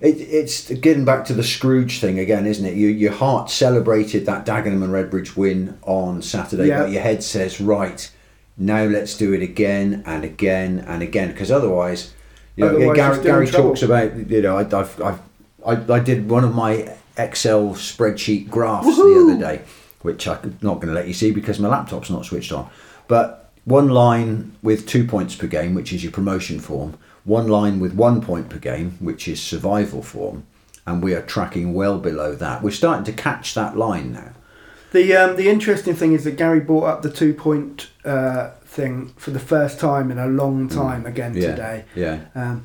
it, 0.00 0.20
it's 0.20 0.70
getting 0.70 1.04
back 1.04 1.24
to 1.26 1.34
the 1.34 1.42
Scrooge 1.42 2.00
thing 2.00 2.18
again, 2.18 2.46
isn't 2.46 2.64
it? 2.64 2.74
You, 2.74 2.88
your 2.88 3.12
heart 3.12 3.50
celebrated 3.50 4.26
that 4.26 4.44
Dagenham 4.46 4.82
and 4.84 4.92
Redbridge 4.92 5.36
win 5.36 5.78
on 5.82 6.22
Saturday, 6.22 6.68
Yeah. 6.68 6.82
but 6.82 6.90
your 6.90 7.02
head 7.02 7.22
says, 7.22 7.60
right, 7.60 8.10
now 8.56 8.84
let's 8.84 9.16
do 9.16 9.32
it 9.32 9.42
again 9.42 10.02
and 10.06 10.24
again 10.24 10.80
and 10.86 11.02
again, 11.02 11.28
because 11.32 11.50
otherwise, 11.50 12.12
you 12.56 12.64
know, 12.64 12.74
Otherwise 12.76 12.96
Gary, 12.96 13.22
Gary 13.24 13.46
talks 13.48 13.82
about, 13.82 14.16
you 14.30 14.42
know, 14.42 14.56
I, 14.56 14.60
I've, 14.62 15.02
I've, 15.02 15.20
I, 15.66 15.94
I 15.94 15.98
did 16.00 16.28
one 16.30 16.44
of 16.44 16.54
my 16.54 16.94
Excel 17.18 17.70
spreadsheet 17.70 18.48
graphs 18.48 18.86
the 18.96 19.24
other 19.28 19.38
day, 19.38 19.62
which 20.02 20.26
I'm 20.28 20.58
not 20.62 20.76
going 20.76 20.88
to 20.88 20.94
let 20.94 21.06
you 21.08 21.14
see 21.14 21.30
because 21.32 21.58
my 21.58 21.68
laptop's 21.68 22.08
not 22.10 22.24
switched 22.24 22.52
on. 22.52 22.68
But 23.08 23.45
one 23.66 23.88
line 23.88 24.52
with 24.62 24.86
two 24.86 25.04
points 25.04 25.34
per 25.34 25.46
game, 25.48 25.74
which 25.74 25.92
is 25.92 26.02
your 26.02 26.12
promotion 26.12 26.60
form, 26.60 26.96
one 27.24 27.48
line 27.48 27.80
with 27.80 27.92
one 27.92 28.22
point 28.22 28.48
per 28.48 28.58
game, 28.58 28.92
which 29.00 29.26
is 29.28 29.42
survival 29.42 30.02
form, 30.02 30.44
and 30.86 31.02
we 31.02 31.12
are 31.14 31.20
tracking 31.22 31.74
well 31.74 31.98
below 31.98 32.34
that. 32.36 32.62
We're 32.62 32.70
starting 32.70 33.04
to 33.04 33.12
catch 33.12 33.54
that 33.54 33.76
line 33.76 34.12
now. 34.12 34.30
The 34.92 35.14
um, 35.16 35.36
the 35.36 35.48
interesting 35.48 35.94
thing 35.96 36.12
is 36.12 36.22
that 36.24 36.36
Gary 36.36 36.60
brought 36.60 36.84
up 36.84 37.02
the 37.02 37.10
two 37.10 37.34
point 37.34 37.88
uh, 38.04 38.50
thing 38.64 39.12
for 39.16 39.32
the 39.32 39.40
first 39.40 39.80
time 39.80 40.12
in 40.12 40.18
a 40.18 40.28
long 40.28 40.68
time 40.68 41.04
again 41.04 41.34
Mm. 41.34 41.42
Yeah, 41.42 41.50
today. 41.50 41.84
yeah, 41.96 42.18
Um, 42.36 42.64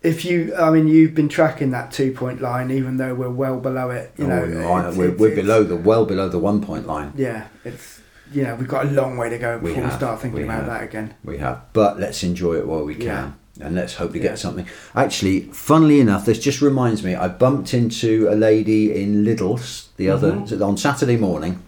if 0.00 0.24
you, 0.24 0.54
I 0.54 0.70
mean, 0.70 0.86
you've 0.86 1.16
been 1.16 1.28
tracking 1.28 1.72
that 1.72 1.90
two 1.90 2.12
point 2.12 2.40
line, 2.40 2.70
even 2.70 2.96
though 2.98 3.12
we're 3.12 3.28
well 3.28 3.58
below 3.58 3.90
it. 3.90 4.12
You 4.16 4.28
know, 4.28 4.42
Oh, 4.44 4.46
no, 4.46 4.78
it's- 4.78 4.96
we're, 4.96 5.04
it's- 5.06 5.18
we're 5.20 5.32
it's- 5.32 5.44
below 5.44 5.64
the 5.64 5.74
well 5.76 6.06
below 6.06 6.28
the 6.28 6.38
one 6.38 6.60
point 6.62 6.86
line. 6.86 7.12
Yeah, 7.16 7.48
it's 7.64 7.97
you 8.32 8.42
know 8.44 8.54
we've 8.54 8.68
got 8.68 8.86
a 8.86 8.90
long 8.90 9.16
way 9.16 9.28
to 9.30 9.38
go 9.38 9.58
We 9.58 9.70
before 9.70 9.82
we, 9.84 9.88
have, 9.90 9.98
start 9.98 10.20
thinking 10.20 10.38
we 10.40 10.44
about 10.44 10.64
have. 10.64 10.66
that 10.66 10.82
again. 10.84 11.14
We 11.24 11.38
have, 11.38 11.62
but 11.72 11.98
let's 11.98 12.22
enjoy 12.22 12.54
it 12.56 12.66
while 12.66 12.84
we 12.84 12.94
can. 12.94 13.04
Yeah. 13.04 13.32
And 13.66 13.74
let's 13.74 13.94
hope 13.94 14.12
to 14.12 14.18
Yeah. 14.18 14.22
get 14.30 14.38
something. 14.38 14.66
Actually, 14.94 15.40
funnily 15.52 15.98
enough, 16.00 16.24
this 16.26 16.38
just 16.38 16.60
reminds 16.62 17.02
me. 17.02 17.16
I 17.16 17.26
bumped 17.26 17.74
into 17.74 18.28
a 18.30 18.36
lady 18.36 18.94
in 19.02 19.24
Lidl's 19.24 19.88
the 19.96 20.08
other 20.10 20.32
Mm-hmm. 20.32 20.62
on 20.62 20.76
Saturday 20.76 21.16
morning. 21.16 21.62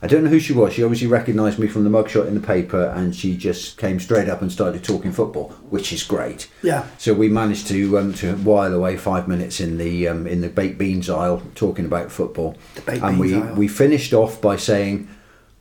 I 0.00 0.06
don't 0.06 0.22
know 0.22 0.30
who 0.30 0.38
she 0.38 0.52
was. 0.52 0.74
She 0.74 0.84
obviously 0.84 1.08
recognised 1.08 1.58
me 1.58 1.66
from 1.66 1.82
the 1.82 1.90
mugshot 1.90 2.28
in 2.28 2.34
the 2.34 2.40
paper, 2.40 2.84
and 2.94 3.16
she 3.16 3.36
just 3.36 3.78
came 3.78 3.98
straight 3.98 4.28
up 4.28 4.40
and 4.40 4.52
started 4.52 4.84
talking 4.84 5.10
football, 5.10 5.48
which 5.70 5.92
is 5.92 6.04
great. 6.04 6.48
Yeah, 6.62 6.86
So 6.98 7.14
we 7.14 7.28
managed 7.28 7.66
to 7.66 7.98
um, 7.98 8.14
to 8.14 8.36
while 8.36 8.72
away 8.72 8.96
five 8.96 9.26
minutes 9.26 9.58
in 9.58 9.76
the 9.76 10.06
um, 10.06 10.24
in 10.28 10.40
the 10.40 10.48
baked 10.48 10.78
beans 10.78 11.10
aisle 11.10 11.42
talking 11.56 11.84
about 11.84 12.12
football, 12.12 12.56
The 12.76 12.82
baked 12.82 13.02
and 13.02 13.20
beans 13.20 13.32
we 13.32 13.42
aisle. 13.42 13.54
we 13.56 13.66
finished 13.66 14.12
off 14.14 14.40
by 14.40 14.54
saying, 14.54 15.08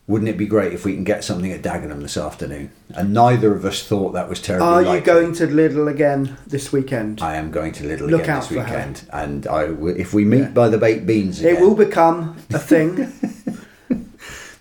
"Wouldn't 0.08 0.30
it 0.30 0.38
be 0.38 0.46
great 0.46 0.74
if 0.74 0.86
we 0.86 0.94
can 0.94 1.04
get 1.04 1.24
something 1.24 1.52
at 1.52 1.62
Dagenham 1.62 2.02
this 2.02 2.18
afternoon?" 2.18 2.72
And 2.96 3.14
neither 3.14 3.54
of 3.54 3.66
us 3.66 3.84
thought 3.84 4.14
that 4.14 4.30
was 4.30 4.42
terribly. 4.42 4.68
are 4.68 4.96
you 4.96 5.02
going 5.02 5.34
to 5.34 5.48
Lidl 5.48 5.90
again 5.92 6.38
this 6.48 6.72
weekend? 6.72 7.22
I 7.22 7.36
am 7.36 7.52
going 7.52 7.74
to 7.74 7.84
Lidl 7.84 8.10
Look 8.10 8.22
again 8.24 8.36
out 8.38 8.40
this 8.42 8.48
for 8.48 8.54
her. 8.56 8.64
weekend, 8.64 9.04
and 9.12 9.46
I 9.48 9.66
will, 9.66 9.96
if 10.00 10.14
we 10.14 10.24
meet 10.26 10.40
Yeah. 10.40 10.50
by 10.50 10.70
the 10.70 10.78
baked 10.78 11.06
beans 11.06 11.40
again, 11.40 11.56
It 11.56 11.62
will 11.62 11.76
become 11.76 12.38
a 12.54 12.60
thing. 12.60 13.12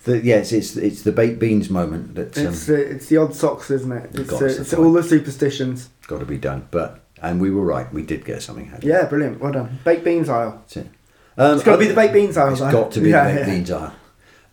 The, 0.03 0.19
yes, 0.23 0.53
it's 0.53 0.77
it's 0.77 1.01
the 1.01 1.11
baked 1.11 1.37
beans 1.37 1.69
moment 1.69 2.15
that's 2.15 2.37
um, 2.39 2.47
it's 2.47 2.69
uh, 2.69 2.75
it's 2.75 3.07
the 3.07 3.17
odd 3.17 3.35
socks, 3.35 3.69
isn't 3.69 3.91
it? 3.91 4.09
It's, 4.13 4.31
uh, 4.31 4.45
it's 4.45 4.73
all 4.73 4.93
the 4.93 5.03
superstitions. 5.03 5.89
got 6.07 6.19
to 6.19 6.25
be 6.25 6.37
done. 6.37 6.65
But 6.71 7.01
and 7.21 7.41
we 7.41 7.51
were 7.51 7.65
right. 7.65 7.91
We 7.93 8.03
did 8.03 8.23
get 8.23 8.41
something. 8.41 8.71
Yeah, 8.81 9.03
brilliant. 9.05 9.41
Well 9.41 9.51
done. 9.51 9.79
Baked 9.83 10.05
beans 10.05 10.29
aisle. 10.29 10.51
That's 10.61 10.77
it. 10.77 10.87
Um, 11.37 11.55
It's 11.55 11.63
got 11.65 11.73
to 11.73 11.77
be 11.79 11.87
the 11.87 11.93
baked 11.93 12.13
beans 12.13 12.37
aisle. 12.37 12.51
It's 12.53 12.61
though. 12.61 12.71
got 12.71 12.91
to 12.93 13.01
be 13.01 13.09
Yeah, 13.09 13.27
the 13.27 13.33
baked 13.35 13.47
yeah. 13.49 13.53
beans 13.53 13.71
are. 13.71 13.93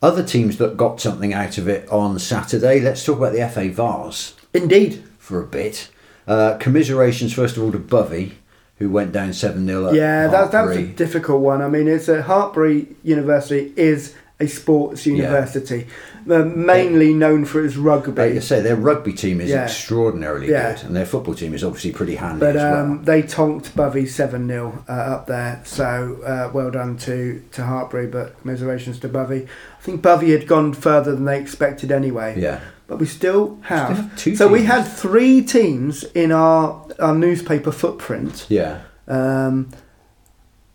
Other 0.02 0.22
teams 0.22 0.58
that 0.58 0.76
got 0.76 1.00
something 1.00 1.32
out 1.32 1.56
of 1.58 1.68
it 1.68 1.88
on 1.88 2.18
Saturday. 2.18 2.80
Let's 2.80 3.04
talk 3.04 3.18
about 3.18 3.32
the 3.32 3.48
FA 3.48 3.70
Vase 3.70 4.34
Indeed. 4.52 5.02
for 5.18 5.40
a 5.40 5.46
bit. 5.46 5.88
Uh, 6.26 6.56
commiserations 6.58 7.32
first 7.32 7.56
of 7.56 7.62
all 7.62 7.72
to 7.72 7.78
Bovey, 7.78 8.38
who 8.78 8.90
went 8.90 9.12
down 9.12 9.32
seven 9.32 9.66
0 9.66 9.92
Yeah, 9.92 10.26
that, 10.28 10.52
that 10.52 10.66
was 10.66 10.76
a 10.76 10.86
difficult 10.86 11.40
one. 11.40 11.62
I 11.62 11.68
mean, 11.68 11.88
it's 11.88 12.08
a 12.08 12.22
Hartpury 12.22 12.94
University 13.02 13.72
is 13.76 14.14
a 14.40 14.46
sports 14.48 15.06
university, 15.06 15.84
uh, 15.84 16.13
mainly 16.26 17.12
known 17.12 17.44
for 17.44 17.64
its 17.64 17.76
rugby. 17.76 18.10
Like 18.12 18.18
rugby. 18.18 18.40
say, 18.40 18.60
their 18.60 18.76
rugby 18.76 19.12
team 19.12 19.40
is 19.40 19.50
Yeah. 19.50 19.64
extraordinarily 19.64 20.50
Yeah. 20.50 20.72
good, 20.74 20.84
and 20.84 20.96
their 20.96 21.04
football 21.06 21.34
team 21.34 21.54
is 21.54 21.62
obviously 21.62 21.92
pretty 21.92 22.14
handy 22.16 22.40
But 22.40 22.56
as 22.56 22.62
well. 22.62 22.76
um, 22.82 23.04
they 23.04 23.22
tonked 23.22 23.74
Bovey 23.76 24.06
7 24.06 24.46
0 24.48 24.84
uh, 24.88 24.92
up 24.92 25.26
there. 25.26 25.60
So 25.64 26.18
uh, 26.26 26.50
well 26.52 26.70
done 26.70 26.96
to, 26.98 27.42
to 27.52 27.62
Hartpury, 27.62 28.10
but 28.10 28.40
commiserations 28.40 28.98
to 29.00 29.08
Bovey. 29.08 29.46
I 29.78 29.82
think 29.82 30.00
Bovey 30.02 30.32
had 30.32 30.46
gone 30.46 30.72
further 30.72 31.14
than 31.14 31.24
they 31.26 31.38
expected 31.38 31.92
anyway. 31.92 32.34
yeah, 32.38 32.60
But 32.86 32.98
we 32.98 33.06
still 33.06 33.58
have. 33.62 33.96
have 33.96 34.16
two 34.16 34.34
so 34.36 34.48
we 34.48 34.64
had 34.64 34.82
three 34.84 35.42
teams 35.42 36.04
in 36.14 36.32
our, 36.32 36.86
our 36.98 37.14
newspaper 37.14 37.70
footprint 37.72 38.46
yeah, 38.48 38.80
um, 39.08 39.68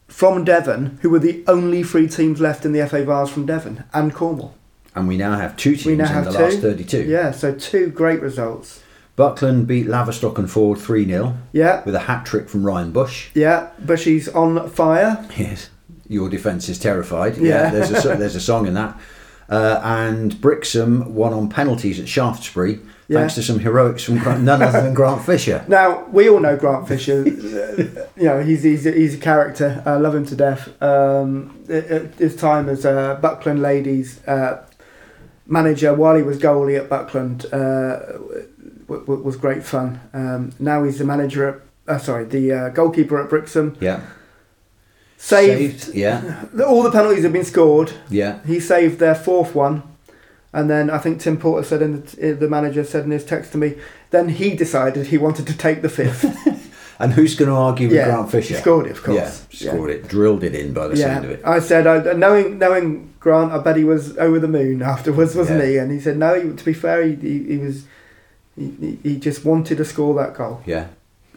from 0.08 0.43
Devon 0.43 1.00
who 1.02 1.10
were 1.10 1.20
the 1.20 1.43
only 1.47 1.82
three 1.84 2.08
teams 2.08 2.39
left 2.39 2.66
in 2.66 2.72
the 2.72 2.86
FA 2.88 3.04
Vase 3.04 3.30
from 3.30 3.45
Devon 3.45 3.84
and 3.93 4.14
Cornwall. 4.14 4.54
And 4.96 5.08
we 5.08 5.18
now 5.18 5.36
have 5.38 5.56
two 5.58 5.76
teams 5.76 5.88
in 5.88 6.00
have 6.00 6.26
the 6.26 6.32
two. 6.32 6.38
last 6.40 6.60
thirty-two. 6.60 7.04
Yeah, 7.04 7.32
so 7.32 7.54
two 7.54 7.90
great 7.90 8.22
results. 8.22 8.82
Buckland 9.16 9.68
beat 9.68 9.86
Laverstock 9.86 10.38
and 10.38 10.50
Ford 10.50 10.78
three 10.80 11.06
0 11.06 11.36
Yeah, 11.52 11.84
with 11.84 11.94
a 11.96 12.00
hat 12.00 12.26
trick 12.26 12.48
from 12.50 12.66
Ryan 12.66 12.92
Bush. 12.92 13.30
yeah. 13.34 13.70
Bushy's 13.86 14.30
on 14.30 14.70
fire. 14.70 15.28
Yes, 15.38 15.70
your 16.08 16.30
defence 16.30 16.70
is 16.70 16.80
terrified. 16.80 17.38
Yeah. 17.38 17.70
there's 17.70 17.92
a 18.06 18.16
there's 18.16 18.36
a 18.36 18.42
song 18.42 18.68
in 18.68 18.74
that. 18.76 18.98
Uh, 19.52 19.82
and 19.84 20.40
Brixham 20.42 21.16
won 21.16 21.34
on 21.34 21.50
penalties 21.50 22.00
at 22.00 22.08
Shaftesbury 22.08 22.80
Yeah. 23.08 23.18
thanks 23.22 23.34
to 23.34 23.42
some 23.42 23.58
heroics 23.58 24.04
from 24.04 24.20
Grant, 24.20 24.44
none 24.44 24.62
other 24.62 24.80
than 24.82 24.94
Grant 24.94 25.26
Fisher. 25.26 25.66
Now 25.68 26.06
we 26.12 26.30
all 26.30 26.40
know 26.40 26.56
Grant 26.56 26.88
Fisher. 26.88 27.24
you 28.16 28.26
know 28.26 28.44
he's 28.44 28.62
he's 28.62 28.86
a, 28.86 28.92
he's 28.92 29.16
a 29.16 29.18
character. 29.18 29.82
I 29.88 29.96
love 29.96 30.14
him 30.14 30.24
to 30.28 30.36
death. 30.36 30.70
Um, 30.84 31.66
his 31.68 32.36
time 32.36 32.70
as 32.70 32.86
uh, 32.86 33.16
Buckland 33.16 33.64
ladies 33.64 34.22
uh, 34.28 34.64
manager, 35.50 35.93
while 35.93 36.16
he 36.16 36.24
was 36.24 36.38
goalie 36.39 36.78
at 36.78 36.88
Buckland, 36.89 37.45
uh, 37.52 37.97
w- 38.88 39.06
w- 39.06 39.22
was 39.24 39.36
great 39.36 39.64
fun. 39.64 40.00
Um, 40.14 40.52
now 40.60 40.84
he's 40.84 41.00
the 41.00 41.06
manager 41.06 41.47
at. 41.50 41.62
Uh, 41.88 41.97
sorry, 41.97 42.24
the 42.24 42.52
uh, 42.54 42.70
goalkeeper 42.70 43.20
at 43.22 43.30
Brixham. 43.30 43.76
Yeah, 43.82 44.02
Saved, 45.18 45.89
Yeah, 45.95 46.45
all 46.66 46.84
the 46.84 46.91
penalties 46.91 47.24
have 47.24 47.34
been 47.34 47.43
scored. 47.43 47.91
yeah, 48.10 48.39
He 48.45 48.60
saved 48.60 49.00
their 49.00 49.16
fourth 49.16 49.56
one, 49.56 49.82
and 50.54 50.70
then 50.70 50.89
I 50.89 50.97
think 51.00 51.20
Tim 51.20 51.38
Porter 51.38 51.68
said 51.68 51.82
in 51.82 52.04
the, 52.04 52.34
the 52.34 52.47
manager 52.47 52.84
said 52.84 53.06
in 53.06 53.12
his 53.12 53.26
text 53.26 53.52
to 53.54 53.58
me. 53.58 53.76
Then 54.12 54.30
he 54.30 54.56
decided 54.56 55.08
he 55.08 55.18
wanted 55.18 55.45
to 55.47 55.58
take 55.58 55.82
the 55.82 55.89
fifth. 55.89 56.24
and 57.00 57.14
who's 57.14 57.36
going 57.36 57.50
to 57.50 57.56
argue 57.56 57.88
with 57.88 57.95
Yeah, 57.97 58.06
Grant 58.06 58.32
Fisher? 58.32 58.56
scored 58.56 58.86
it, 58.88 58.91
of 58.91 59.04
course. 59.04 59.45
Yeah, 59.52 59.72
scored 59.72 59.89
it, 59.89 60.08
drilled 60.08 60.43
it 60.43 60.54
in 60.54 60.74
by 60.74 60.88
the 60.88 60.97
sound 60.97 61.26
of 61.26 61.32
it. 61.32 61.41
I 61.45 61.60
said, 61.60 61.88
I, 61.88 62.14
knowing 62.14 62.58
knowing 62.60 63.14
Grant, 63.20 63.52
I 63.52 63.60
bet 63.60 63.76
he 63.78 63.84
was 63.84 64.18
over 64.18 64.39
the 64.39 64.47
moon 64.47 64.82
afterwards, 64.82 65.36
wasn't 65.36 65.60
Yeah. 65.64 65.66
he? 65.70 65.78
And 65.78 65.91
he 65.91 66.00
said, 66.00 66.18
no. 66.18 66.39
He, 66.39 66.54
to 66.56 66.66
be 66.66 66.74
fair, 66.74 67.04
he, 67.06 67.16
he, 67.16 67.43
he 67.43 67.58
was 67.58 67.86
he, 68.56 68.70
he- 68.80 69.00
he 69.04 69.18
just 69.20 69.45
wanted 69.45 69.78
to 69.78 69.86
score 69.86 70.14
that 70.16 70.34
goal. 70.36 70.62
Yeah. 70.66 70.88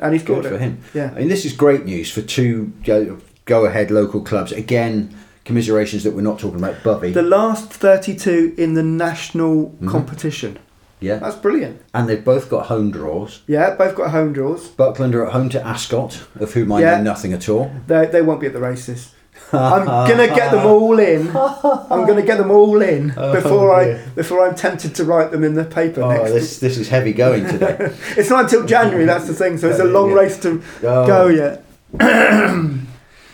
and 0.00 0.12
he's 0.14 0.22
Good 0.22 0.44
scored 0.44 0.52
for 0.54 0.58
him. 0.58 0.80
Yeah. 0.94 1.12
I 1.14 1.20
mean, 1.20 1.28
this 1.28 1.44
is 1.44 1.52
great 1.52 1.84
news 1.84 2.10
for 2.10 2.22
two 2.22 2.72
go, 2.84 3.18
go 3.44 3.64
ahead 3.66 3.90
local 3.90 4.20
clubs. 4.22 4.50
Again, 4.52 5.14
commiserations 5.44 6.02
that 6.04 6.12
we're 6.12 6.22
not 6.22 6.38
talking 6.38 6.58
about 6.58 6.82
Bovey. 6.84 7.12
The 7.12 7.22
last 7.22 7.70
32 7.72 8.54
in 8.56 8.74
the 8.74 8.82
national 8.82 9.66
Mm-hmm. 9.70 9.88
competition. 9.88 10.58
Yeah. 11.02 11.16
That's 11.16 11.36
brilliant. 11.36 11.80
And 11.92 12.08
they've 12.08 12.24
both 12.24 12.48
got 12.48 12.66
home 12.66 12.90
draws. 12.90 13.42
Yeah, 13.46 13.74
both 13.74 13.94
got 13.94 14.10
home 14.10 14.32
draws. 14.32 14.68
Buckland 14.68 15.14
are 15.14 15.26
at 15.26 15.32
home 15.32 15.48
to 15.50 15.66
Ascot, 15.66 16.22
of 16.40 16.52
whom 16.54 16.72
I 16.72 16.80
Yeah. 16.80 16.96
know 16.98 17.02
nothing 17.04 17.32
at 17.32 17.48
all. 17.48 17.70
They, 17.86 18.06
they 18.06 18.22
won't 18.22 18.40
be 18.40 18.46
at 18.46 18.52
the 18.52 18.60
races. 18.60 19.14
I'm 19.54 19.84
gonna 19.84 20.28
get 20.28 20.50
them 20.50 20.64
all 20.74 20.98
in. 20.98 21.28
I'm 21.36 22.06
gonna 22.06 22.22
get 22.22 22.38
them 22.38 22.50
all 22.50 22.80
in 22.80 23.08
before 23.08 23.74
I 23.74 24.02
before 24.14 24.46
I'm 24.46 24.54
tempted 24.54 24.94
to 24.94 25.04
write 25.04 25.30
them 25.30 25.44
in 25.44 25.54
the 25.54 25.64
paper 25.64 26.02
Oh, 26.02 26.10
next. 26.10 26.30
this 26.32 26.58
this 26.60 26.78
is 26.78 26.88
heavy 26.88 27.12
going 27.12 27.44
today. 27.46 27.76
It's 28.16 28.30
not 28.30 28.44
until 28.44 28.64
January. 28.64 29.04
That's 29.04 29.26
the 29.26 29.34
thing. 29.34 29.58
So 29.58 29.68
it's 29.68 29.80
a 29.80 29.84
long 29.84 30.10
Yeah. 30.10 30.16
race 30.16 30.38
to 30.40 30.62
Oh. 30.84 31.06
go 31.06 31.26
yet. 31.28 31.64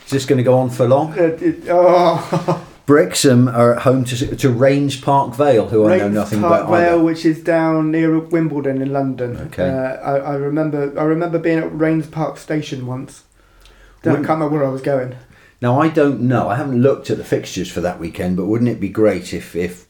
Is 0.06 0.10
this 0.12 0.24
going 0.26 0.38
to 0.38 0.42
go 0.42 0.56
on 0.58 0.70
for 0.70 0.88
long? 0.88 1.12
Uh, 1.12 1.36
it- 1.40 1.64
oh, 1.68 2.66
Brixham 2.88 3.48
are 3.48 3.74
at 3.74 3.82
home 3.82 4.04
to 4.06 4.34
to 4.36 4.48
Raynes 4.48 5.00
Park 5.02 5.34
Vale, 5.34 5.68
who 5.68 5.86
I 5.86 5.98
know 5.98 6.08
nothing 6.08 6.40
Park 6.40 6.62
about. 6.64 6.70
Vale, 6.70 6.94
either. 6.94 7.04
which 7.04 7.26
is 7.26 7.42
down 7.44 7.90
near 7.90 8.18
Wimbledon 8.18 8.80
in 8.80 8.94
London. 8.94 9.36
Okay. 9.36 9.68
Uh, 9.68 9.96
I, 10.00 10.16
I 10.16 10.34
remember. 10.36 10.98
I 10.98 11.04
remember 11.04 11.38
being 11.38 11.58
at 11.58 11.70
Raynes 11.70 12.10
Park 12.10 12.38
Station 12.38 12.86
once. 12.86 13.24
I 14.04 14.08
Wouldn't- 14.08 14.26
can't 14.26 14.38
remember 14.38 14.56
where 14.56 14.66
I 14.66 14.70
was 14.70 14.80
going. 14.80 15.16
Now 15.60 15.78
I 15.78 15.88
don't 15.88 16.22
know. 16.22 16.48
I 16.48 16.54
haven't 16.56 16.80
looked 16.80 17.10
at 17.10 17.18
the 17.18 17.24
fixtures 17.24 17.70
for 17.70 17.82
that 17.82 18.00
weekend, 18.00 18.38
but 18.38 18.46
wouldn't 18.46 18.70
it 18.70 18.80
be 18.80 18.88
great 18.88 19.34
if 19.34 19.54
if 19.54 19.86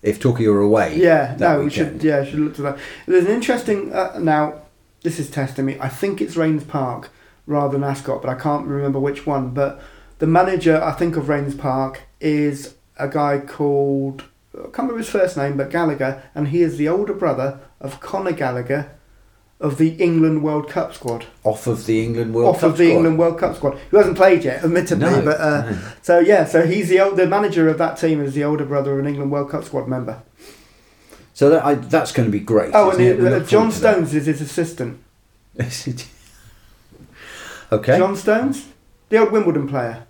if 0.00 0.20
Torquay 0.20 0.46
were 0.46 0.60
away? 0.60 0.96
Yeah, 0.96 1.36
no, 1.40 1.64
we 1.64 1.70
should. 1.70 2.04
Yeah, 2.04 2.22
should 2.24 2.38
look 2.38 2.54
to 2.54 2.62
that. 2.62 2.78
There's 3.06 3.24
an 3.24 3.32
interesting. 3.32 3.92
Uh, 3.92 4.20
now, 4.20 4.62
this 5.02 5.18
is 5.18 5.28
testing 5.28 5.64
me. 5.64 5.76
I 5.80 5.88
think 5.88 6.20
it's 6.20 6.36
Raynes 6.36 6.68
Park 6.68 7.10
rather 7.48 7.72
than 7.72 7.82
Ascot, 7.82 8.22
but 8.22 8.28
I 8.30 8.36
can't 8.36 8.68
remember 8.68 9.00
which 9.00 9.26
one. 9.26 9.50
But 9.50 9.80
the 10.20 10.28
manager, 10.28 10.80
I 10.80 10.92
think, 10.92 11.16
of 11.16 11.24
Raynes 11.24 11.58
Park 11.58 12.02
is 12.22 12.74
a 12.96 13.08
guy 13.08 13.38
called. 13.38 14.24
I 14.54 14.64
can't 14.64 14.78
remember 14.78 14.98
his 14.98 15.08
first 15.08 15.36
name, 15.36 15.56
but 15.56 15.70
Gallagher, 15.70 16.22
and 16.34 16.48
he 16.48 16.62
is 16.62 16.76
the 16.76 16.88
older 16.88 17.14
brother 17.14 17.60
of 17.80 18.00
Conor 18.00 18.32
Gallagher, 18.32 18.90
of 19.62 19.78
the 19.78 19.90
England 19.90 20.42
World 20.42 20.68
Cup 20.68 20.92
squad. 20.92 21.26
Off 21.44 21.66
of 21.66 21.86
the 21.86 22.02
England 22.02 22.34
World 22.34 22.56
off 22.56 22.60
Cup 22.60 22.70
of 22.72 22.76
the 22.78 22.86
squad. 22.86 22.96
England 22.96 23.18
World 23.18 23.38
Cup 23.38 23.56
squad, 23.56 23.78
who 23.90 23.96
hasn't 23.96 24.16
played 24.16 24.44
yet, 24.44 24.62
admittedly. 24.64 25.08
No, 25.08 25.22
but 25.22 25.40
uh, 25.40 25.70
no. 25.70 25.78
so 26.02 26.18
yeah, 26.18 26.44
so 26.44 26.66
he's 26.66 26.88
the 26.88 27.00
old, 27.00 27.16
the 27.16 27.26
manager 27.26 27.68
of 27.68 27.78
that 27.78 27.96
team 27.96 28.20
is 28.20 28.34
the 28.34 28.44
older 28.44 28.64
brother 28.64 28.92
of 28.92 28.98
an 28.98 29.06
England 29.06 29.30
World 29.30 29.50
Cup 29.50 29.64
squad 29.64 29.88
member. 29.88 30.22
So 31.32 31.48
that, 31.48 31.64
I, 31.64 31.74
that's 31.74 32.12
going 32.12 32.26
to 32.26 32.32
be 32.32 32.40
great. 32.40 32.72
Oh, 32.74 32.90
and 32.90 33.00
it? 33.00 33.20
Uh, 33.20 33.40
John 33.40 33.46
forward 33.46 33.46
to 33.46 33.80
that. 33.80 33.94
Stones 33.94 34.14
is 34.14 34.26
his 34.26 34.40
assistant. 34.40 35.02
Is 35.54 35.86
okay. 37.72 37.98
John 37.98 38.16
Stones, 38.16 38.68
the 39.08 39.18
old 39.18 39.32
Wimbledon 39.32 39.68
player. 39.68 40.06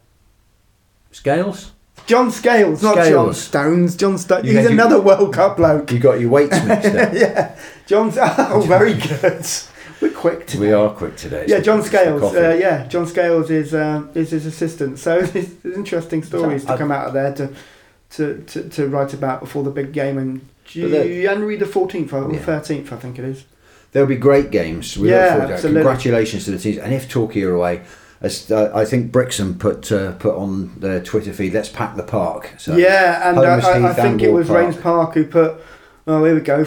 Scales. 1.10 1.72
John 2.06 2.30
Scales, 2.30 2.82
not 2.82 2.96
John 2.96 3.32
Stones. 3.34 3.96
John 3.96 4.18
Stones. 4.18 4.44
You 4.44 4.52
He's 4.52 4.62
had 4.62 4.70
you- 4.70 4.72
another 4.80 5.00
World 5.00 5.32
Cup 5.32 5.56
bloke. 5.56 5.90
You 5.92 5.98
got 5.98 6.20
your 6.20 6.30
weights 6.30 6.62
mixed 6.64 6.94
up. 6.94 7.12
yeah, 7.14 7.56
John. 7.86 8.12
Oh, 8.16 8.64
very 8.66 8.94
good. 8.94 9.46
We're 10.00 10.10
quick 10.10 10.48
today. 10.48 10.60
we 10.66 10.72
are 10.72 10.90
quick 10.90 11.16
today. 11.16 11.44
Yeah, 11.46 11.60
John 11.60 11.78
It's 11.78 11.88
the 11.90 11.96
Scales. 11.98 12.20
coffee. 12.20 12.38
Uh, 12.38 12.54
yeah, 12.54 12.86
John 12.88 13.06
Scales 13.06 13.50
is 13.50 13.72
uh, 13.72 14.04
is 14.14 14.30
his 14.32 14.46
assistant. 14.46 14.98
So 14.98 15.22
there's, 15.22 15.54
there's 15.56 15.76
interesting 15.76 16.24
stories 16.24 16.64
to 16.64 16.72
I- 16.72 16.76
come 16.78 16.90
out 16.90 17.06
of 17.06 17.12
there 17.12 17.32
to, 17.34 17.54
to, 18.10 18.42
to, 18.42 18.68
to 18.70 18.88
write 18.88 19.14
about 19.14 19.38
before 19.40 19.62
the 19.62 19.70
big 19.70 19.92
game 19.92 20.18
in 20.18 20.38
But 20.38 20.90
the- 20.90 21.22
January 21.22 21.56
the 21.56 21.66
fourteenth 21.66 22.12
or 22.12 22.32
Yeah. 22.32 22.40
thirteenth, 22.40 22.92
I 22.92 22.96
think 22.96 23.18
it 23.20 23.24
is. 23.24 23.44
There'll 23.92 24.08
be 24.08 24.16
great 24.16 24.50
games. 24.50 24.98
We 24.98 25.10
Yeah, 25.10 25.28
forward 25.28 25.40
to 25.42 25.46
that. 25.48 25.54
absolutely. 25.54 25.82
Congratulations 25.82 26.44
to 26.46 26.50
the 26.50 26.58
teams. 26.58 26.78
And 26.78 26.92
if 26.94 27.08
Torquay 27.08 27.42
are 27.42 27.54
away, 27.54 27.82
as 28.22 28.50
uh, 28.50 28.70
I 28.74 28.84
think 28.84 29.12
Brixham 29.12 29.58
put 29.58 29.90
uh, 29.92 30.12
put 30.12 30.34
on 30.36 30.78
their 30.78 31.02
Twitter 31.02 31.32
feed, 31.32 31.52
let's 31.52 31.68
pack 31.68 31.96
the 31.96 32.02
park. 32.02 32.50
So 32.58 32.76
yeah, 32.76 33.28
and 33.28 33.38
uh, 33.38 33.60
Holmes 33.60 33.64
I, 33.64 33.88
I 33.90 33.92
think 33.94 34.22
it 34.22 34.32
was 34.32 34.48
Raynes 34.48 34.80
Park 34.80 35.14
who 35.14 35.24
put. 35.24 35.60
Oh, 36.06 36.24
here 36.24 36.34
we 36.34 36.40
go. 36.40 36.64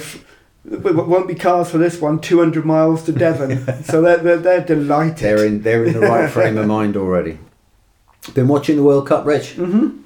It 0.72 0.96
won't 0.96 1.28
be 1.28 1.36
cars 1.36 1.70
for 1.70 1.78
this 1.78 2.02
one. 2.02 2.20
Two 2.20 2.40
hundred 2.40 2.66
miles 2.66 3.04
to 3.06 3.12
Devon. 3.12 3.84
so 3.84 4.02
they're, 4.02 4.18
they're 4.18 4.38
they're 4.38 4.66
delighted. 4.66 5.18
they're 5.18 5.46
in 5.46 5.62
they're 5.62 5.86
in 5.86 5.94
the 5.94 6.00
right 6.00 6.30
frame 6.30 6.58
of 6.58 6.68
mind 6.68 6.98
already. 6.98 7.38
Been 8.34 8.48
watching 8.48 8.76
the 8.76 8.84
World 8.84 9.08
Cup, 9.08 9.26
Rich. 9.26 9.56
Mhm. 9.56 10.02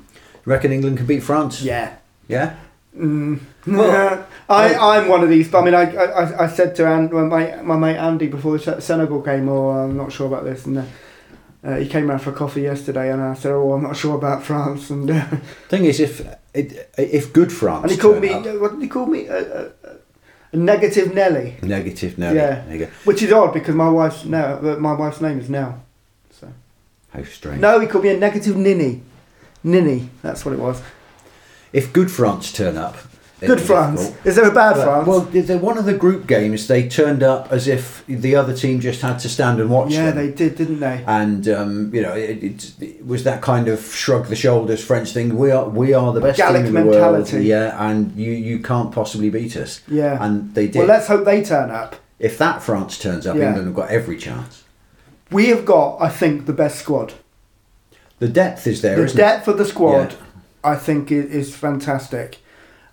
Reckon 0.45 0.71
England 0.71 0.97
can 0.97 1.05
beat 1.05 1.23
France? 1.23 1.61
Yeah. 1.61 1.95
Yeah. 2.27 2.55
Mm. 2.97 3.39
Well, 3.67 4.25
I, 4.49 4.73
I- 4.73 4.97
I'm 4.97 5.07
one 5.07 5.23
of 5.23 5.29
these. 5.29 5.53
I 5.53 5.63
mean, 5.63 5.73
I, 5.75 5.83
I, 5.95 6.43
I 6.43 6.47
said 6.47 6.75
to 6.77 6.91
and 6.91 7.11
my, 7.11 7.23
mate- 7.23 7.63
my 7.63 7.77
mate 7.77 7.97
Andy 7.97 8.27
before 8.27 8.57
the 8.57 8.81
Senegal 8.81 9.21
game, 9.21 9.47
or 9.47 9.83
I'm 9.85 9.95
not 9.95 10.11
sure 10.11 10.27
about 10.27 10.43
this, 10.43 10.65
and 10.65 10.83
uh, 11.63 11.67
uh, 11.67 11.75
he 11.77 11.87
came 11.87 12.09
round 12.09 12.21
for 12.21 12.31
coffee 12.31 12.61
yesterday, 12.61 13.11
and 13.11 13.21
I 13.21 13.33
said, 13.33 13.51
oh, 13.51 13.73
I'm 13.73 13.83
not 13.83 13.95
sure 13.97 14.15
about 14.15 14.43
France, 14.43 14.89
and 14.89 15.09
uh, 15.11 15.25
Thing 15.69 15.85
is, 15.85 15.99
if 15.99 16.21
if 16.53 17.31
good 17.33 17.51
France 17.51 17.83
and 17.83 17.91
he 17.91 17.97
called 17.97 18.21
me, 18.21 18.29
up- 18.29 18.59
what 18.61 18.71
did 18.71 18.81
he 18.81 18.87
call 18.87 19.05
me? 19.05 19.27
A, 19.27 19.37
a, 19.67 19.71
a 20.51 20.57
negative 20.57 21.13
Nelly, 21.13 21.57
negative, 21.61 22.17
Nelly. 22.17 22.37
Yeah. 22.37 22.61
there 22.65 22.75
you 22.75 22.85
go. 22.85 22.91
which 23.03 23.21
is 23.21 23.31
odd 23.31 23.53
because 23.53 23.75
my 23.75 23.89
wife's 23.89 24.25
now, 24.25 24.59
my 24.79 24.93
wife's 24.93 25.21
name 25.21 25.39
is 25.39 25.49
Nell. 25.49 25.83
So 26.31 26.47
How 27.13 27.23
strange. 27.23 27.61
no, 27.61 27.79
he 27.79 27.87
called 27.87 28.03
me 28.05 28.09
a 28.11 28.17
negative 28.17 28.55
ninny, 28.57 29.01
ninny. 29.63 30.09
That's 30.23 30.43
what 30.45 30.53
it 30.53 30.59
was. 30.59 30.81
If 31.71 31.93
good 31.93 32.09
France 32.09 32.51
turn 32.51 32.77
up, 32.77 32.95
Good 33.47 33.61
France. 33.61 34.01
difficult. 34.01 34.27
Is 34.27 34.35
there 34.35 34.47
a 34.49 34.53
bad 34.53 34.75
But- 34.75 34.83
France? 34.83 35.07
Well, 35.07 35.19
the- 35.21 35.39
the- 35.41 35.57
one 35.57 35.77
of 35.77 35.85
the 35.85 35.93
group 35.93 36.27
games, 36.27 36.67
they 36.67 36.87
turned 36.89 37.23
up 37.23 37.47
as 37.51 37.67
if 37.67 38.03
the 38.07 38.35
other 38.35 38.53
team 38.53 38.79
just 38.81 39.01
had 39.01 39.17
to 39.19 39.29
stand 39.29 39.59
and 39.61 39.69
watch 39.69 39.91
yeah, 39.91 40.07
them. 40.11 40.17
they 40.17 40.29
did, 40.31 40.55
didn't 40.57 40.79
they? 40.81 41.03
and 41.07 41.47
um, 41.47 41.89
you 41.93 42.01
know, 42.01 42.13
it, 42.13 42.43
it, 42.43 42.71
it 42.81 43.05
was 43.07 43.23
that 43.23 43.41
kind 43.41 43.67
of 43.69 43.79
shrug 43.95 44.27
the 44.27 44.35
shoulders 44.35 44.83
French 44.83 45.11
thing. 45.13 45.37
We 45.37 45.51
are 45.51 45.69
we 45.69 45.93
are 45.93 46.11
the 46.11 46.19
best 46.21 46.37
Gallic 46.37 46.65
team 46.65 46.75
in 46.75 46.85
the 46.85 46.91
mentality. 46.91 47.33
world, 47.37 47.45
yeah, 47.45 47.89
and 47.89 48.13
you 48.17 48.31
you 48.31 48.59
can't 48.59 48.91
possibly 48.91 49.29
beat 49.29 49.55
us. 49.55 49.81
Yeah. 49.87 50.17
And 50.23 50.53
they 50.53 50.67
did. 50.67 50.79
Well, 50.79 50.87
let's 50.87 51.07
hope 51.07 51.23
they 51.25 51.41
turn 51.43 51.71
up. 51.71 51.95
if 52.19 52.37
that 52.37 52.61
France 52.61 52.97
turns 52.99 53.25
up, 53.25 53.37
Yeah. 53.37 53.47
England 53.47 53.67
have 53.67 53.75
got 53.75 53.89
every 53.89 54.17
chance. 54.17 54.63
We 55.31 55.45
have 55.47 55.63
got, 55.63 55.97
I 56.01 56.09
think, 56.09 56.45
the 56.47 56.53
best 56.53 56.79
squad. 56.79 57.13
The 58.19 58.27
depth 58.27 58.67
is 58.67 58.81
there, 58.81 58.97
the 59.05 59.13
depth 59.13 59.47
of 59.47 59.57
the 59.57 59.63
squad, 59.65 60.11
Yeah. 60.11 60.71
I 60.71 60.75
think, 60.75 61.09
is 61.11 61.55
fantastic. 61.55 62.39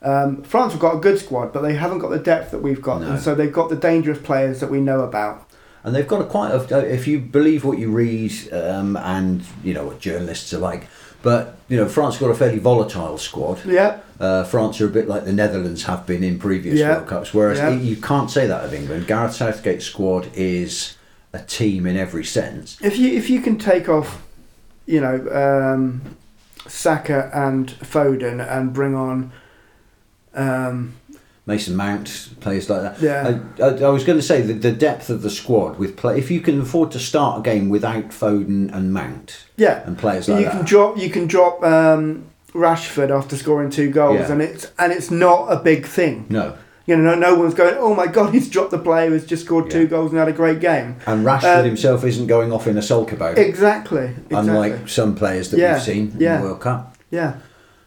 Um, 0.06 0.42
France 0.42 0.72
have 0.72 0.80
got 0.80 0.94
a 0.96 1.00
good 1.00 1.18
squad, 1.18 1.52
but 1.52 1.62
they 1.62 1.74
haven't 1.74 1.98
got 1.98 2.10
the 2.10 2.18
depth 2.18 2.52
that 2.52 2.60
we've 2.62 2.80
got, 2.80 3.00
No. 3.00 3.08
and 3.10 3.20
so 3.20 3.34
they've 3.34 3.52
got 3.52 3.68
the 3.70 3.76
dangerous 3.76 4.18
players 4.18 4.60
that 4.60 4.70
we 4.70 4.80
know 4.80 5.00
about. 5.00 5.42
And 5.82 5.94
they've 5.94 6.06
got 6.06 6.20
a 6.20 6.24
quite 6.24 6.50
a, 6.52 6.78
if 6.92 7.06
you 7.06 7.18
believe 7.18 7.64
what 7.64 7.78
you 7.78 7.90
read 7.90 8.32
um, 8.52 8.96
and 8.96 9.42
you 9.64 9.74
know 9.74 9.84
what 9.86 9.98
journalists 10.00 10.52
are 10.54 10.58
like. 10.58 10.86
But 11.22 11.56
you 11.68 11.76
know, 11.76 11.88
France 11.88 12.18
got 12.18 12.30
a 12.30 12.34
fairly 12.34 12.58
volatile 12.60 13.18
squad. 13.18 13.64
Yeah, 13.64 13.98
Uh, 14.20 14.44
France 14.44 14.80
are 14.80 14.86
a 14.86 14.90
bit 14.98 15.08
like 15.08 15.24
the 15.24 15.32
Netherlands 15.32 15.84
have 15.84 16.06
been 16.06 16.22
in 16.24 16.38
previous 16.38 16.78
Yeah. 16.78 16.96
World 16.96 17.08
Cups, 17.08 17.34
whereas 17.34 17.58
Yeah. 17.58 17.70
you 17.70 17.96
can't 17.96 18.30
say 18.30 18.46
that 18.46 18.64
of 18.64 18.72
England. 18.72 19.06
Gareth 19.08 19.34
Southgate's 19.34 19.84
squad 19.84 20.28
is 20.34 20.94
a 21.32 21.38
team 21.40 21.84
in 21.86 21.96
every 21.96 22.24
sense. 22.24 22.76
if 22.80 22.96
you 22.98 23.08
if 23.12 23.28
you 23.28 23.40
can 23.40 23.56
take 23.58 23.88
off, 23.88 24.22
you 24.86 25.00
know, 25.00 25.16
um, 25.44 26.00
Saka 26.68 27.30
and 27.34 27.68
Foden 27.82 28.40
and 28.40 28.72
bring 28.72 28.94
on, 28.94 29.32
um, 30.36 30.94
Mason 31.46 31.76
Mount, 31.76 32.30
players 32.40 32.68
like 32.68 32.82
that. 32.82 33.00
Yeah. 33.00 33.38
I, 33.60 33.62
I, 33.62 33.68
I 33.86 33.88
was 33.90 34.02
going 34.04 34.18
to 34.18 34.22
say 34.24 34.40
that 34.42 34.62
the 34.62 34.72
depth 34.72 35.10
of 35.10 35.22
the 35.22 35.30
squad 35.30 35.78
with 35.78 35.96
play. 35.96 36.18
If 36.18 36.30
you 36.30 36.40
can 36.40 36.60
afford 36.60 36.90
to 36.92 36.98
start 36.98 37.38
a 37.40 37.42
game 37.42 37.68
without 37.68 38.08
Foden 38.08 38.72
and 38.74 38.92
Mount 38.92 39.44
yeah, 39.56 39.84
and 39.86 39.96
players 39.96 40.28
like 40.28 40.40
you 40.40 40.44
that, 40.46 40.52
can 40.56 40.64
drop 40.64 40.98
you 40.98 41.08
can 41.08 41.26
drop 41.28 41.62
um, 41.62 42.26
Rashford 42.52 43.10
after 43.16 43.36
scoring 43.36 43.70
two 43.70 43.90
goals, 43.90 44.18
Yeah. 44.20 44.32
and 44.32 44.42
it's 44.42 44.72
and 44.78 44.92
it's 44.92 45.10
not 45.10 45.46
a 45.52 45.56
big 45.62 45.86
thing. 45.86 46.26
no. 46.28 46.56
You 46.88 46.96
know, 46.96 47.16
no, 47.16 47.32
no 47.32 47.34
one's 47.34 47.54
going, 47.54 47.74
oh 47.80 47.94
my 47.96 48.06
god, 48.06 48.32
he's 48.34 48.48
dropped 48.48 48.70
the 48.70 48.78
player 48.78 49.10
who's 49.10 49.26
just 49.26 49.44
scored 49.44 49.68
two 49.72 49.88
goals 49.88 50.12
and 50.12 50.20
had 50.20 50.28
a 50.28 50.32
great 50.32 50.60
game. 50.60 50.94
And 51.06 51.26
Rashford 51.26 51.58
Um, 51.60 51.64
himself 51.66 52.04
isn't 52.04 52.28
going 52.28 52.52
off 52.52 52.68
in 52.68 52.78
a 52.78 52.82
sulk 52.82 53.10
about 53.10 53.38
it, 53.38 53.44
Exactly. 53.44 54.04
exactly. 54.04 54.36
unlike 54.36 54.88
some 54.88 55.16
players 55.16 55.50
that 55.50 55.58
Yeah, 55.58 55.74
we've 55.74 55.82
seen 55.82 56.10
in 56.12 56.18
the 56.18 56.38
World 56.42 56.60
Cup. 56.60 56.96
yeah. 57.10 57.38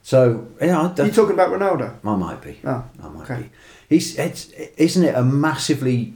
So 0.01 0.47
yeah, 0.61 0.93
you 1.03 1.11
talking 1.11 1.33
about 1.33 1.49
Ronaldo? 1.49 1.95
I 2.03 2.15
might 2.15 2.41
be. 2.41 2.59
Oh, 2.63 2.83
I 3.01 3.09
might 3.09 3.29
okay. 3.29 3.41
be. 3.43 3.49
He's 3.89 4.17
it's 4.17 4.49
isn't 4.77 5.03
it 5.03 5.15
a 5.15 5.23
massively 5.23 6.13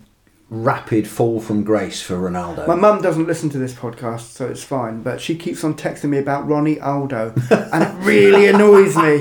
rapid 0.50 1.08
fall 1.08 1.40
from 1.40 1.64
grace 1.64 2.02
for 2.02 2.16
Ronaldo? 2.16 2.68
My 2.68 2.76
mum 2.76 3.02
doesn't 3.02 3.26
listen 3.26 3.50
to 3.50 3.58
this 3.58 3.74
podcast, 3.74 4.32
so 4.32 4.48
it's 4.48 4.64
fine. 4.64 5.02
But 5.02 5.20
she 5.20 5.36
keeps 5.36 5.64
on 5.64 5.76
texting 5.76 6.10
me 6.10 6.20
about 6.20 6.48
Ronnie 6.48 6.80
Aldo, 6.80 7.34
and 7.52 7.84
it 7.84 8.06
really 8.06 8.48
annoys 8.54 8.96
me. 8.96 9.20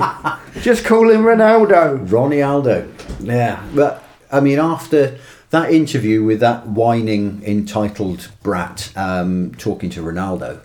Just 0.61 0.85
call 0.85 1.09
him 1.09 1.21
Ronaldo. 1.21 2.09
Ronnie 2.11 2.41
Aldo. 2.41 2.91
Yeah, 3.19 3.63
but 3.73 4.03
I 4.31 4.39
mean, 4.39 4.59
after 4.59 5.17
that 5.49 5.71
interview 5.71 6.23
with 6.23 6.39
that 6.39 6.67
whining 6.67 7.43
entitled 7.45 8.29
brat 8.41 8.91
um, 8.95 9.53
talking 9.55 9.89
to 9.91 10.01
Ronaldo, 10.01 10.61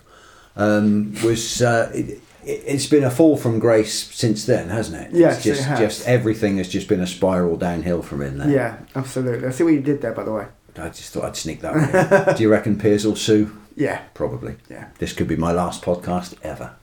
um, 0.55 1.13
was 1.23 1.61
uh, 1.61 1.91
it, 1.93 2.21
it's 2.49 2.85
been 2.87 3.03
a 3.03 3.11
fall 3.11 3.37
from 3.37 3.59
grace 3.59 3.93
since 4.15 4.45
then, 4.45 4.69
hasn't 4.69 5.01
it? 5.01 5.11
Yes, 5.13 5.35
it's 5.37 5.45
just 5.45 5.61
it 5.61 5.65
has. 5.65 5.79
just 5.79 6.07
everything 6.07 6.57
has 6.57 6.67
just 6.69 6.87
been 6.87 6.99
a 7.01 7.07
spiral 7.07 7.57
downhill 7.57 8.01
from 8.01 8.21
in 8.21 8.37
there. 8.37 8.49
Yeah, 8.49 8.77
absolutely. 8.95 9.47
I 9.47 9.51
see 9.51 9.63
what 9.63 9.73
you 9.73 9.81
did 9.81 10.01
there, 10.01 10.13
by 10.13 10.23
the 10.23 10.31
way. 10.33 10.45
I 10.77 10.89
just 10.89 11.11
thought 11.11 11.25
I'd 11.25 11.35
sneak 11.35 11.61
that 11.61 11.73
one. 11.75 12.29
in. 12.29 12.35
Do 12.37 12.43
you 12.43 12.49
reckon 12.49 12.79
Piers 12.79 13.05
will 13.05 13.15
sue? 13.15 13.55
Yeah, 13.75 14.01
Probably. 14.13 14.55
yeah. 14.69 14.89
This 14.99 15.13
could 15.13 15.27
be 15.27 15.35
my 15.37 15.51
last 15.51 15.81
podcast 15.81 16.35
ever. 16.43 16.73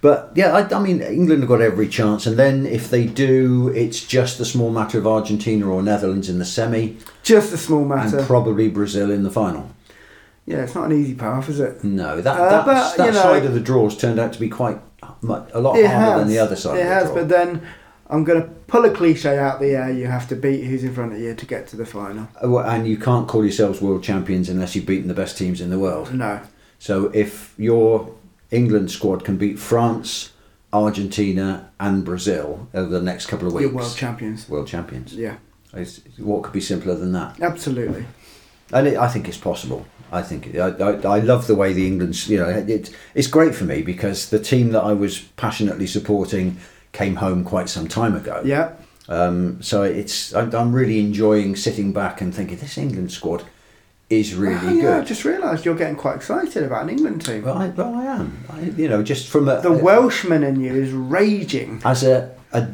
But 0.00 0.32
yeah, 0.34 0.52
I, 0.52 0.76
I 0.76 0.78
mean, 0.82 1.00
England 1.00 1.42
have 1.42 1.48
got 1.48 1.62
every 1.62 1.88
chance, 1.88 2.26
and 2.26 2.36
then 2.38 2.66
if 2.66 2.90
they 2.90 3.06
do, 3.06 3.68
it's 3.74 4.04
just 4.04 4.38
a 4.38 4.44
small 4.44 4.70
matter 4.70 4.98
of 4.98 5.06
Argentina 5.06 5.66
or 5.70 5.82
Netherlands 5.82 6.28
in 6.28 6.38
the 6.38 6.44
semi, 6.44 6.98
Just 7.22 7.54
a 7.54 7.56
small 7.56 7.86
matter. 7.86 8.18
and 8.18 8.26
probably 8.26 8.68
Brazil 8.68 9.10
in 9.10 9.22
the 9.22 9.30
final. 9.30 9.70
Yeah, 10.46 10.58
it's 10.62 10.74
not 10.74 10.84
an 10.90 10.92
easy 11.00 11.14
path, 11.14 11.48
is 11.48 11.60
it? 11.60 11.82
No, 11.84 12.20
that 12.20 12.38
Uh, 12.40 12.62
that's, 12.64 12.96
but, 12.96 13.04
that 13.04 13.14
know- 13.14 13.20
side 13.22 13.44
of 13.46 13.54
the 13.54 13.60
draws 13.60 13.96
turned 13.96 14.18
out 14.18 14.32
to 14.34 14.40
be 14.40 14.48
quite 14.48 14.78
much, 15.22 15.48
a 15.52 15.60
lot 15.60 15.72
harder 15.74 15.88
has. 15.88 16.18
than 16.20 16.28
the 16.28 16.38
other 16.38 16.56
side. 16.56 16.76
It 16.78 16.82
of 16.82 16.86
the 16.88 16.94
has, 16.94 17.04
draw. 17.06 17.14
but 17.14 17.28
then 17.28 17.62
I'm 18.10 18.24
going 18.24 18.42
to 18.42 18.48
pull 18.66 18.84
a 18.84 18.90
cliche 18.90 19.38
out 19.38 19.60
the 19.60 19.70
air. 19.74 19.90
You 19.90 20.06
have 20.06 20.28
to 20.28 20.36
beat 20.36 20.64
who's 20.64 20.84
in 20.84 20.94
front 20.94 21.12
of 21.14 21.18
you 21.20 21.34
to 21.34 21.46
get 21.46 21.66
to 21.68 21.76
the 21.76 21.86
final. 21.86 22.28
Uh, 22.42 22.48
well, 22.50 22.68
and 22.68 22.86
you 22.86 22.96
can't 22.98 23.26
call 23.26 23.42
yourselves 23.44 23.80
world 23.80 24.02
champions 24.02 24.48
unless 24.48 24.74
you've 24.76 24.86
beaten 24.86 25.08
the 25.08 25.14
best 25.14 25.36
teams 25.38 25.60
in 25.60 25.70
the 25.70 25.78
world. 25.78 26.12
No. 26.14 26.40
So 26.78 27.10
if 27.14 27.54
your 27.56 28.10
England 28.50 28.90
squad 28.90 29.24
can 29.24 29.36
beat 29.38 29.58
France, 29.58 30.32
Argentina, 30.72 31.70
and 31.80 32.04
Brazil 32.04 32.68
over 32.74 32.88
the 32.90 33.00
next 33.02 33.26
couple 33.26 33.46
of 33.48 33.54
weeks, 33.54 33.62
You're 33.64 33.72
world 33.74 33.96
champions. 33.96 34.48
world 34.48 34.66
champions. 34.66 35.14
Yeah, 35.14 35.36
It's, 35.72 36.00
what 36.18 36.42
could 36.42 36.52
be 36.52 36.60
simpler 36.60 36.94
than 36.94 37.12
that? 37.12 37.40
absolutely. 37.40 38.04
And 38.74 38.86
it, 38.88 38.98
I 38.98 39.08
think 39.08 39.28
it's 39.28 39.38
possible. 39.38 39.86
I 40.12 40.20
think 40.22 40.54
I, 40.56 40.68
I, 40.68 41.16
I 41.16 41.18
love 41.20 41.46
the 41.46 41.54
way 41.54 41.72
the 41.72 41.86
England's. 41.86 42.28
You 42.28 42.38
know, 42.38 42.48
it, 42.48 42.94
it's 43.14 43.26
great 43.28 43.54
for 43.54 43.64
me 43.64 43.82
because 43.82 44.28
the 44.30 44.38
team 44.38 44.70
that 44.72 44.82
I 44.82 44.92
was 44.92 45.20
passionately 45.36 45.86
supporting 45.86 46.58
came 46.92 47.16
home 47.16 47.42
quite 47.44 47.68
some 47.68 47.88
time 47.88 48.14
ago. 48.14 48.42
Yeah. 48.44 48.72
Um, 49.08 49.62
so 49.62 49.82
it's 49.82 50.34
I, 50.34 50.42
I'm 50.42 50.72
really 50.72 51.00
enjoying 51.00 51.56
sitting 51.56 51.92
back 51.92 52.20
and 52.20 52.34
thinking 52.34 52.58
this 52.58 52.78
England 52.78 53.12
squad 53.12 53.44
is 54.10 54.34
really 54.34 54.54
Oh, 54.56 54.70
yeah, 54.70 54.96
I 54.96 54.98
good. 54.98 55.06
just 55.08 55.24
realised 55.24 55.64
you're 55.64 55.74
getting 55.74 55.96
quite 55.96 56.16
excited 56.16 56.62
about 56.62 56.82
an 56.84 56.90
England 56.90 57.24
team. 57.24 57.42
Well, 57.42 57.56
I, 57.58 57.68
well, 57.68 57.94
I 57.94 58.04
am. 58.04 58.44
I, 58.50 58.60
you 58.60 58.88
know, 58.88 59.02
just 59.02 59.28
from 59.28 59.48
a, 59.48 59.60
the 59.60 59.72
Welshman 59.72 60.42
in 60.44 60.60
you 60.60 60.74
is 60.74 60.92
raging. 60.92 61.80
as 61.84 62.02
a, 62.04 62.34
a 62.52 62.68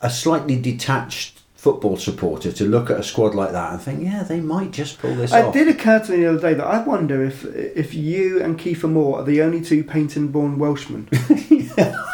a 0.00 0.10
slightly 0.10 0.60
detached 0.60 1.33
football 1.64 1.96
supporter 1.96 2.52
to 2.52 2.64
look 2.66 2.90
at 2.90 3.00
a 3.00 3.02
squad 3.02 3.34
like 3.34 3.52
that 3.52 3.72
and 3.72 3.80
think, 3.80 4.04
yeah, 4.04 4.22
they 4.22 4.38
might 4.38 4.70
just 4.70 4.98
pull 4.98 5.14
this 5.14 5.32
It 5.32 5.44
off. 5.46 5.54
did 5.54 5.66
occur 5.68 5.98
to 6.04 6.12
me 6.12 6.18
the 6.18 6.28
other 6.28 6.40
day 6.48 6.52
that 6.54 6.66
I 6.66 6.82
wonder 6.82 7.24
if 7.24 7.44
if 7.84 7.94
you 7.94 8.42
and 8.42 8.58
Kiefer 8.58 8.90
Moore 8.90 9.20
are 9.20 9.24
the 9.24 9.40
only 9.40 9.62
two 9.62 9.82
Paignton-born 9.82 10.58
Welshmen. 10.58 11.08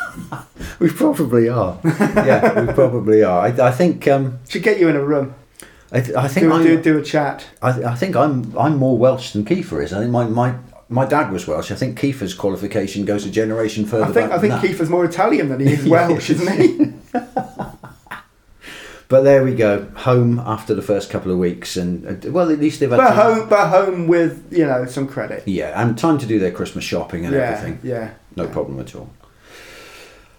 We 0.78 0.88
probably 0.90 1.48
are. 1.48 1.78
yeah, 1.84 2.60
we 2.64 2.72
probably 2.72 3.22
are. 3.22 3.40
I, 3.46 3.48
I 3.68 3.70
think. 3.70 4.08
Um, 4.08 4.38
Should 4.48 4.62
get 4.62 4.80
you 4.80 4.88
in 4.88 4.96
a 4.96 5.04
room. 5.04 5.34
I, 5.92 6.00
th- 6.00 6.16
I 6.16 6.26
think. 6.26 6.50
Do, 6.50 6.62
do, 6.62 6.82
do 6.82 6.98
a 6.98 7.02
chat. 7.02 7.46
I, 7.60 7.72
th- 7.72 7.84
I 7.84 7.94
think 7.94 8.16
I'm. 8.16 8.56
I'm 8.58 8.76
more 8.78 8.96
Welsh 8.96 9.32
than 9.32 9.44
Kiefer 9.44 9.82
is. 9.84 9.92
I 9.92 9.98
think 10.00 10.10
my 10.10 10.26
my. 10.26 10.54
My 10.88 11.04
dad 11.06 11.30
was 11.30 11.46
Welsh. 11.46 11.70
I 11.70 11.74
think 11.76 11.98
Kiefer's 12.00 12.34
qualification 12.34 13.04
goes 13.04 13.24
a 13.26 13.30
generation 13.30 13.84
further 13.86 14.06
I 14.06 14.12
think 14.12 14.32
I 14.32 14.38
think 14.40 14.52
that. 14.54 14.64
Kiefer's 14.64 14.88
more 14.90 15.04
Italian 15.04 15.48
than 15.50 15.60
he 15.60 15.72
is 15.74 15.84
Welsh, 15.94 16.30
isn't 16.30 16.52
he? 16.60 16.92
But 19.10 19.22
there 19.22 19.42
we 19.42 19.54
go, 19.56 19.88
home 19.96 20.38
after 20.38 20.72
the 20.72 20.82
first 20.82 21.10
couple 21.10 21.32
of 21.32 21.38
weeks, 21.38 21.76
and 21.76 22.24
uh, 22.24 22.30
well, 22.30 22.48
at 22.50 22.60
least 22.60 22.78
they've 22.78 22.88
had 22.90 22.96
but 22.98 23.14
home, 23.16 23.48
but 23.48 23.68
home 23.68 24.06
with 24.06 24.46
you 24.52 24.64
know 24.64 24.86
some 24.86 25.06
credit. 25.08 25.42
Yeah, 25.46 25.72
and 25.82 25.98
time 25.98 26.16
to 26.18 26.26
do 26.26 26.38
their 26.38 26.52
Christmas 26.52 26.84
shopping 26.84 27.26
and 27.26 27.34
yeah, 27.34 27.40
everything. 27.40 27.80
yeah. 27.82 28.12
No 28.36 28.46
problem 28.46 28.78
at 28.78 28.94
all. 28.94 29.10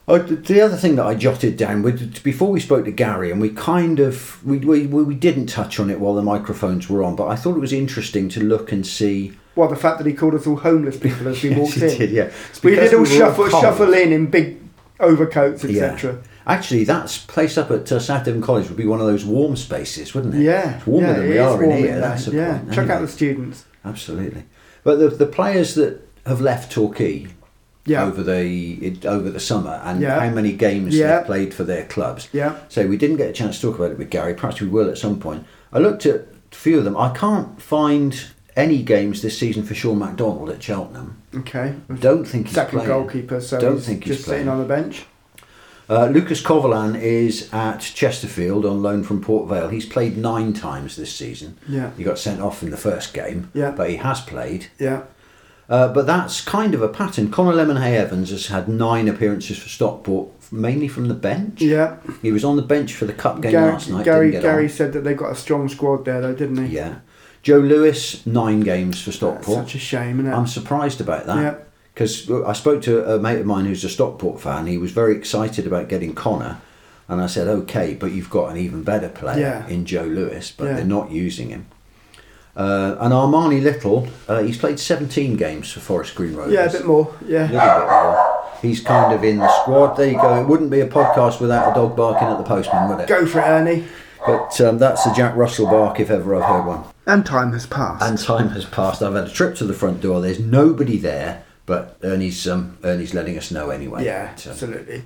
Oh, 0.07 0.17
the 0.17 0.61
other 0.61 0.78
thing 0.78 0.95
that 0.95 1.05
I 1.05 1.15
jotted 1.15 1.57
down 1.57 1.84
with, 1.84 2.24
before 2.24 2.49
we 2.49 2.59
spoke 2.61 2.86
to 2.86 2.91
Gary, 2.91 3.30
and 3.30 3.39
we 3.41 3.49
kind 3.49 3.99
of 3.99 4.43
we, 4.45 4.57
we 4.59 4.88
we 4.88 5.15
didn't 5.15 5.47
touch 5.47 5.78
on 5.78 5.89
it 5.89 5.99
while 5.99 6.15
the 6.15 6.22
microphones 6.22 6.89
were 6.89 7.03
on, 7.03 7.17
but 7.17 7.28
I 7.28 7.36
thought 7.36 7.57
it 7.57 7.59
was 7.61 7.74
interesting 7.74 8.30
to 8.30 8.39
look 8.41 8.72
and 8.72 8.88
see. 8.88 9.34
Well, 9.57 9.67
the 9.67 9.76
fact 9.76 9.97
that 9.97 10.07
he 10.07 10.13
called 10.13 10.34
us 10.36 10.47
all 10.47 10.55
homeless 10.55 10.97
people 10.97 11.28
as 11.28 11.43
we 11.43 11.49
Yes, 11.51 11.59
walked 11.59 11.78
in. 11.78 11.97
did, 11.97 12.11
yeah. 12.11 12.32
We 12.63 12.76
did 12.76 12.93
all 12.93 13.01
were 13.01 13.05
shuffle 13.05 13.49
cold. 13.49 13.61
shuffle 13.63 13.93
in 13.93 14.13
in 14.13 14.28
big 14.28 14.59
overcoats, 15.01 15.65
Yeah. 15.65 15.97
Actually, 16.47 16.83
that's 16.85 17.17
placed 17.19 17.57
up 17.57 17.69
at 17.71 17.91
uh, 17.91 17.99
South 17.99 18.25
Devon 18.25 18.41
College 18.41 18.67
would 18.67 18.77
be 18.77 18.85
one 18.85 18.99
of 18.99 19.05
those 19.07 19.23
warm 19.25 19.55
spaces, 19.55 20.13
wouldn't 20.13 20.35
it? 20.35 20.41
Yeah, 20.41 20.77
it's 20.77 20.87
warmer 20.87 21.07
yeah, 21.07 21.13
than 21.13 21.29
we 21.29 21.37
are 21.37 21.63
in 21.63 21.71
here. 21.77 21.99
That's 21.99 22.25
the 22.25 22.35
yeah. 22.35 22.57
point. 22.59 22.73
Check 22.73 22.89
out 22.89 23.01
the 23.01 23.07
students. 23.07 23.65
Absolutely. 23.85 24.43
But 24.83 24.97
the 24.97 25.09
the 25.09 25.25
players 25.27 25.75
that 25.75 26.01
have 26.25 26.41
left 26.41 26.71
Torquay 26.71 27.27
Yeah, 27.85 28.05
over 28.05 28.21
the 28.23 28.73
it, 28.85 29.05
over 29.05 29.29
the 29.29 29.39
summer 29.39 29.79
and 29.83 30.01
Yeah. 30.01 30.19
how 30.19 30.29
many 30.33 30.53
games 30.53 30.95
Yeah. 30.95 31.17
they've 31.17 31.25
played 31.25 31.53
for 31.53 31.63
their 31.63 31.85
clubs. 31.85 32.27
yeah. 32.33 32.55
So 32.69 32.87
we 32.87 32.97
didn't 32.97 33.17
get 33.17 33.29
a 33.29 33.33
chance 33.33 33.55
to 33.59 33.67
talk 33.67 33.75
about 33.79 33.91
it 33.91 33.97
with 33.97 34.09
Gary. 34.09 34.33
Perhaps 34.33 34.61
we 34.61 34.67
will 34.67 34.89
at 34.89 34.97
some 34.97 35.19
point. 35.19 35.45
I 35.73 35.79
looked 35.79 36.05
at 36.05 36.15
a 36.51 36.55
few 36.55 36.77
of 36.79 36.83
them. 36.83 36.97
I 36.97 37.09
can't 37.09 37.61
find 37.61 38.19
any 38.55 38.83
games 38.83 39.21
this 39.21 39.37
season 39.37 39.63
for 39.63 39.73
Shaun 39.73 39.97
MacDonald 39.99 40.49
at 40.49 40.61
Cheltenham. 40.61 41.17
Okay. 41.35 41.73
Don't 41.99 42.25
think 42.25 42.47
he's 42.47 42.55
Second 42.55 42.79
playing. 42.79 42.87
goalkeeper, 42.89 43.39
so 43.41 43.59
Don't 43.59 43.75
he's 43.77 43.85
think 43.85 44.03
he's 44.03 44.15
just 44.17 44.27
sitting 44.27 44.45
playing. 44.45 44.59
on 44.61 44.67
the 44.67 44.73
bench. 44.73 45.05
Uh, 45.91 46.05
Lucas 46.07 46.41
Covolan 46.41 46.95
is 46.99 47.49
at 47.53 47.81
Chesterfield 47.81 48.65
on 48.65 48.81
loan 48.81 49.03
from 49.03 49.21
Port 49.21 49.49
Vale. 49.49 49.67
He's 49.67 49.85
played 49.85 50.15
nine 50.17 50.53
times 50.53 50.95
this 50.95 51.13
season. 51.13 51.57
Yeah, 51.67 51.91
He 51.97 52.03
got 52.05 52.17
sent 52.17 52.39
off 52.39 52.63
in 52.63 52.69
the 52.69 52.77
first 52.77 53.13
game, 53.13 53.49
Yeah. 53.53 53.71
but 53.71 53.89
he 53.89 53.97
has 53.97 54.21
played. 54.21 54.67
yeah. 54.79 55.01
Uh, 55.69 55.87
but 55.87 56.05
that's 56.05 56.41
kind 56.41 56.73
of 56.73 56.81
a 56.81 56.89
pattern. 56.89 57.29
Connor 57.31 57.53
Lemonheigh-Evans 57.53 58.29
has 58.29 58.47
had 58.47 58.67
nine 58.67 59.07
appearances 59.07 59.57
for 59.57 59.69
Stockport, 59.69 60.29
mainly 60.51 60.87
from 60.89 61.07
the 61.07 61.13
bench. 61.13 61.61
Yeah. 61.61 61.95
He 62.21 62.31
was 62.33 62.43
on 62.43 62.55
the 62.57 62.61
bench 62.61 62.93
for 62.93 63.05
the 63.05 63.13
cup 63.13 63.41
game 63.41 63.51
Gary, 63.51 63.71
last 63.71 63.89
night. 63.89 64.03
Gary, 64.05 64.31
Gary 64.31 64.63
on. 64.65 64.69
said 64.69 64.91
that 64.93 65.05
they've 65.05 65.15
got 65.15 65.31
a 65.31 65.35
strong 65.35 65.69
squad 65.69 66.03
there, 66.05 66.19
though, 66.19 66.33
didn't 66.35 66.65
he? 66.67 66.75
Yeah. 66.75 66.95
Joe 67.41 67.59
Lewis, 67.59 68.25
nine 68.25 68.59
games 68.61 68.99
for 69.01 69.11
That's 69.11 69.17
Stockport. 69.17 69.59
such 69.65 69.75
a 69.75 69.79
shame, 69.79 70.19
isn't 70.19 70.31
it? 70.31 70.35
I'm 70.35 70.45
surprised 70.47 70.99
about 71.01 71.25
that. 71.27 71.37
yeah. 71.37 71.55
Because 72.01 72.45
I 72.45 72.53
spoke 72.53 72.81
to 72.83 73.13
a 73.15 73.19
mate 73.19 73.39
of 73.39 73.45
mine 73.45 73.65
who's 73.65 73.83
a 73.83 73.89
Stockport 73.89 74.41
fan. 74.41 74.67
He 74.67 74.77
was 74.77 74.91
very 74.91 75.15
excited 75.15 75.67
about 75.67 75.87
getting 75.89 76.13
Connor, 76.15 76.57
and 77.07 77.21
I 77.21 77.27
said, 77.27 77.47
"Okay, 77.47 77.93
but 77.93 78.11
you've 78.11 78.29
got 78.29 78.51
an 78.51 78.57
even 78.57 78.83
better 78.83 79.09
player 79.09 79.63
Yeah. 79.67 79.67
in 79.73 79.85
Joe 79.85 80.03
Lewis, 80.03 80.51
but 80.55 80.65
Yeah. 80.65 80.73
they're 80.75 80.85
not 80.85 81.11
using 81.11 81.49
him." 81.49 81.65
Uh, 82.55 82.95
and 82.99 83.13
Armani 83.13 83.63
Little, 83.63 84.07
uh, 84.27 84.39
he's 84.41 84.57
played 84.57 84.77
17 84.79 85.37
games 85.37 85.71
for 85.71 85.79
Forest 85.79 86.15
Green 86.15 86.35
Rovers. 86.35 86.53
Yeah, 86.53 86.65
a 86.65 86.71
bit 86.71 86.85
more. 86.85 87.09
A 87.25 87.31
Yeah. 87.31 87.43
little 87.43 87.59
bit 87.59 87.89
more. 87.89 88.27
He's 88.61 88.81
kind 88.81 89.13
of 89.13 89.23
in 89.23 89.37
the 89.37 89.49
squad. 89.61 89.95
There 89.95 90.07
you 90.07 90.17
go. 90.21 90.35
It 90.41 90.47
wouldn't 90.47 90.69
be 90.69 90.81
a 90.81 90.87
podcast 90.87 91.39
without 91.39 91.71
a 91.71 91.73
dog 91.73 91.95
barking 91.95 92.27
at 92.27 92.37
the 92.37 92.43
postman, 92.43 92.89
would 92.89 92.99
it? 92.99 93.07
Go 93.07 93.25
for 93.25 93.39
it, 93.39 93.43
Ernie. 93.47 93.85
But 94.25 94.59
um, 94.61 94.77
that's 94.77 95.05
a 95.07 95.13
Jack 95.15 95.35
Russell 95.35 95.65
bark 95.65 95.99
if 95.99 96.11
ever 96.11 96.35
I've 96.35 96.43
heard 96.43 96.65
one. 96.65 96.81
And 97.07 97.25
time 97.25 97.53
has 97.53 97.65
passed. 97.65 98.03
And 98.03 98.19
time 98.19 98.49
has 98.49 98.65
passed. 98.65 99.01
I've 99.01 99.15
had 99.15 99.23
a 99.25 99.29
trip 99.31 99.55
to 99.55 99.63
the 99.63 99.73
front 99.73 100.01
door. 100.01 100.21
There's 100.21 100.39
nobody 100.39 100.97
there, 100.97 101.41
but 101.66 101.97
Ernie's 102.03 102.47
um, 102.47 102.78
Ernie's 102.84 103.14
letting 103.14 103.38
us 103.38 103.51
know 103.51 103.70
anyway. 103.70 104.05
yeah, 104.05 104.34
um, 104.45 104.51
absolutely. 104.51 105.03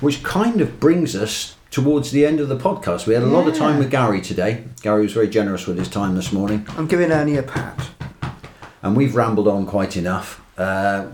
which 0.00 0.22
kind 0.22 0.60
of 0.60 0.78
brings 0.80 1.14
us 1.16 1.56
towards 1.70 2.10
the 2.10 2.24
end 2.24 2.40
of 2.40 2.48
the 2.48 2.56
podcast. 2.56 3.06
We 3.06 3.14
had 3.14 3.22
a 3.22 3.26
lot 3.26 3.46
of 3.48 3.54
time 3.54 3.78
with 3.78 3.90
Gary 3.90 4.20
today. 4.20 4.64
Gary 4.82 5.02
was 5.02 5.12
very 5.12 5.28
generous 5.28 5.66
with 5.66 5.78
his 5.78 5.88
time 5.88 6.14
this 6.14 6.32
morning, 6.32 6.66
I'm 6.76 6.86
giving 6.86 7.10
Ernie 7.10 7.36
a 7.36 7.42
pat. 7.42 7.88
and 8.82 8.96
we've 8.96 9.14
rambled 9.14 9.48
on 9.48 9.66
quite 9.66 9.96
enough. 9.96 10.40
Uh, 10.56 11.08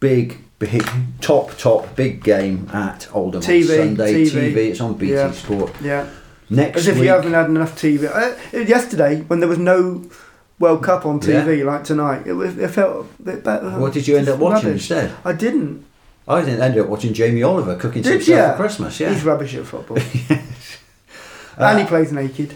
big, 0.00 0.38
big, 0.58 0.82
top, 1.20 1.56
top, 1.58 1.94
big 1.94 2.24
game 2.24 2.68
at 2.72 3.08
Oldham 3.14 3.42
TV, 3.42 3.70
on 3.80 3.96
Sunday. 3.96 4.24
TV. 4.24 4.56
It's 4.70 4.80
on 4.80 4.94
BT 4.94 5.12
Yeah. 5.12 5.30
Sport. 5.32 5.72
Yeah. 5.82 6.08
Next 6.48 6.78
As 6.78 6.88
if 6.88 6.94
week, 6.96 7.04
you 7.04 7.10
haven't 7.10 7.32
had 7.32 7.46
enough 7.46 7.80
TV. 7.80 8.04
Uh, 8.10 8.58
yesterday, 8.58 9.20
when 9.28 9.38
there 9.38 9.48
was 9.48 9.58
no 9.58 10.02
World 10.60 10.84
Cup 10.84 11.06
on 11.06 11.18
TV 11.20 11.64
like 11.64 11.84
tonight, 11.84 12.26
it, 12.26 12.34
it 12.34 12.68
felt 12.68 13.06
a 13.18 13.22
bit 13.22 13.42
better. 13.42 13.70
what 13.78 13.94
did 13.94 14.06
you 14.06 14.16
end 14.16 14.28
up 14.28 14.38
watching 14.38 14.68
Rubbish. 14.68 14.90
instead? 14.90 15.12
I 15.24 15.32
didn't. 15.32 15.86
I 16.28 16.42
didn't 16.42 16.60
end 16.60 16.78
up 16.78 16.86
watching 16.86 17.12
Jamie 17.14 17.42
Oliver 17.42 17.74
cooking 17.76 18.04
some 18.04 18.12
Did 18.18 18.28
ya? 18.28 18.50
for 18.52 18.56
Christmas. 18.58 19.00
Yeah. 19.00 19.12
He's 19.12 19.24
rubbish 19.24 19.54
at 19.54 19.64
football. 19.66 19.96
and 21.56 21.78
he 21.78 21.84
uh, 21.84 21.86
plays 21.88 22.12
naked. 22.12 22.54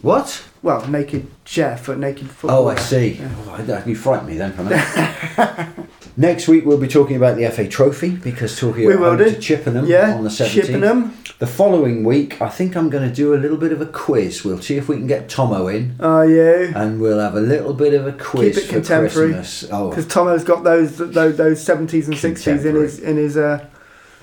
What? 0.00 0.44
Well, 0.62 0.86
naked 0.88 1.26
chef, 1.44 1.86
but 1.86 1.98
naked 1.98 2.30
football. 2.30 2.66
Oh, 2.66 2.68
I 2.68 2.76
see. 2.76 3.14
Yeah. 3.14 3.28
Oh, 3.46 3.56
that- 3.62 3.86
you 3.86 3.96
frightened 3.96 4.28
me 4.28 4.36
then 4.36 4.52
for 4.52 4.62
a 4.62 4.64
minute. 4.66 5.68
Next 6.16 6.48
week 6.48 6.64
we'll 6.64 6.78
be 6.78 6.88
talking 6.88 7.16
about 7.16 7.36
the 7.36 7.48
FA 7.50 7.66
Trophy 7.66 8.10
because 8.10 8.58
talking 8.58 8.86
We 8.86 8.92
do. 8.94 9.16
to 9.16 9.40
Chippenham 9.40 9.86
Yeah, 9.86 10.14
on 10.14 10.24
the 10.24 10.30
17th. 10.30 10.50
Chippenham. 10.50 11.16
The 11.40 11.46
following 11.46 12.04
week, 12.04 12.42
I 12.42 12.50
think 12.50 12.76
I'm 12.76 12.90
going 12.90 13.08
to 13.08 13.14
do 13.14 13.34
a 13.34 13.38
little 13.38 13.56
bit 13.56 13.72
of 13.72 13.80
a 13.80 13.86
quiz. 13.86 14.44
We'll 14.44 14.60
see 14.60 14.76
if 14.76 14.90
we 14.90 14.96
can 14.96 15.06
get 15.06 15.30
Tomo 15.30 15.68
in, 15.68 15.96
Are 15.98 16.26
you? 16.28 16.70
and 16.76 17.00
we'll 17.00 17.18
have 17.18 17.34
a 17.34 17.40
little 17.40 17.72
bit 17.72 17.94
of 17.94 18.06
a 18.06 18.12
quiz 18.12 18.56
Keep 18.56 18.64
it 18.64 18.66
for 18.66 18.72
contemporary. 18.74 19.32
Christmas. 19.32 19.70
Oh, 19.72 19.88
Because 19.88 20.06
Tomo's 20.06 20.44
got 20.44 20.64
those 20.64 20.98
those 20.98 21.38
those 21.38 21.62
seventies 21.62 22.08
and 22.08 22.18
sixties 22.18 22.66
in 22.66 22.74
his 22.74 22.98
in 22.98 23.16
his. 23.16 23.38
Uh, 23.38 23.66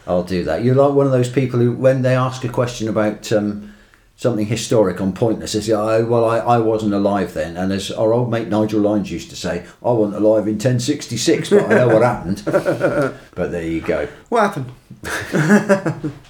I'll 0.05 0.23
do 0.23 0.43
that. 0.43 0.63
You're 0.63 0.75
like 0.75 0.93
one 0.93 1.07
of 1.07 1.11
those 1.11 1.27
people 1.27 1.59
who, 1.59 1.71
when 1.73 2.03
they 2.03 2.15
ask 2.15 2.43
a 2.43 2.49
question 2.49 2.87
about 2.87 3.31
um, 3.33 3.73
something 4.15 4.45
historic 4.45 5.01
on 5.01 5.11
Pointless, 5.11 5.53
they 5.53 5.61
say, 5.61 5.73
oh, 5.73 6.05
"Well, 6.05 6.23
I, 6.23 6.37
I 6.37 6.57
wasn't 6.59 6.93
alive 6.93 7.33
then." 7.33 7.57
And 7.57 7.73
as 7.73 7.89
our 7.89 8.13
old 8.13 8.29
mate 8.29 8.47
Nigel 8.47 8.81
Lyons 8.81 9.11
used 9.11 9.31
to 9.31 9.35
say, 9.35 9.65
"I 9.83 9.89
wasn't 9.91 10.23
alive 10.23 10.47
in 10.47 10.59
1066, 10.59 11.49
but 11.49 11.63
I 11.65 11.69
know 11.69 11.87
what 11.87 12.03
happened." 12.03 12.43
but 12.45 13.51
there 13.51 13.63
you 13.63 13.81
go. 13.81 14.07
what 14.29 14.53
happened? 14.53 16.11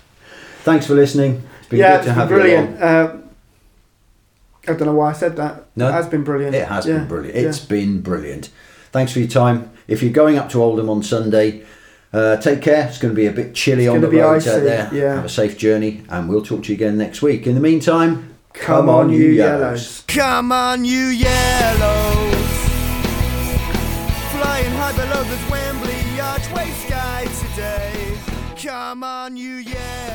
Thanks 0.68 0.86
for 0.86 0.96
listening. 0.96 1.42
It's 1.60 1.70
been 1.70 1.80
yeah, 1.80 1.96
good 1.98 2.04
to 2.04 2.10
it's 2.10 2.16
have 2.18 2.28
been 2.28 2.38
you 2.40 2.44
brilliant. 2.44 2.82
along. 2.82 2.84
Uh, 2.84 3.22
I 4.64 4.74
don't 4.74 4.86
know 4.88 4.94
why 4.96 5.12
I 5.12 5.14
said 5.14 5.38
that. 5.38 5.64
No, 5.78 5.88
it 5.88 5.94
has 5.94 6.08
been 6.10 6.26
brilliant. 6.26 6.54
It 6.56 6.68
has 6.68 6.86
Yeah, 6.86 6.98
been 6.98 7.08
brilliant. 7.08 7.36
yeah. 7.38 7.48
It's 7.48 7.60
been 7.60 8.02
brilliant. 8.02 8.50
Thanks 8.92 9.14
for 9.14 9.20
your 9.20 9.30
time. 9.30 9.72
If 9.88 10.04
you're 10.04 10.12
going 10.12 10.38
up 10.38 10.50
to 10.50 10.62
Oldham 10.62 10.90
on 10.90 11.04
Sunday, 11.04 11.64
uh, 12.12 12.36
take 12.36 12.62
care. 12.62 12.86
It's 12.86 12.98
going 12.98 13.14
to 13.14 13.16
be 13.16 13.28
a 13.28 13.32
bit 13.32 13.56
chilly 13.56 13.86
It's 13.86 13.92
on 13.94 14.02
the 14.02 14.08
gonna 14.08 14.18
be 14.18 14.22
roads 14.22 14.46
out 14.46 14.64
there. 14.64 14.90
yeah. 14.94 15.16
Have 15.16 15.24
a 15.24 15.30
safe 15.30 15.58
journey, 15.58 16.04
and 16.10 16.28
we'll 16.28 16.42
talk 16.44 16.64
to 16.64 16.70
you 16.70 16.76
again 16.76 16.98
next 16.98 17.22
week. 17.22 17.48
In 17.48 17.56
the 17.56 17.62
meantime, 17.62 18.36
Come 18.52 18.90
on, 18.90 19.10
you 19.10 19.28
yellows. 19.30 20.04
Come 20.10 20.52
on, 20.52 20.84
you 20.84 21.06
yellows. 21.28 22.34
Flying 24.36 24.72
high 24.72 24.92
below 24.98 25.24
the 25.24 25.40
Wembley 25.50 26.20
archway 26.20 26.70
sky 26.86 27.26
today. 27.40 28.18
Come 28.62 29.04
on, 29.06 29.38
you 29.38 29.56
yellows. 29.56 30.07